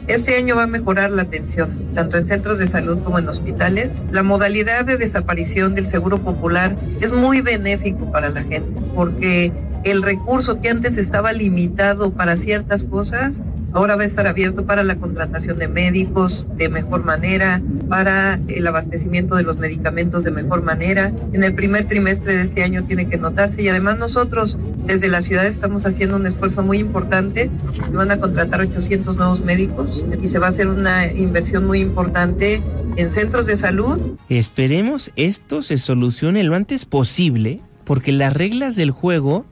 Este 0.08 0.36
año 0.36 0.56
va 0.56 0.64
a 0.64 0.66
mejorar 0.66 1.12
la 1.12 1.22
atención, 1.22 1.70
tanto 1.94 2.18
en 2.18 2.26
centros 2.26 2.58
de 2.58 2.66
salud 2.66 3.00
como 3.02 3.20
en 3.20 3.28
hospitales. 3.28 4.04
La 4.10 4.22
modalidad 4.22 4.84
de 4.84 4.96
desaparición 4.96 5.74
del 5.74 5.88
seguro 5.88 6.18
popular 6.18 6.74
es 7.00 7.12
muy 7.12 7.40
benéfico 7.40 8.10
para 8.10 8.28
la 8.28 8.42
gente, 8.42 8.80
porque 8.94 9.52
el 9.84 10.02
recurso 10.02 10.60
que 10.60 10.70
antes 10.70 10.96
estaba 10.96 11.32
limitado 11.32 12.12
para 12.12 12.36
ciertas 12.36 12.84
cosas, 12.84 13.40
ahora 13.72 13.96
va 13.96 14.02
a 14.02 14.06
estar 14.06 14.26
abierto 14.26 14.64
para 14.64 14.84
la 14.84 14.96
contratación 14.96 15.58
de 15.58 15.68
médicos 15.68 16.46
de 16.56 16.68
mejor 16.68 17.04
manera, 17.04 17.60
para 17.88 18.40
el 18.48 18.66
abastecimiento 18.66 19.34
de 19.36 19.42
los 19.42 19.58
medicamentos 19.58 20.24
de 20.24 20.30
mejor 20.30 20.62
manera. 20.62 21.12
En 21.32 21.44
el 21.44 21.54
primer 21.54 21.86
trimestre 21.86 22.36
de 22.36 22.42
este 22.42 22.62
año 22.62 22.84
tiene 22.84 23.08
que 23.08 23.16
notarse 23.16 23.62
y 23.62 23.68
además 23.68 23.98
nosotros 23.98 24.58
desde 24.86 25.08
la 25.08 25.22
ciudad 25.22 25.46
estamos 25.46 25.86
haciendo 25.86 26.16
un 26.16 26.26
esfuerzo 26.26 26.62
muy 26.62 26.78
importante. 26.78 27.50
Van 27.92 28.10
a 28.10 28.18
contratar 28.18 28.60
800 28.60 29.16
nuevos 29.16 29.40
médicos 29.40 30.04
y 30.20 30.28
se 30.28 30.38
va 30.38 30.46
a 30.46 30.50
hacer 30.50 30.68
una 30.68 31.06
inversión 31.06 31.66
muy 31.66 31.80
importante 31.80 32.62
en 32.96 33.10
centros 33.10 33.46
de 33.46 33.56
salud. 33.56 34.16
Esperemos 34.28 35.12
esto 35.16 35.62
se 35.62 35.78
solucione 35.78 36.42
lo 36.42 36.54
antes 36.54 36.84
posible 36.84 37.60
porque 37.84 38.12
las 38.12 38.34
reglas 38.34 38.76
del 38.76 38.90
juego 38.90 39.46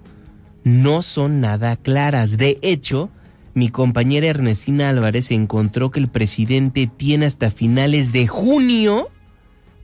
no 0.63 1.03
son 1.03 1.41
nada 1.41 1.77
claras. 1.77 2.37
De 2.37 2.59
hecho, 2.63 3.11
mi 3.55 3.69
compañera 3.69 4.27
Ernestina 4.27 4.89
Álvarez 4.89 5.31
encontró 5.31 5.91
que 5.91 6.01
el 6.01 6.09
presidente 6.09 6.89
tiene 6.95 7.27
hasta 7.27 7.51
finales 7.51 8.13
de 8.13 8.27
junio 8.27 9.09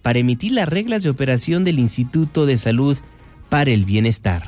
para 0.02 0.20
emitir 0.20 0.52
las 0.52 0.68
reglas 0.68 1.02
de 1.02 1.10
operación 1.10 1.64
del 1.64 1.78
Instituto 1.78 2.46
de 2.46 2.58
Salud 2.58 2.96
para 3.48 3.70
el 3.70 3.84
Bienestar. 3.84 4.44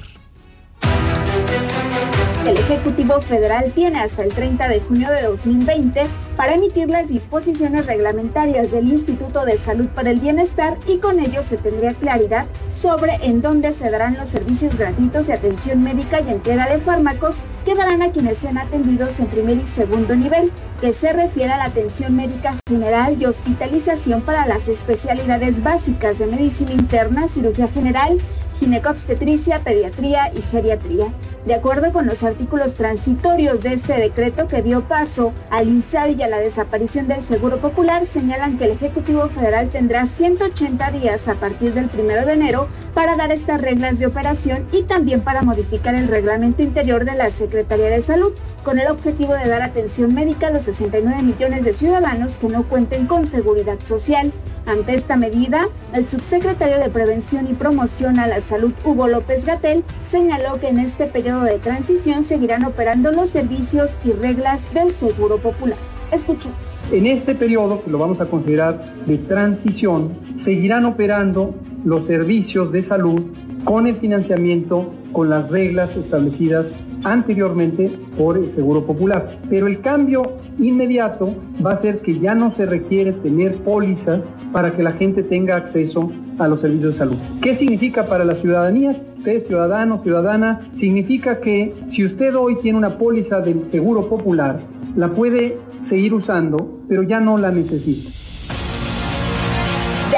El 2.47 2.57
Ejecutivo 2.57 3.21
Federal 3.21 3.73
tiene 3.75 3.99
hasta 3.99 4.23
el 4.23 4.33
30 4.33 4.69
de 4.69 4.81
junio 4.81 5.11
de 5.11 5.23
2020 5.23 6.03
para 6.39 6.55
emitir 6.55 6.89
las 6.89 7.09
disposiciones 7.09 7.87
reglamentarias 7.87 8.71
del 8.71 8.87
Instituto 8.87 9.45
de 9.45 9.59
Salud 9.59 9.89
para 9.89 10.11
el 10.11 10.21
Bienestar 10.21 10.79
y 10.87 10.99
con 10.99 11.19
ello 11.19 11.43
se 11.43 11.57
tendría 11.57 11.95
claridad 11.95 12.47
sobre 12.71 13.17
en 13.23 13.43
dónde 13.43 13.73
se 13.73 13.91
darán 13.91 14.17
los 14.17 14.29
servicios 14.29 14.79
gratuitos 14.79 15.27
de 15.27 15.33
atención 15.33 15.83
médica 15.83 16.21
y 16.21 16.31
entrega 16.31 16.69
de 16.69 16.79
fármacos 16.79 17.35
que 17.65 17.75
darán 17.75 18.03
a 18.03 18.13
quienes 18.13 18.39
sean 18.39 18.57
atendidos 18.57 19.19
en 19.19 19.27
primer 19.27 19.57
y 19.57 19.67
segundo 19.67 20.15
nivel, 20.15 20.53
que 20.81 20.93
se 20.93 21.13
refiere 21.13 21.53
a 21.53 21.59
la 21.59 21.65
atención 21.65 22.15
médica 22.15 22.55
general 22.69 23.21
y 23.21 23.27
hospitalización 23.27 24.23
para 24.23 24.47
las 24.47 24.69
especialidades 24.69 25.63
básicas 25.63 26.21
de 26.21 26.29
medicina 26.29 26.71
interna, 26.71 27.29
cirugía 27.29 27.67
general, 27.67 28.17
ginecobstetricia, 28.55 29.61
pediatría 29.61 30.33
y 30.35 30.41
geriatría. 30.41 31.13
De 31.47 31.55
acuerdo 31.55 31.93
con 31.93 32.07
los 32.07 32.23
artículos 32.23 32.75
transitorios 32.75 33.63
de 33.63 33.75
este 33.75 33.95
decreto 33.95 34.49
que 34.49 34.63
dio 34.63 34.87
paso 34.89 35.33
al 35.51 35.69
INSABI 35.69 36.17
y 36.19 36.23
la 36.29 36.39
desaparición 36.39 37.09
del 37.09 37.23
Seguro 37.23 37.61
Popular, 37.61 38.07
señalan 38.07 38.59
que 38.59 38.65
el 38.65 38.73
Ejecutivo 38.73 39.29
Federal 39.29 39.69
tendrá 39.69 40.07
180 40.07 40.91
días 40.91 41.29
a 41.29 41.35
partir 41.35 41.75
del 41.75 41.91
1 41.93 42.27
de 42.27 42.33
enero 42.33 42.69
para 42.95 43.17
dar 43.17 43.33
estas 43.33 43.61
reglas 43.61 43.99
de 43.99 44.07
operación 44.07 44.67
y 44.73 44.83
también 44.83 45.21
para 45.21 45.43
modificar 45.43 45.95
el 45.95 46.09
reglamento 46.09 46.63
interior 46.63 47.05
de 47.05 47.15
la 47.15 47.31
Secretaría 47.31 47.87
de 47.87 48.03
Salud, 48.03 48.33
con 48.65 48.79
el 48.79 48.89
objetivo 48.89 49.35
de 49.35 49.49
dar 49.49 49.63
atención 49.63 50.15
médica 50.15 50.49
a 50.49 50.51
los 50.51 50.65
69 50.65 51.23
millones 51.23 51.65
de 51.65 51.73
ciudadanos 51.73 52.37
que 52.37 52.49
no 52.49 52.69
cuenten 52.69 53.07
con 53.07 53.27
seguridad 53.27 53.79
social. 53.81 54.33
Ante 54.67 54.95
esta 54.95 55.17
medida, 55.17 55.67
el 55.95 56.07
subsecretario 56.07 56.79
de 56.79 56.91
Prevención 56.91 57.47
y 57.47 57.55
Promoción 57.55 58.19
a 58.19 58.27
la 58.27 58.41
Salud, 58.41 58.73
Hugo 58.85 59.09
López 59.09 59.47
Gatel, 59.47 59.85
señaló 60.11 60.61
que 60.61 60.69
en 60.69 60.79
este 60.79 61.07
periodo 61.07 61.45
de 61.45 61.59
transición 61.59 62.25
seguirán 62.25 62.65
operando 62.65 63.11
los 63.13 63.31
servicios 63.31 63.91
y 64.05 64.13
reglas 64.13 64.75
del 64.75 64.93
Seguro 64.93 65.39
Popular. 65.39 65.79
Escuchemos. 66.13 66.59
En 66.91 67.07
este 67.07 67.35
periodo, 67.35 67.85
que 67.85 67.91
lo 67.91 67.99
vamos 67.99 68.21
a 68.21 68.27
considerar 68.27 69.05
de 69.05 69.19
transición, 69.19 70.11
seguirán 70.37 70.87
operando 70.87 71.55
los 71.85 72.07
servicios 72.07 72.73
de 72.73 72.83
salud 72.83 73.21
con 73.65 73.87
el 73.87 73.97
financiamiento, 73.97 74.91
con 75.13 75.29
las 75.29 75.51
reglas 75.51 75.97
establecidas 75.97 76.75
anteriormente 77.05 77.91
por 78.17 78.39
el 78.39 78.51
Seguro 78.51 78.85
Popular. 78.85 79.39
Pero 79.49 79.67
el 79.67 79.81
cambio 79.81 80.23
inmediato 80.59 81.35
va 81.65 81.73
a 81.73 81.77
ser 81.77 82.01
que 82.01 82.19
ya 82.19 82.35
no 82.35 82.53
se 82.53 82.67
requiere 82.67 83.13
tener 83.13 83.57
pólizas 83.57 84.21
para 84.53 84.73
que 84.73 84.83
la 84.83 84.93
gente 84.93 85.23
tenga 85.23 85.57
acceso 85.57 86.11
a 86.39 86.49
los 86.49 86.61
servicios 86.61 86.93
de 86.93 86.99
salud. 86.99 87.17
¿Qué 87.43 87.55
significa 87.55 88.07
para 88.07 88.25
la 88.25 88.35
ciudadanía? 88.35 89.03
Usted, 89.19 89.47
ciudadano, 89.47 90.03
ciudadana, 90.03 90.69
significa 90.73 91.41
que 91.41 91.75
si 91.87 92.05
usted 92.05 92.35
hoy 92.37 92.59
tiene 92.63 92.79
una 92.79 92.99
póliza 92.99 93.41
del 93.41 93.65
Seguro 93.65 94.09
Popular, 94.09 94.61
la 94.97 95.09
puede 95.09 95.59
seguir 95.81 96.15
usando, 96.15 96.83
pero 96.89 97.03
ya 97.03 97.21
no 97.21 97.37
la 97.37 97.51
necesita. 97.51 98.11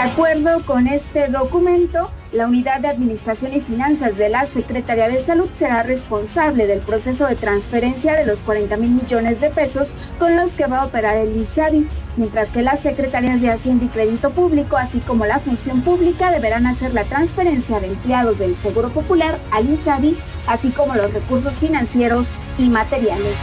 De 0.00 0.08
acuerdo 0.08 0.64
con 0.64 0.86
este 0.86 1.28
documento, 1.28 2.10
la 2.32 2.46
Unidad 2.46 2.80
de 2.80 2.88
Administración 2.88 3.54
y 3.54 3.60
Finanzas 3.60 4.16
de 4.16 4.30
la 4.30 4.46
Secretaría 4.46 5.10
de 5.10 5.20
Salud 5.20 5.50
será 5.52 5.82
responsable 5.82 6.66
del 6.66 6.80
proceso 6.80 7.26
de 7.26 7.36
transferencia 7.36 8.16
de 8.16 8.24
los 8.24 8.38
40 8.38 8.78
mil 8.78 8.92
millones 8.92 9.42
de 9.42 9.50
pesos 9.50 9.90
con 10.18 10.36
los 10.36 10.52
que 10.52 10.64
va 10.64 10.78
a 10.78 10.86
operar 10.86 11.18
el 11.18 11.36
INSABI. 11.36 11.86
mientras 12.16 12.48
que 12.48 12.62
las 12.62 12.80
secretarías 12.80 13.42
de 13.42 13.50
Hacienda 13.50 13.84
y 13.84 13.88
Crédito 13.88 14.30
Público, 14.30 14.78
así 14.78 15.00
como 15.00 15.26
la 15.26 15.38
Función 15.38 15.82
Pública, 15.82 16.30
deberán 16.30 16.66
hacer 16.66 16.94
la 16.94 17.04
transferencia 17.04 17.78
de 17.78 17.88
empleados 17.88 18.38
del 18.38 18.56
Seguro 18.56 18.88
Popular 18.88 19.38
al 19.50 19.68
INSABI, 19.68 20.16
así 20.46 20.70
como 20.70 20.94
los 20.94 21.12
recursos 21.12 21.58
financieros 21.58 22.36
y 22.56 22.70
materiales. 22.70 23.34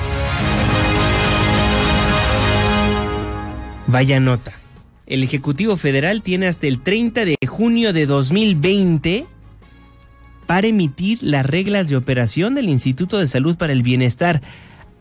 Vaya 3.86 4.20
nota. 4.20 4.54
El 5.08 5.24
Ejecutivo 5.24 5.78
Federal 5.78 6.22
tiene 6.22 6.48
hasta 6.48 6.68
el 6.68 6.82
30 6.82 7.24
de 7.24 7.38
junio 7.48 7.94
de 7.94 8.06
2020 8.06 9.26
para 10.46 10.68
emitir 10.68 11.20
las 11.22 11.46
reglas 11.46 11.88
de 11.88 11.96
operación 11.96 12.56
del 12.56 12.68
Instituto 12.68 13.18
de 13.18 13.28
Salud 13.30 13.56
para 13.56 13.72
el 13.72 13.84
Bienestar. 13.84 14.42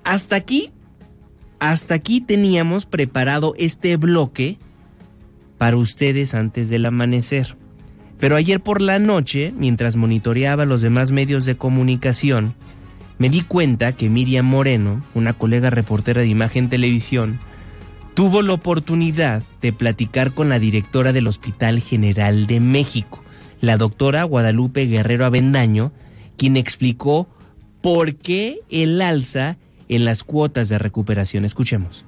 Hasta 0.05 0.37
aquí, 0.37 0.71
hasta 1.59 1.95
aquí 1.95 2.21
teníamos 2.21 2.87
preparado 2.87 3.55
este 3.59 3.97
bloque 3.97 4.59
para 5.59 5.77
ustedes 5.77 6.35
antes 6.35 6.69
del 6.69 6.87
amanecer. 6.87 7.57
Pero 8.21 8.37
ayer 8.37 8.61
por 8.61 8.81
la 8.81 9.01
noche, 9.01 9.53
mientras 9.59 9.97
monitoreaba 9.97 10.67
los 10.67 10.83
demás 10.83 11.11
medios 11.11 11.45
de 11.47 11.57
comunicación, 11.57 12.55
me 13.19 13.29
di 13.29 13.41
cuenta 13.41 13.93
que 13.93 14.09
Miriam 14.09 14.47
Moreno, 14.47 15.03
una 15.15 15.33
colega 15.33 15.71
reportera 15.71 16.21
de 16.23 16.29
Imagen 16.29 16.69
Televisión, 16.69 17.41
tuvo 18.17 18.41
la 18.41 18.55
oportunidad 18.55 19.43
de 19.61 19.75
platicar 19.75 20.33
con 20.33 20.49
la 20.49 20.59
directora 20.59 21.13
del 21.13 21.27
Hospital 21.27 21.81
General 21.81 22.47
de 22.47 22.61
México, 22.61 23.23
la 23.61 23.77
doctora 23.77 24.25
Guadalupe 24.25 24.87
Guerrero 24.87 25.27
Avendaño, 25.27 25.93
quien 26.39 26.57
explicó 26.57 27.29
por 27.83 28.15
qué 28.15 28.63
el 28.71 29.03
alza 29.03 29.59
en 29.91 30.07
las 30.07 30.25
cuotas 30.25 30.71
de 30.71 30.79
recuperación. 30.79 31.45
Escuchemos. 31.45 32.07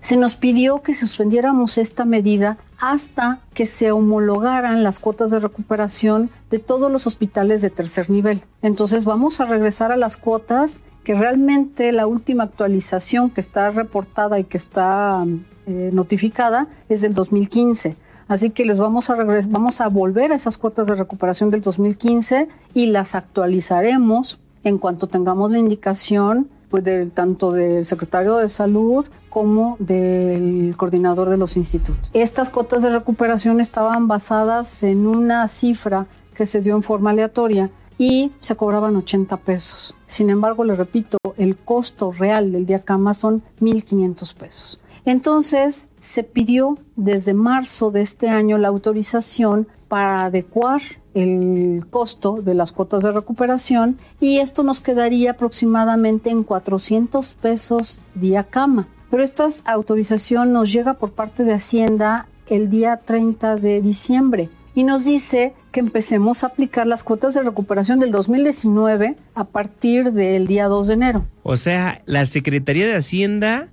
Se 0.00 0.16
nos 0.16 0.34
pidió 0.34 0.82
que 0.82 0.96
suspendiéramos 0.96 1.78
esta 1.78 2.04
medida 2.04 2.58
hasta 2.80 3.38
que 3.54 3.66
se 3.66 3.92
homologaran 3.92 4.82
las 4.82 4.98
cuotas 4.98 5.30
de 5.30 5.38
recuperación 5.38 6.28
de 6.50 6.58
todos 6.58 6.90
los 6.90 7.06
hospitales 7.06 7.62
de 7.62 7.70
tercer 7.70 8.10
nivel. 8.10 8.42
Entonces 8.62 9.04
vamos 9.04 9.38
a 9.38 9.44
regresar 9.44 9.92
a 9.92 9.96
las 9.96 10.16
cuotas 10.16 10.80
que 11.06 11.14
realmente 11.14 11.92
la 11.92 12.08
última 12.08 12.42
actualización 12.42 13.30
que 13.30 13.40
está 13.40 13.70
reportada 13.70 14.40
y 14.40 14.44
que 14.44 14.56
está 14.56 15.24
eh, 15.68 15.90
notificada 15.92 16.66
es 16.88 17.00
del 17.00 17.14
2015. 17.14 17.94
Así 18.26 18.50
que 18.50 18.64
les 18.64 18.76
vamos 18.76 19.08
a 19.08 19.14
vamos 19.14 19.80
a 19.80 19.86
volver 19.86 20.32
a 20.32 20.34
esas 20.34 20.58
cuotas 20.58 20.88
de 20.88 20.96
recuperación 20.96 21.50
del 21.50 21.60
2015 21.60 22.48
y 22.74 22.86
las 22.86 23.14
actualizaremos 23.14 24.40
en 24.64 24.78
cuanto 24.78 25.06
tengamos 25.06 25.52
la 25.52 25.58
indicación 25.58 26.48
pues, 26.70 26.82
del, 26.82 27.12
tanto 27.12 27.52
del 27.52 27.86
secretario 27.86 28.38
de 28.38 28.48
salud 28.48 29.06
como 29.30 29.76
del 29.78 30.74
coordinador 30.76 31.30
de 31.30 31.36
los 31.36 31.56
institutos. 31.56 32.10
Estas 32.14 32.50
cuotas 32.50 32.82
de 32.82 32.90
recuperación 32.90 33.60
estaban 33.60 34.08
basadas 34.08 34.82
en 34.82 35.06
una 35.06 35.46
cifra 35.46 36.06
que 36.34 36.46
se 36.46 36.60
dio 36.60 36.74
en 36.74 36.82
forma 36.82 37.10
aleatoria 37.10 37.70
y 37.98 38.32
se 38.40 38.56
cobraban 38.56 38.96
80 38.96 39.36
pesos. 39.38 39.94
Sin 40.06 40.30
embargo, 40.30 40.64
le 40.64 40.76
repito, 40.76 41.18
el 41.36 41.56
costo 41.56 42.12
real 42.12 42.52
del 42.52 42.66
día 42.66 42.80
cama 42.80 43.14
son 43.14 43.42
1.500 43.60 44.34
pesos. 44.34 44.80
Entonces, 45.04 45.88
se 46.00 46.24
pidió 46.24 46.78
desde 46.96 47.32
marzo 47.32 47.90
de 47.90 48.00
este 48.00 48.28
año 48.28 48.58
la 48.58 48.68
autorización 48.68 49.68
para 49.88 50.24
adecuar 50.24 50.82
el 51.14 51.86
costo 51.88 52.42
de 52.42 52.54
las 52.54 52.72
cuotas 52.72 53.04
de 53.04 53.12
recuperación 53.12 53.98
y 54.20 54.38
esto 54.38 54.64
nos 54.64 54.80
quedaría 54.80 55.30
aproximadamente 55.30 56.28
en 56.30 56.42
400 56.42 57.34
pesos 57.34 58.00
día 58.14 58.44
cama. 58.44 58.88
Pero 59.10 59.22
esta 59.22 59.46
autorización 59.64 60.52
nos 60.52 60.72
llega 60.72 60.94
por 60.94 61.12
parte 61.12 61.44
de 61.44 61.54
Hacienda 61.54 62.26
el 62.48 62.68
día 62.68 62.96
30 62.98 63.56
de 63.56 63.80
diciembre 63.80 64.50
y 64.76 64.84
nos 64.84 65.06
dice 65.06 65.54
que 65.72 65.80
empecemos 65.80 66.44
a 66.44 66.48
aplicar 66.48 66.86
las 66.86 67.02
cuotas 67.02 67.32
de 67.32 67.42
recuperación 67.42 67.98
del 67.98 68.12
2019 68.12 69.16
a 69.34 69.44
partir 69.44 70.12
del 70.12 70.46
día 70.46 70.66
2 70.66 70.88
de 70.88 70.94
enero. 70.94 71.26
O 71.42 71.56
sea, 71.56 72.02
la 72.04 72.26
Secretaría 72.26 72.86
de 72.86 72.94
Hacienda 72.94 73.70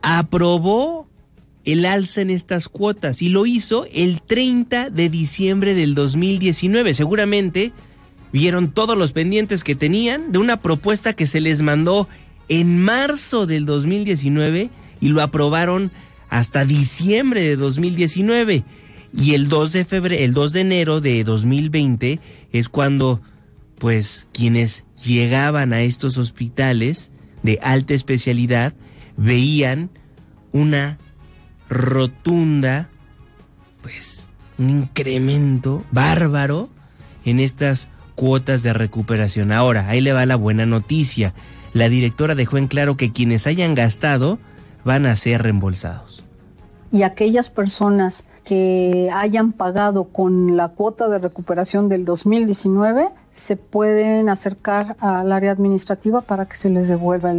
aprobó 0.00 1.08
el 1.66 1.84
alza 1.84 2.22
en 2.22 2.30
estas 2.30 2.70
cuotas 2.70 3.20
y 3.20 3.28
lo 3.28 3.44
hizo 3.44 3.86
el 3.92 4.22
30 4.22 4.88
de 4.88 5.10
diciembre 5.10 5.74
del 5.74 5.94
2019. 5.94 6.94
Seguramente 6.94 7.72
vieron 8.32 8.70
todos 8.70 8.96
los 8.96 9.12
pendientes 9.12 9.62
que 9.62 9.74
tenían 9.74 10.32
de 10.32 10.38
una 10.38 10.56
propuesta 10.56 11.12
que 11.12 11.26
se 11.26 11.42
les 11.42 11.60
mandó 11.60 12.08
en 12.48 12.80
marzo 12.80 13.44
del 13.44 13.66
2019 13.66 14.70
y 15.02 15.08
lo 15.08 15.20
aprobaron 15.20 15.90
hasta 16.30 16.64
diciembre 16.64 17.42
de 17.42 17.56
2019. 17.56 18.64
Y 19.16 19.34
el 19.34 19.48
2 19.48 19.72
de 19.72 20.24
el 20.24 20.34
2 20.34 20.52
de 20.52 20.60
enero 20.60 21.00
de 21.00 21.24
2020 21.24 22.20
es 22.52 22.68
cuando 22.68 23.22
pues 23.78 24.28
quienes 24.32 24.84
llegaban 25.02 25.72
a 25.72 25.80
estos 25.82 26.18
hospitales 26.18 27.10
de 27.42 27.58
alta 27.62 27.94
especialidad 27.94 28.74
veían 29.16 29.90
una 30.52 30.98
rotunda 31.68 32.90
pues 33.82 34.28
un 34.58 34.70
incremento 34.70 35.84
bárbaro 35.90 36.68
en 37.24 37.40
estas 37.40 37.88
cuotas 38.14 38.62
de 38.62 38.72
recuperación. 38.72 39.52
Ahora, 39.52 39.88
ahí 39.88 40.00
le 40.00 40.12
va 40.12 40.26
la 40.26 40.36
buena 40.36 40.66
noticia. 40.66 41.34
La 41.72 41.88
directora 41.88 42.34
dejó 42.34 42.58
en 42.58 42.66
claro 42.66 42.96
que 42.96 43.12
quienes 43.12 43.46
hayan 43.46 43.74
gastado 43.74 44.38
van 44.84 45.06
a 45.06 45.16
ser 45.16 45.42
reembolsados. 45.42 46.25
Y 46.92 47.02
aquellas 47.02 47.50
personas 47.50 48.24
que 48.44 49.10
hayan 49.12 49.52
pagado 49.52 50.04
con 50.04 50.56
la 50.56 50.68
cuota 50.68 51.08
de 51.08 51.18
recuperación 51.18 51.88
del 51.88 52.04
2019 52.04 53.08
se 53.30 53.56
pueden 53.56 54.28
acercar 54.28 54.96
al 55.00 55.32
área 55.32 55.50
administrativa 55.50 56.20
para 56.20 56.46
que 56.46 56.54
se 56.54 56.70
les 56.70 56.88
devuelva 56.88 57.34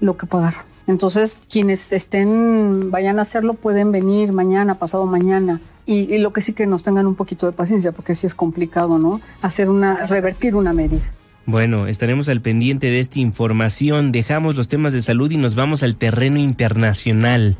lo 0.00 0.16
que 0.16 0.26
pagaron. 0.26 0.60
Entonces, 0.88 1.40
quienes 1.50 1.92
estén, 1.92 2.90
vayan 2.90 3.18
a 3.18 3.22
hacerlo, 3.22 3.54
pueden 3.54 3.92
venir 3.92 4.32
mañana, 4.32 4.78
pasado 4.78 5.04
mañana. 5.06 5.60
Y, 5.84 6.12
y, 6.14 6.18
lo 6.18 6.32
que 6.32 6.40
sí 6.40 6.54
que 6.54 6.66
nos 6.66 6.82
tengan 6.82 7.06
un 7.06 7.14
poquito 7.14 7.46
de 7.46 7.52
paciencia, 7.52 7.92
porque 7.92 8.14
sí 8.14 8.26
es 8.26 8.34
complicado, 8.34 8.98
¿no? 8.98 9.20
Hacer 9.42 9.70
una, 9.70 10.06
revertir 10.06 10.54
una 10.54 10.72
medida. 10.72 11.02
Bueno, 11.48 11.86
estaremos 11.86 12.28
al 12.28 12.42
pendiente 12.42 12.90
de 12.90 13.00
esta 13.00 13.20
información. 13.20 14.12
Dejamos 14.12 14.54
los 14.54 14.68
temas 14.68 14.92
de 14.92 15.00
salud 15.00 15.30
y 15.30 15.38
nos 15.38 15.54
vamos 15.54 15.82
al 15.82 15.96
terreno 15.96 16.38
internacional. 16.38 17.56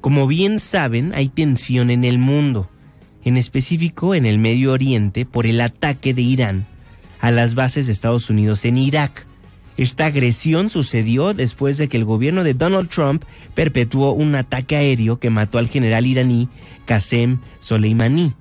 Como 0.00 0.26
bien 0.26 0.60
saben, 0.60 1.12
hay 1.14 1.28
tensión 1.28 1.90
en 1.90 2.04
el 2.04 2.18
mundo, 2.18 2.70
en 3.24 3.36
específico 3.36 4.14
en 4.14 4.26
el 4.26 4.38
Medio 4.38 4.72
Oriente 4.72 5.26
por 5.26 5.46
el 5.46 5.60
ataque 5.60 6.14
de 6.14 6.22
Irán 6.22 6.66
a 7.20 7.30
las 7.30 7.54
bases 7.54 7.86
de 7.86 7.92
Estados 7.92 8.30
Unidos 8.30 8.64
en 8.64 8.78
Irak. 8.78 9.26
Esta 9.76 10.06
agresión 10.06 10.70
sucedió 10.70 11.34
después 11.34 11.78
de 11.78 11.88
que 11.88 11.96
el 11.96 12.04
gobierno 12.04 12.42
de 12.42 12.54
Donald 12.54 12.88
Trump 12.88 13.24
perpetuó 13.54 14.12
un 14.12 14.34
ataque 14.34 14.76
aéreo 14.76 15.18
que 15.18 15.30
mató 15.30 15.58
al 15.58 15.68
general 15.68 16.06
iraní 16.06 16.48
Qasem 16.84 17.40
Soleimani. 17.60 18.34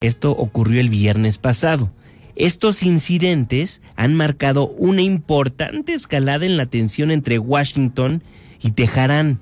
Esto 0.00 0.32
ocurrió 0.32 0.80
el 0.80 0.88
viernes 0.88 1.38
pasado. 1.38 1.92
Estos 2.36 2.82
incidentes 2.82 3.82
han 3.94 4.14
marcado 4.14 4.66
una 4.68 5.02
importante 5.02 5.94
escalada 5.94 6.44
en 6.44 6.56
la 6.56 6.66
tensión 6.66 7.12
entre 7.12 7.38
Washington 7.38 8.24
y 8.60 8.72
Teherán, 8.72 9.40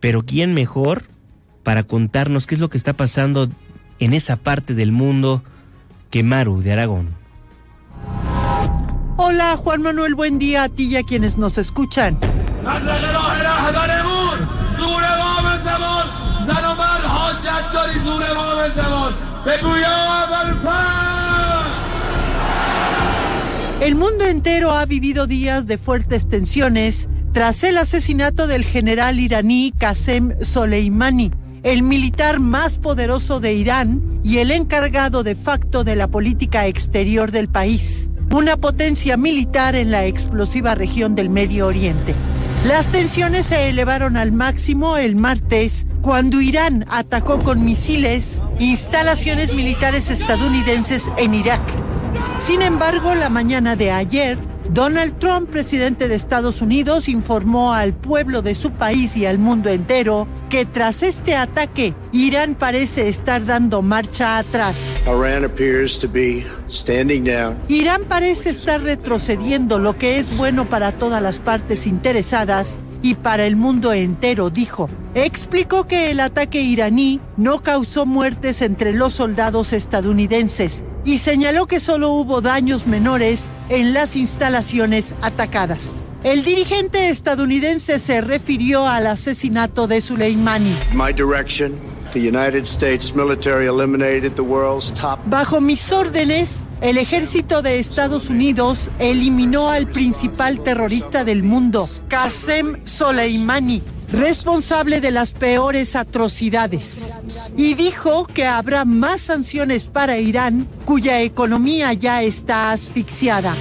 pero 0.00 0.22
¿quién 0.22 0.54
mejor 0.54 1.04
para 1.62 1.82
contarnos 1.84 2.46
qué 2.46 2.54
es 2.54 2.60
lo 2.60 2.70
que 2.70 2.78
está 2.78 2.94
pasando 2.94 3.48
en 3.98 4.14
esa 4.14 4.36
parte 4.36 4.74
del 4.74 4.92
mundo 4.92 5.42
que 6.10 6.22
Maru 6.22 6.62
de 6.62 6.72
Aragón? 6.72 7.14
Hola 9.18 9.56
Juan 9.56 9.82
Manuel, 9.82 10.14
buen 10.14 10.38
día 10.38 10.64
a 10.64 10.68
ti 10.70 10.86
y 10.86 10.96
a 10.96 11.02
quienes 11.02 11.36
nos 11.36 11.58
escuchan. 11.58 12.18
El 23.80 23.94
mundo 23.94 24.24
entero 24.24 24.70
ha 24.72 24.84
vivido 24.86 25.26
días 25.26 25.66
de 25.66 25.78
fuertes 25.78 26.28
tensiones 26.28 27.08
tras 27.32 27.62
el 27.62 27.78
asesinato 27.78 28.46
del 28.46 28.64
general 28.64 29.20
iraní 29.20 29.72
Qasem 29.78 30.34
Soleimani, 30.40 31.30
el 31.62 31.82
militar 31.82 32.40
más 32.40 32.76
poderoso 32.76 33.38
de 33.38 33.54
Irán 33.54 34.20
y 34.24 34.38
el 34.38 34.50
encargado 34.50 35.22
de 35.22 35.34
facto 35.34 35.84
de 35.84 35.94
la 35.94 36.08
política 36.08 36.66
exterior 36.66 37.30
del 37.30 37.48
país, 37.48 38.10
una 38.32 38.56
potencia 38.56 39.16
militar 39.16 39.76
en 39.76 39.90
la 39.90 40.06
explosiva 40.06 40.74
región 40.74 41.14
del 41.14 41.30
Medio 41.30 41.66
Oriente. 41.66 42.14
Las 42.66 42.88
tensiones 42.88 43.46
se 43.46 43.68
elevaron 43.68 44.16
al 44.16 44.32
máximo 44.32 44.96
el 44.96 45.16
martes 45.16 45.86
cuando 46.02 46.40
Irán 46.40 46.84
atacó 46.90 47.42
con 47.42 47.64
misiles 47.64 48.42
instalaciones 48.58 49.54
militares 49.54 50.10
estadounidenses 50.10 51.10
en 51.16 51.34
Irak. 51.34 51.62
Sin 52.38 52.60
embargo, 52.60 53.14
la 53.14 53.28
mañana 53.28 53.76
de 53.76 53.92
ayer, 53.92 54.38
Donald 54.72 55.18
Trump, 55.18 55.50
presidente 55.50 56.06
de 56.06 56.14
Estados 56.14 56.62
Unidos, 56.62 57.08
informó 57.08 57.74
al 57.74 57.92
pueblo 57.92 58.40
de 58.40 58.54
su 58.54 58.70
país 58.70 59.16
y 59.16 59.26
al 59.26 59.36
mundo 59.36 59.68
entero 59.68 60.28
que 60.48 60.64
tras 60.64 61.02
este 61.02 61.34
ataque, 61.34 61.92
Irán 62.12 62.54
parece 62.54 63.08
estar 63.08 63.44
dando 63.44 63.82
marcha 63.82 64.38
atrás. 64.38 64.76
Irán 67.66 68.02
parece 68.08 68.50
estar 68.50 68.80
retrocediendo, 68.80 69.80
lo 69.80 69.98
que 69.98 70.20
es 70.20 70.36
bueno 70.36 70.68
para 70.68 70.92
todas 70.92 71.20
las 71.20 71.38
partes 71.38 71.88
interesadas 71.88 72.78
y 73.02 73.14
para 73.14 73.46
el 73.46 73.56
mundo 73.56 73.92
entero, 73.92 74.50
dijo. 74.50 74.88
Explicó 75.14 75.86
que 75.86 76.10
el 76.10 76.20
ataque 76.20 76.62
iraní 76.62 77.20
no 77.36 77.62
causó 77.62 78.06
muertes 78.06 78.62
entre 78.62 78.92
los 78.92 79.14
soldados 79.14 79.72
estadounidenses 79.72 80.84
y 81.04 81.18
señaló 81.18 81.66
que 81.66 81.80
solo 81.80 82.10
hubo 82.10 82.40
daños 82.40 82.86
menores 82.86 83.48
en 83.68 83.92
las 83.92 84.16
instalaciones 84.16 85.14
atacadas. 85.22 86.04
El 86.22 86.44
dirigente 86.44 87.08
estadounidense 87.08 87.98
se 87.98 88.20
refirió 88.20 88.86
al 88.86 89.06
asesinato 89.06 89.86
de 89.86 90.02
Soleimani. 90.02 90.74
Bajo 95.26 95.60
mis 95.60 95.92
órdenes, 95.92 96.66
el 96.80 96.98
ejército 96.98 97.62
de 97.62 97.78
Estados 97.78 98.30
Unidos 98.30 98.90
eliminó 98.98 99.70
al 99.70 99.88
principal 99.88 100.62
terrorista 100.62 101.24
del 101.24 101.42
mundo, 101.42 101.88
Qasem 102.08 102.84
Soleimani, 102.84 103.82
responsable 104.12 105.00
de 105.00 105.10
las 105.10 105.30
peores 105.30 105.96
atrocidades, 105.96 107.14
y 107.56 107.74
dijo 107.74 108.26
que 108.26 108.44
habrá 108.44 108.84
más 108.84 109.22
sanciones 109.22 109.84
para 109.84 110.18
Irán, 110.18 110.66
cuya 110.84 111.20
economía 111.20 111.92
ya 111.92 112.22
está 112.22 112.72
asfixiada. 112.72 113.54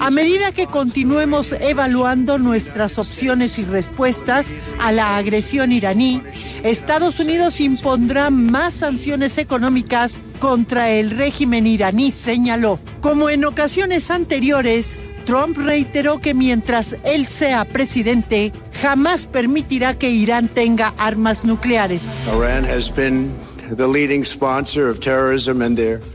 A 0.00 0.10
medida 0.10 0.52
que 0.52 0.66
continuemos 0.66 1.52
evaluando 1.52 2.38
nuestras 2.38 2.98
opciones 2.98 3.58
y 3.58 3.64
respuestas 3.64 4.54
a 4.80 4.92
la 4.92 5.16
agresión 5.16 5.72
iraní, 5.72 6.22
Estados 6.62 7.20
Unidos 7.20 7.60
impondrá 7.60 8.30
más 8.30 8.74
sanciones 8.74 9.38
económicas 9.38 10.20
contra 10.40 10.90
el 10.90 11.10
régimen 11.10 11.66
iraní, 11.66 12.12
señaló. 12.12 12.78
Como 13.00 13.30
en 13.30 13.44
ocasiones 13.44 14.10
anteriores, 14.10 14.98
Trump 15.24 15.56
reiteró 15.56 16.20
que 16.20 16.34
mientras 16.34 16.96
él 17.04 17.26
sea 17.26 17.64
presidente, 17.64 18.52
jamás 18.80 19.24
permitirá 19.24 19.94
que 19.98 20.10
Irán 20.10 20.48
tenga 20.48 20.94
armas 20.98 21.44
nucleares. 21.44 22.02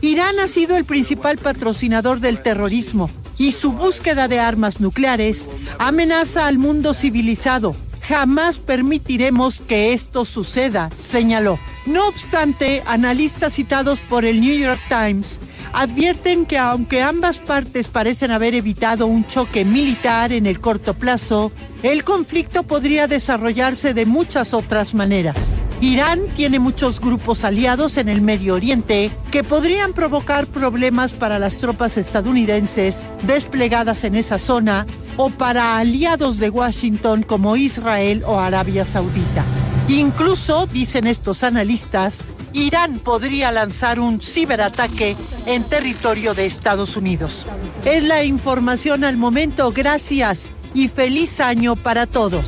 Irán 0.00 0.38
ha 0.38 0.48
sido 0.48 0.76
el 0.76 0.84
principal 0.84 1.38
patrocinador 1.38 2.20
del 2.20 2.40
terrorismo 2.42 3.10
y 3.38 3.52
su 3.52 3.72
búsqueda 3.72 4.28
de 4.28 4.38
armas 4.38 4.80
nucleares 4.80 5.50
amenaza 5.78 6.46
al 6.46 6.58
mundo 6.58 6.94
civilizado. 6.94 7.74
Jamás 8.02 8.58
permitiremos 8.58 9.60
que 9.60 9.92
esto 9.92 10.24
suceda, 10.24 10.90
señaló. 10.98 11.58
No 11.86 12.08
obstante, 12.08 12.82
analistas 12.86 13.54
citados 13.54 14.00
por 14.00 14.24
el 14.24 14.40
New 14.40 14.56
York 14.56 14.80
Times 14.88 15.40
advierten 15.72 16.46
que 16.46 16.58
aunque 16.58 17.02
ambas 17.02 17.38
partes 17.38 17.88
parecen 17.88 18.30
haber 18.30 18.54
evitado 18.54 19.06
un 19.06 19.26
choque 19.26 19.64
militar 19.64 20.32
en 20.32 20.46
el 20.46 20.60
corto 20.60 20.94
plazo, 20.94 21.52
el 21.82 22.04
conflicto 22.04 22.62
podría 22.62 23.06
desarrollarse 23.06 23.94
de 23.94 24.06
muchas 24.06 24.54
otras 24.54 24.94
maneras. 24.94 25.56
Irán 25.80 26.20
tiene 26.36 26.58
muchos 26.58 27.00
grupos 27.00 27.42
aliados 27.42 27.96
en 27.96 28.10
el 28.10 28.20
Medio 28.20 28.54
Oriente 28.54 29.10
que 29.30 29.42
podrían 29.42 29.94
provocar 29.94 30.46
problemas 30.46 31.12
para 31.12 31.38
las 31.38 31.56
tropas 31.56 31.96
estadounidenses 31.96 33.04
desplegadas 33.22 34.04
en 34.04 34.14
esa 34.14 34.38
zona 34.38 34.86
o 35.16 35.30
para 35.30 35.78
aliados 35.78 36.36
de 36.36 36.50
Washington 36.50 37.22
como 37.22 37.56
Israel 37.56 38.22
o 38.26 38.38
Arabia 38.38 38.84
Saudita. 38.84 39.42
Incluso, 39.88 40.66
dicen 40.66 41.06
estos 41.06 41.42
analistas, 41.42 42.24
Irán 42.52 42.98
podría 42.98 43.50
lanzar 43.50 44.00
un 44.00 44.20
ciberataque 44.20 45.16
en 45.46 45.62
territorio 45.64 46.34
de 46.34 46.46
Estados 46.46 46.96
Unidos. 46.96 47.46
Es 47.84 48.02
la 48.02 48.24
información 48.24 49.04
al 49.04 49.16
momento. 49.16 49.72
Gracias 49.72 50.50
y 50.74 50.88
feliz 50.88 51.40
año 51.40 51.76
para 51.76 52.06
todos. 52.06 52.44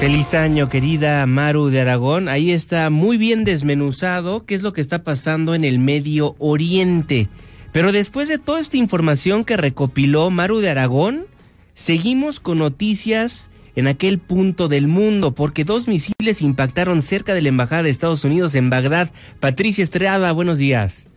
Feliz 0.00 0.34
año, 0.34 0.68
querida 0.68 1.24
Maru 1.24 1.68
de 1.68 1.80
Aragón. 1.80 2.28
Ahí 2.28 2.50
está 2.50 2.90
muy 2.90 3.16
bien 3.16 3.44
desmenuzado 3.44 4.44
qué 4.44 4.54
es 4.54 4.62
lo 4.62 4.74
que 4.74 4.82
está 4.82 5.02
pasando 5.02 5.54
en 5.54 5.64
el 5.64 5.78
Medio 5.78 6.34
Oriente. 6.38 7.28
Pero 7.72 7.92
después 7.92 8.28
de 8.28 8.38
toda 8.38 8.60
esta 8.60 8.76
información 8.76 9.44
que 9.44 9.56
recopiló 9.56 10.30
Maru 10.30 10.60
de 10.60 10.70
Aragón, 10.70 11.26
seguimos 11.72 12.40
con 12.40 12.58
noticias 12.58 13.50
en 13.76 13.86
aquel 13.86 14.18
punto 14.18 14.68
del 14.68 14.88
mundo 14.88 15.32
porque 15.32 15.64
dos 15.64 15.86
misiles 15.86 16.42
impactaron 16.42 17.02
cerca 17.02 17.34
de 17.34 17.42
la 17.42 17.50
Embajada 17.50 17.84
de 17.84 17.90
Estados 17.90 18.24
Unidos 18.24 18.54
en 18.54 18.70
Bagdad. 18.70 19.10
Patricia 19.38 19.84
Estrada, 19.84 20.32
buenos 20.32 20.58
días. 20.58 21.08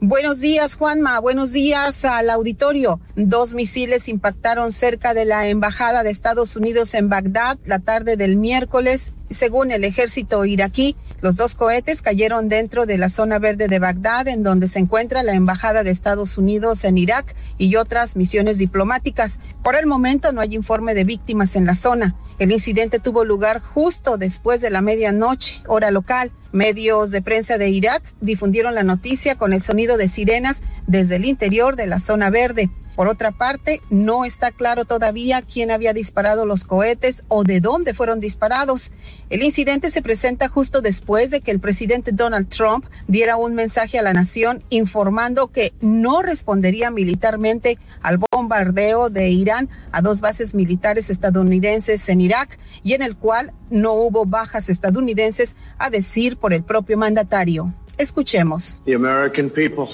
Buenos 0.00 0.40
días, 0.40 0.76
Juanma. 0.76 1.18
Buenos 1.18 1.52
días 1.52 2.04
al 2.04 2.30
auditorio. 2.30 3.00
Dos 3.16 3.54
misiles 3.54 4.08
impactaron 4.08 4.70
cerca 4.70 5.12
de 5.12 5.24
la 5.24 5.48
Embajada 5.48 6.04
de 6.04 6.10
Estados 6.10 6.54
Unidos 6.54 6.94
en 6.94 7.08
Bagdad 7.08 7.58
la 7.64 7.80
tarde 7.80 8.16
del 8.16 8.36
miércoles. 8.36 9.10
Según 9.30 9.72
el 9.72 9.84
ejército 9.84 10.44
iraquí, 10.46 10.96
los 11.20 11.36
dos 11.36 11.54
cohetes 11.54 12.00
cayeron 12.00 12.48
dentro 12.48 12.86
de 12.86 12.96
la 12.96 13.08
zona 13.08 13.38
verde 13.38 13.68
de 13.68 13.78
Bagdad, 13.78 14.26
en 14.26 14.42
donde 14.42 14.68
se 14.68 14.78
encuentra 14.78 15.22
la 15.22 15.34
Embajada 15.34 15.82
de 15.82 15.90
Estados 15.90 16.38
Unidos 16.38 16.84
en 16.84 16.96
Irak 16.96 17.34
y 17.58 17.76
otras 17.76 18.16
misiones 18.16 18.56
diplomáticas. 18.56 19.38
Por 19.62 19.76
el 19.76 19.86
momento 19.86 20.32
no 20.32 20.40
hay 20.40 20.54
informe 20.54 20.94
de 20.94 21.04
víctimas 21.04 21.56
en 21.56 21.66
la 21.66 21.74
zona. 21.74 22.16
El 22.38 22.52
incidente 22.52 23.00
tuvo 23.00 23.24
lugar 23.24 23.60
justo 23.60 24.16
después 24.16 24.60
de 24.60 24.70
la 24.70 24.80
medianoche, 24.80 25.62
hora 25.66 25.90
local. 25.90 26.32
Medios 26.52 27.10
de 27.10 27.20
prensa 27.20 27.58
de 27.58 27.68
Irak 27.68 28.02
difundieron 28.20 28.74
la 28.74 28.82
noticia 28.82 29.34
con 29.34 29.52
el 29.52 29.60
sonido 29.60 29.98
de 29.98 30.08
sirenas 30.08 30.62
desde 30.86 31.16
el 31.16 31.26
interior 31.26 31.76
de 31.76 31.86
la 31.86 31.98
zona 31.98 32.30
verde. 32.30 32.70
Por 32.98 33.06
otra 33.06 33.30
parte, 33.30 33.80
no 33.90 34.24
está 34.24 34.50
claro 34.50 34.84
todavía 34.84 35.40
quién 35.42 35.70
había 35.70 35.92
disparado 35.92 36.46
los 36.46 36.64
cohetes 36.64 37.22
o 37.28 37.44
de 37.44 37.60
dónde 37.60 37.94
fueron 37.94 38.18
disparados. 38.18 38.90
El 39.30 39.44
incidente 39.44 39.88
se 39.90 40.02
presenta 40.02 40.48
justo 40.48 40.80
después 40.80 41.30
de 41.30 41.40
que 41.40 41.52
el 41.52 41.60
presidente 41.60 42.10
Donald 42.10 42.48
Trump 42.48 42.86
diera 43.06 43.36
un 43.36 43.54
mensaje 43.54 44.00
a 44.00 44.02
la 44.02 44.14
nación 44.14 44.64
informando 44.68 45.46
que 45.46 45.74
no 45.80 46.22
respondería 46.22 46.90
militarmente 46.90 47.78
al 48.02 48.18
bombardeo 48.32 49.10
de 49.10 49.30
Irán 49.30 49.68
a 49.92 50.02
dos 50.02 50.20
bases 50.20 50.56
militares 50.56 51.08
estadounidenses 51.08 52.08
en 52.08 52.20
Irak 52.20 52.58
y 52.82 52.94
en 52.94 53.02
el 53.02 53.14
cual 53.14 53.52
no 53.70 53.92
hubo 53.92 54.26
bajas 54.26 54.68
estadounidenses 54.68 55.54
a 55.78 55.88
decir 55.88 56.36
por 56.36 56.52
el 56.52 56.64
propio 56.64 56.98
mandatario. 56.98 57.72
Escuchemos. 57.96 58.82
The 58.86 58.96
American 58.96 59.50
people 59.50 59.86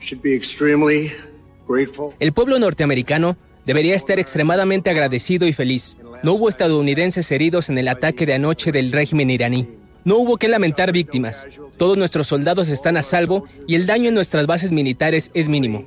should 0.00 0.22
be 0.22 0.34
extremely 0.34 1.12
el 2.18 2.32
pueblo 2.32 2.58
norteamericano 2.58 3.36
debería 3.64 3.94
estar 3.94 4.18
extremadamente 4.18 4.90
agradecido 4.90 5.46
y 5.46 5.52
feliz. 5.52 5.96
No 6.22 6.34
hubo 6.34 6.48
estadounidenses 6.48 7.30
heridos 7.30 7.68
en 7.68 7.78
el 7.78 7.88
ataque 7.88 8.26
de 8.26 8.34
anoche 8.34 8.72
del 8.72 8.92
régimen 8.92 9.30
iraní. 9.30 9.68
No 10.04 10.16
hubo 10.16 10.36
que 10.36 10.48
lamentar 10.48 10.92
víctimas. 10.92 11.48
Todos 11.76 11.96
nuestros 11.96 12.26
soldados 12.26 12.68
están 12.68 12.96
a 12.96 13.02
salvo 13.02 13.44
y 13.66 13.76
el 13.76 13.86
daño 13.86 14.08
en 14.08 14.14
nuestras 14.14 14.46
bases 14.46 14.72
militares 14.72 15.30
es 15.34 15.48
mínimo. 15.48 15.84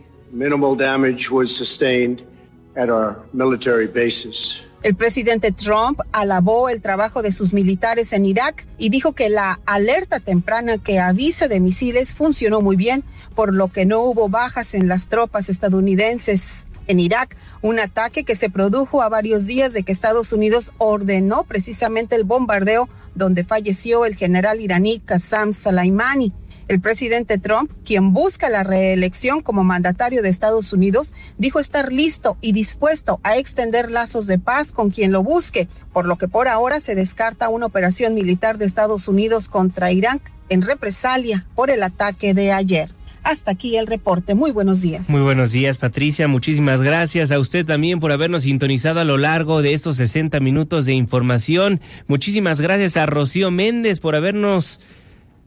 El 4.85 4.93
presidente 4.93 5.51
Trump 5.51 5.99
alabó 6.11 6.69
el 6.69 6.79
trabajo 6.79 7.23
de 7.23 7.31
sus 7.31 7.55
militares 7.55 8.13
en 8.13 8.23
Irak 8.23 8.67
y 8.77 8.89
dijo 8.89 9.13
que 9.13 9.29
la 9.29 9.59
alerta 9.65 10.19
temprana 10.19 10.77
que 10.77 10.99
avisa 10.99 11.47
de 11.47 11.59
misiles 11.59 12.13
funcionó 12.13 12.61
muy 12.61 12.75
bien, 12.75 13.03
por 13.33 13.51
lo 13.51 13.71
que 13.71 13.85
no 13.85 14.01
hubo 14.01 14.29
bajas 14.29 14.75
en 14.75 14.87
las 14.87 15.07
tropas 15.07 15.49
estadounidenses 15.49 16.67
en 16.85 16.99
Irak, 16.99 17.35
un 17.63 17.79
ataque 17.79 18.25
que 18.25 18.35
se 18.35 18.51
produjo 18.51 19.01
a 19.01 19.09
varios 19.09 19.47
días 19.47 19.73
de 19.73 19.81
que 19.81 19.91
Estados 19.91 20.31
Unidos 20.33 20.71
ordenó 20.77 21.45
precisamente 21.45 22.15
el 22.15 22.23
bombardeo 22.23 22.87
donde 23.15 23.43
falleció 23.43 24.05
el 24.05 24.13
general 24.13 24.61
iraní 24.61 24.99
Qassam 24.99 25.51
Soleimani. 25.51 26.31
El 26.67 26.81
presidente 26.81 27.37
Trump, 27.37 27.71
quien 27.85 28.11
busca 28.11 28.49
la 28.49 28.63
reelección 28.63 29.43
como 29.43 29.63
mandatario 29.63 30.23
de 30.23 30.29
Estados 30.29 30.73
Unidos, 30.73 31.13
dijo 31.37 31.59
estar 31.59 31.93
listo 31.93 32.37
y 32.41 32.53
dispuesto 32.53 33.19
a 33.21 33.37
extender 33.37 33.91
lazos 33.91 34.25
de 34.25 34.39
paz 34.39 34.71
con 34.71 34.89
quien 34.89 35.11
lo 35.11 35.21
busque, 35.21 35.67
por 35.93 36.07
lo 36.07 36.17
que 36.17 36.27
por 36.27 36.47
ahora 36.47 36.79
se 36.79 36.95
descarta 36.95 37.49
una 37.49 37.67
operación 37.67 38.15
militar 38.15 38.57
de 38.57 38.65
Estados 38.65 39.07
Unidos 39.07 39.47
contra 39.47 39.91
Irán 39.91 40.21
en 40.49 40.63
represalia 40.63 41.45
por 41.53 41.69
el 41.69 41.83
ataque 41.83 42.33
de 42.33 42.51
ayer. 42.51 42.89
Hasta 43.21 43.51
aquí 43.51 43.75
el 43.75 43.87
reporte. 43.87 44.33
Muy 44.33 44.51
buenos 44.51 44.81
días. 44.81 45.09
Muy 45.09 45.21
buenos 45.21 45.51
días, 45.51 45.77
Patricia. 45.77 46.27
Muchísimas 46.27 46.81
gracias 46.81 47.31
a 47.31 47.39
usted 47.39 47.65
también 47.65 47.99
por 47.99 48.11
habernos 48.11 48.43
sintonizado 48.43 48.99
a 48.99 49.03
lo 49.03 49.17
largo 49.17 49.61
de 49.61 49.73
estos 49.73 49.97
60 49.97 50.39
minutos 50.39 50.85
de 50.85 50.93
información. 50.93 51.79
Muchísimas 52.07 52.61
gracias 52.61 52.97
a 52.97 53.07
Rocío 53.07 53.49
Méndez 53.49 53.99
por 53.99 54.15
habernos 54.15 54.79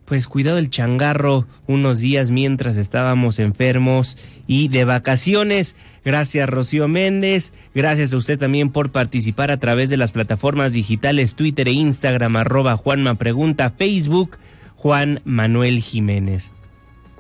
pues 0.09 0.27
cuidado 0.27 0.57
el 0.57 0.71
changarro 0.71 1.47
unos 1.67 1.99
días 1.99 2.31
mientras 2.31 2.77
estábamos 2.77 3.39
enfermos 3.39 4.17
y 4.47 4.69
de 4.69 4.85
vacaciones. 4.85 5.77
Gracias 6.03 6.49
Rocío 6.49 6.89
Méndez, 6.89 7.53
gracias 7.75 8.15
a 8.15 8.17
usted 8.17 8.39
también 8.39 8.71
por 8.71 8.91
participar 8.91 9.51
a 9.51 9.59
través 9.59 9.91
de 9.91 9.99
las 9.99 10.13
plataformas 10.13 10.73
digitales 10.73 11.35
Twitter 11.35 11.69
e 11.69 11.73
Instagram 11.73 12.37
arroba 12.37 12.79
Juanma 12.79 13.17
Pregunta, 13.17 13.75
Facebook 13.77 14.39
Juan 14.77 15.21
Manuel 15.25 15.83
Jiménez. 15.83 16.51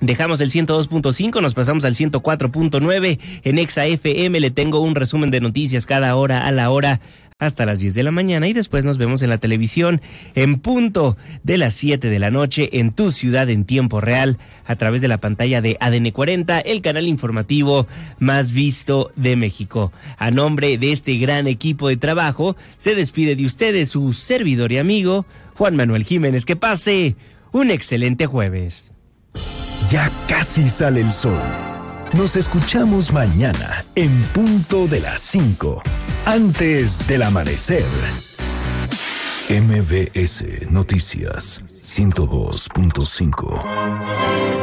Dejamos 0.00 0.40
el 0.40 0.50
102.5, 0.50 1.42
nos 1.42 1.54
pasamos 1.54 1.84
al 1.84 1.94
104.9 1.94 3.18
en 3.42 3.58
Exa 3.58 3.84
FM. 3.84 4.40
Le 4.40 4.50
tengo 4.50 4.80
un 4.80 4.94
resumen 4.94 5.30
de 5.30 5.40
noticias 5.40 5.86
cada 5.86 6.14
hora 6.14 6.46
a 6.46 6.52
la 6.52 6.70
hora 6.70 7.00
hasta 7.40 7.64
las 7.66 7.78
10 7.78 7.94
de 7.94 8.02
la 8.02 8.10
mañana 8.10 8.48
y 8.48 8.52
después 8.52 8.84
nos 8.84 8.98
vemos 8.98 9.22
en 9.22 9.30
la 9.30 9.38
televisión 9.38 10.00
en 10.34 10.58
punto 10.58 11.16
de 11.44 11.56
las 11.56 11.74
7 11.74 12.10
de 12.10 12.18
la 12.18 12.32
noche 12.32 12.80
en 12.80 12.90
tu 12.90 13.12
ciudad 13.12 13.48
en 13.48 13.64
tiempo 13.64 14.00
real 14.00 14.38
a 14.66 14.74
través 14.74 15.02
de 15.02 15.06
la 15.06 15.18
pantalla 15.18 15.60
de 15.60 15.76
ADN 15.78 16.10
40, 16.10 16.58
el 16.58 16.82
canal 16.82 17.06
informativo 17.06 17.86
más 18.18 18.50
visto 18.50 19.12
de 19.14 19.36
México. 19.36 19.92
A 20.16 20.32
nombre 20.32 20.78
de 20.78 20.90
este 20.90 21.16
gran 21.18 21.46
equipo 21.46 21.88
de 21.88 21.96
trabajo, 21.96 22.56
se 22.76 22.96
despide 22.96 23.36
de 23.36 23.46
ustedes 23.46 23.90
su 23.90 24.14
servidor 24.14 24.72
y 24.72 24.78
amigo 24.78 25.24
Juan 25.54 25.76
Manuel 25.76 26.02
Jiménez. 26.02 26.44
Que 26.44 26.56
pase 26.56 27.14
un 27.52 27.70
excelente 27.70 28.26
jueves. 28.26 28.92
Ya 29.92 30.10
casi 30.26 30.68
sale 30.68 31.02
el 31.02 31.12
sol. 31.12 31.38
Nos 32.14 32.36
escuchamos 32.36 33.12
mañana 33.12 33.84
en 33.94 34.22
punto 34.32 34.88
de 34.88 35.00
las 35.00 35.20
5, 35.20 35.82
antes 36.24 37.06
del 37.06 37.22
amanecer. 37.22 37.84
MBS 39.50 40.70
Noticias 40.70 41.62
102.5 41.84 44.48